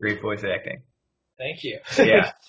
[0.00, 0.82] Great voice acting.
[1.38, 1.78] Thank you.
[1.98, 2.32] Yeah.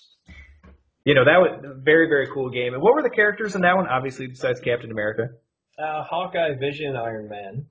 [1.04, 2.76] You know that was a very very cool game.
[2.76, 3.88] And what were the characters in that one?
[3.88, 5.30] Obviously, besides Captain America.
[5.80, 7.66] uh, Hawkeye, Vision, Iron Man.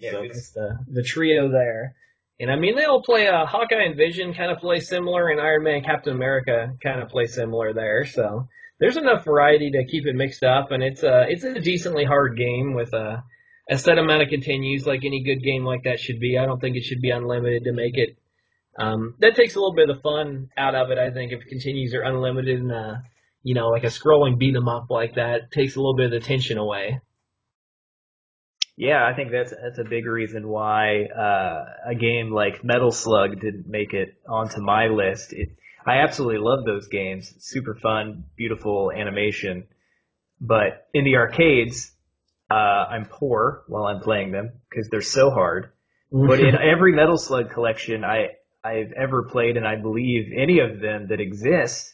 [0.00, 1.94] Yeah, so it's- the the trio there.
[2.40, 5.38] And I mean, they all play uh, Hawkeye and Vision kind of play similar, and
[5.40, 8.06] Iron Man, Captain America kind of play similar there.
[8.06, 8.48] So
[8.78, 12.38] there's enough variety to keep it mixed up, and it's a it's a decently hard
[12.38, 13.22] game with a
[13.68, 16.38] a set amount of continues, like any good game like that should be.
[16.38, 18.16] I don't think it should be unlimited to make it.
[18.78, 20.96] Um, that takes a little bit of the fun out of it.
[20.98, 22.94] I think if continues are unlimited and uh,
[23.42, 26.12] you know, like a scrolling beat 'em up like that, takes a little bit of
[26.12, 27.00] the tension away.
[28.80, 33.38] Yeah, I think that's that's a big reason why uh, a game like Metal Slug
[33.38, 35.34] didn't make it onto my list.
[35.34, 35.50] It,
[35.84, 37.30] I absolutely love those games.
[37.40, 39.66] Super fun, beautiful animation.
[40.40, 41.92] But in the arcades,
[42.50, 45.72] uh, I'm poor while I'm playing them because they're so hard.
[46.10, 48.28] But in every Metal Slug collection I
[48.64, 51.92] I've ever played, and I believe any of them that exist,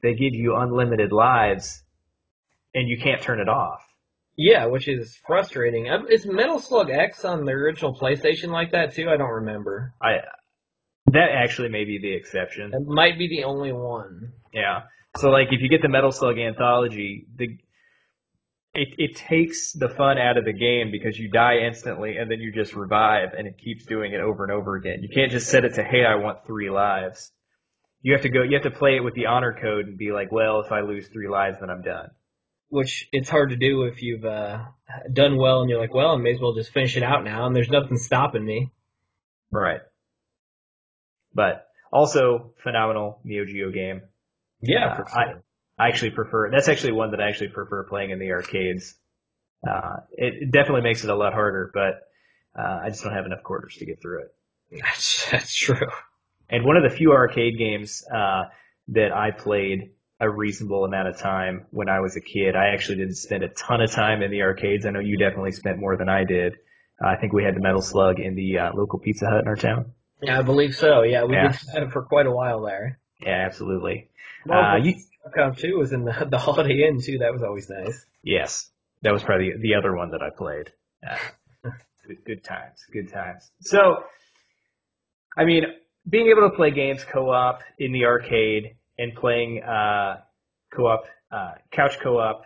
[0.00, 1.82] they give you unlimited lives,
[2.72, 3.82] and you can't turn it off.
[4.36, 5.90] Yeah, which is frustrating.
[5.90, 9.08] Um, Is Metal Slug X on the original PlayStation like that too?
[9.10, 9.92] I don't remember.
[10.00, 10.18] I
[11.12, 12.72] that actually may be the exception.
[12.72, 14.32] It might be the only one.
[14.52, 14.82] Yeah.
[15.16, 17.58] So like if you get the Metal Slug anthology, the
[18.72, 22.38] it it takes the fun out of the game because you die instantly and then
[22.38, 25.02] you just revive and it keeps doing it over and over again.
[25.02, 27.32] You can't just set it to hey I want three lives.
[28.02, 30.12] You have to go you have to play it with the honor code and be
[30.12, 32.10] like, well, if I lose three lives then I'm done.
[32.70, 34.64] Which it's hard to do if you've uh,
[35.12, 37.46] done well and you're like, well, I may as well just finish it out now,
[37.46, 38.70] and there's nothing stopping me.
[39.50, 39.80] Right.
[41.34, 44.02] But also phenomenal Neo Geo game.
[44.62, 45.34] Yeah, Uh, for I.
[45.78, 48.94] I actually prefer that's actually one that I actually prefer playing in the arcades.
[49.66, 52.02] Uh, it, it definitely makes it a lot harder, but
[52.58, 54.34] uh, I just don't have enough quarters to get through it.
[54.82, 55.88] That's, that's true.
[56.50, 58.44] And one of the few arcade games uh,
[58.88, 62.54] that I played a reasonable amount of time when I was a kid.
[62.54, 64.84] I actually didn't spend a ton of time in the arcades.
[64.84, 66.54] I know you definitely spent more than I did.
[67.02, 69.48] Uh, I think we had the Metal Slug in the uh, local Pizza Hut in
[69.48, 69.92] our town.
[70.22, 71.02] Yeah, I believe so.
[71.02, 71.52] Yeah, we Yeah.
[71.90, 72.98] for quite a while there.
[73.20, 74.10] Yeah, absolutely.
[74.44, 74.94] Uh, Marvel you,
[75.34, 77.18] Capcom 2 was in the, the Holiday Inn too.
[77.18, 78.04] That was always nice.
[78.22, 78.70] yes,
[79.02, 80.70] that was probably the other one that I played.
[81.06, 81.16] Uh,
[82.06, 83.50] good, good times, good times.
[83.60, 84.04] So,
[85.36, 85.64] I mean,
[86.08, 90.20] being able to play games co-op in the arcade and playing uh,
[90.74, 92.44] co-op, uh, couch co-op,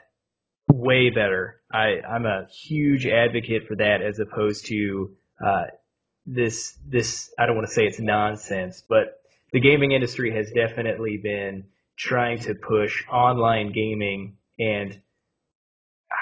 [0.72, 1.60] way better.
[1.72, 5.64] I, I'm a huge advocate for that as opposed to uh,
[6.26, 7.30] this this.
[7.38, 9.20] I don't want to say it's nonsense, but
[9.52, 11.64] the gaming industry has definitely been
[11.96, 15.00] trying to push online gaming and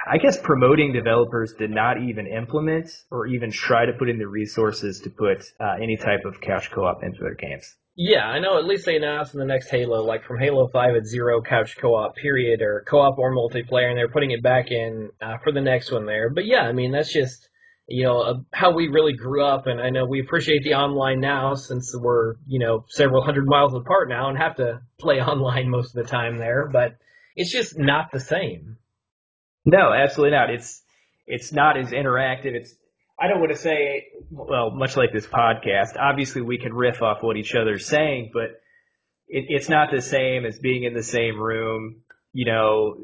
[0.07, 4.27] I guess promoting developers to not even implement or even try to put in the
[4.27, 7.75] resources to put uh, any type of couch co-op into their games.
[7.95, 8.59] Yeah, I know.
[8.59, 11.77] At least they announced in the next Halo, like from Halo Five, it's zero couch
[11.77, 15.61] co-op period or co-op or multiplayer, and they're putting it back in uh, for the
[15.61, 16.31] next one there.
[16.31, 17.49] But yeah, I mean that's just
[17.87, 21.21] you know uh, how we really grew up, and I know we appreciate the online
[21.21, 25.69] now since we're you know several hundred miles apart now and have to play online
[25.69, 26.71] most of the time there.
[26.73, 26.97] But
[27.37, 28.79] it's just not the same.
[29.67, 30.49] No, absolutely not.
[30.49, 30.83] It's
[31.27, 32.55] it's not as interactive.
[32.55, 32.75] It's
[33.23, 35.97] I don't want to say well, much like this podcast.
[35.97, 38.61] Obviously, we can riff off what each other's saying, but
[39.29, 42.03] it, it's not the same as being in the same room.
[42.33, 42.97] You know,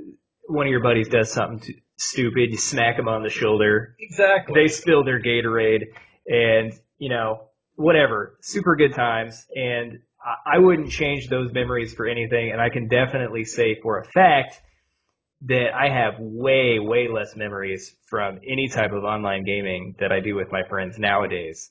[0.46, 3.94] one of your buddies does something to, stupid, you smack them on the shoulder.
[4.00, 4.60] Exactly.
[4.60, 5.92] They spill their Gatorade,
[6.26, 7.44] and you know,
[7.76, 8.38] whatever.
[8.40, 12.50] Super good times, and I, I wouldn't change those memories for anything.
[12.50, 14.60] And I can definitely say for a fact
[15.42, 20.20] that I have way, way less memories from any type of online gaming that I
[20.20, 21.70] do with my friends nowadays.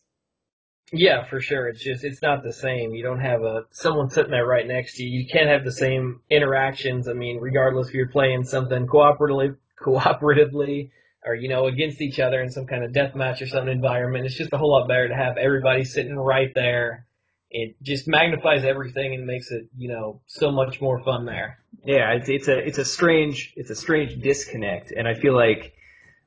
[0.93, 1.67] Yeah, for sure.
[1.67, 2.93] It's just it's not the same.
[2.93, 5.19] You don't have a someone sitting there right next to you.
[5.19, 7.09] You can't have the same interactions.
[7.09, 10.91] I mean, regardless if you're playing something cooperatively, cooperatively,
[11.25, 14.25] or you know against each other in some kind of death match or some environment.
[14.25, 17.05] It's just a whole lot better to have everybody sitting right there.
[17.49, 21.59] It just magnifies everything and makes it you know so much more fun there.
[21.85, 25.73] Yeah, it's, it's a it's a strange it's a strange disconnect, and I feel like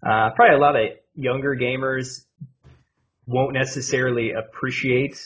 [0.02, 2.24] uh, probably a lot of younger gamers
[3.26, 5.22] won't necessarily appreciate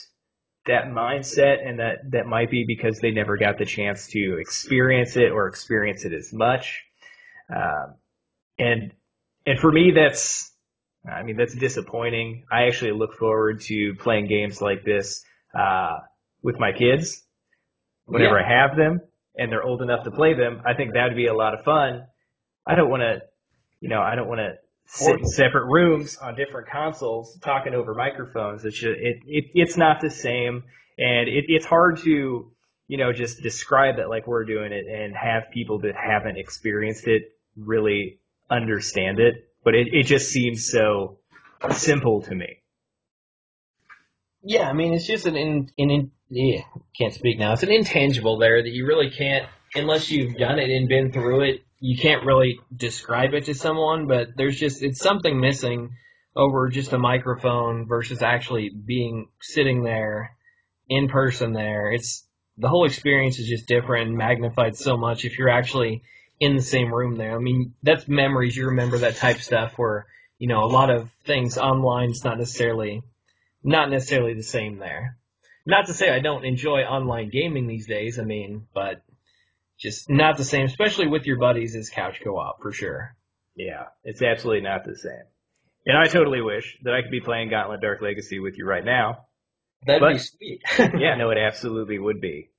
[0.66, 5.16] that mindset, and that that might be because they never got the chance to experience
[5.16, 6.82] it or experience it as much.
[7.54, 7.94] Um,
[8.58, 8.92] and
[9.46, 10.50] and for me, that's
[11.08, 12.44] I mean that's disappointing.
[12.50, 15.22] I actually look forward to playing games like this
[15.58, 15.98] uh,
[16.42, 17.22] with my kids
[18.06, 18.44] whenever yeah.
[18.44, 19.00] I have them
[19.36, 20.62] and they're old enough to play them.
[20.64, 22.06] I think that would be a lot of fun.
[22.66, 23.22] I don't want to,
[23.80, 24.54] you know, I don't want to
[24.86, 28.64] sit in separate rooms on different consoles talking over microphones.
[28.64, 30.64] It's just, it, it it's not the same,
[30.98, 32.50] and it, it's hard to
[32.86, 37.06] you know just describe it like we're doing it and have people that haven't experienced
[37.06, 37.22] it
[37.56, 38.20] really
[38.50, 39.48] understand it.
[39.64, 41.18] But it, it just seems so
[41.72, 42.58] simple to me.
[44.44, 46.62] Yeah, I mean it's just an in, an in, yeah,
[46.98, 47.52] can't speak now.
[47.52, 51.42] It's an intangible there that you really can't unless you've done it and been through
[51.42, 55.90] it you can't really describe it to someone, but there's just it's something missing
[56.34, 60.34] over just a microphone versus actually being sitting there
[60.88, 61.92] in person there.
[61.92, 62.26] It's
[62.56, 66.02] the whole experience is just different magnified so much if you're actually
[66.40, 67.36] in the same room there.
[67.36, 68.56] I mean, that's memories.
[68.56, 70.06] You remember that type stuff where,
[70.38, 73.02] you know, a lot of things online is not necessarily
[73.64, 75.18] not necessarily the same there.
[75.66, 79.02] Not to say I don't enjoy online gaming these days, I mean, but
[79.78, 83.16] just not the same, especially with your buddies as couch co-op for sure.
[83.56, 85.24] Yeah, it's absolutely not the same.
[85.86, 88.84] And I totally wish that I could be playing Gauntlet Dark Legacy with you right
[88.84, 89.26] now.
[89.86, 90.62] That'd but, be sweet.
[90.78, 92.50] yeah, no, it absolutely would be.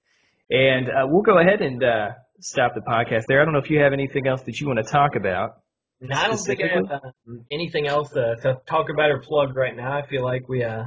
[0.49, 2.09] And uh, we'll go ahead and uh,
[2.39, 3.41] stop the podcast there.
[3.41, 5.61] I don't know if you have anything else that you want to talk about.
[6.01, 9.55] No, I don't think I have um, anything else to, to, talk about or plug
[9.55, 9.97] right now.
[9.97, 10.85] I feel like we uh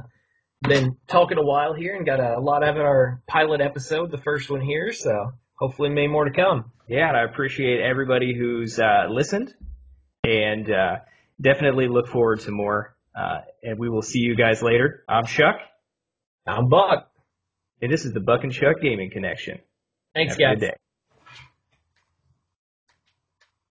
[0.61, 4.49] been talking a while here and got a lot of our pilot episode, the first
[4.49, 4.91] one here.
[4.91, 6.71] So hopefully many more to come.
[6.87, 9.53] Yeah, and I appreciate everybody who's uh, listened,
[10.23, 10.95] and uh,
[11.39, 12.95] definitely look forward to more.
[13.15, 15.03] Uh, and we will see you guys later.
[15.07, 15.57] I'm Chuck.
[16.47, 17.09] I'm Buck.
[17.81, 19.59] And this is the Buck and Chuck Gaming Connection.
[20.13, 20.71] Thanks, Have guys.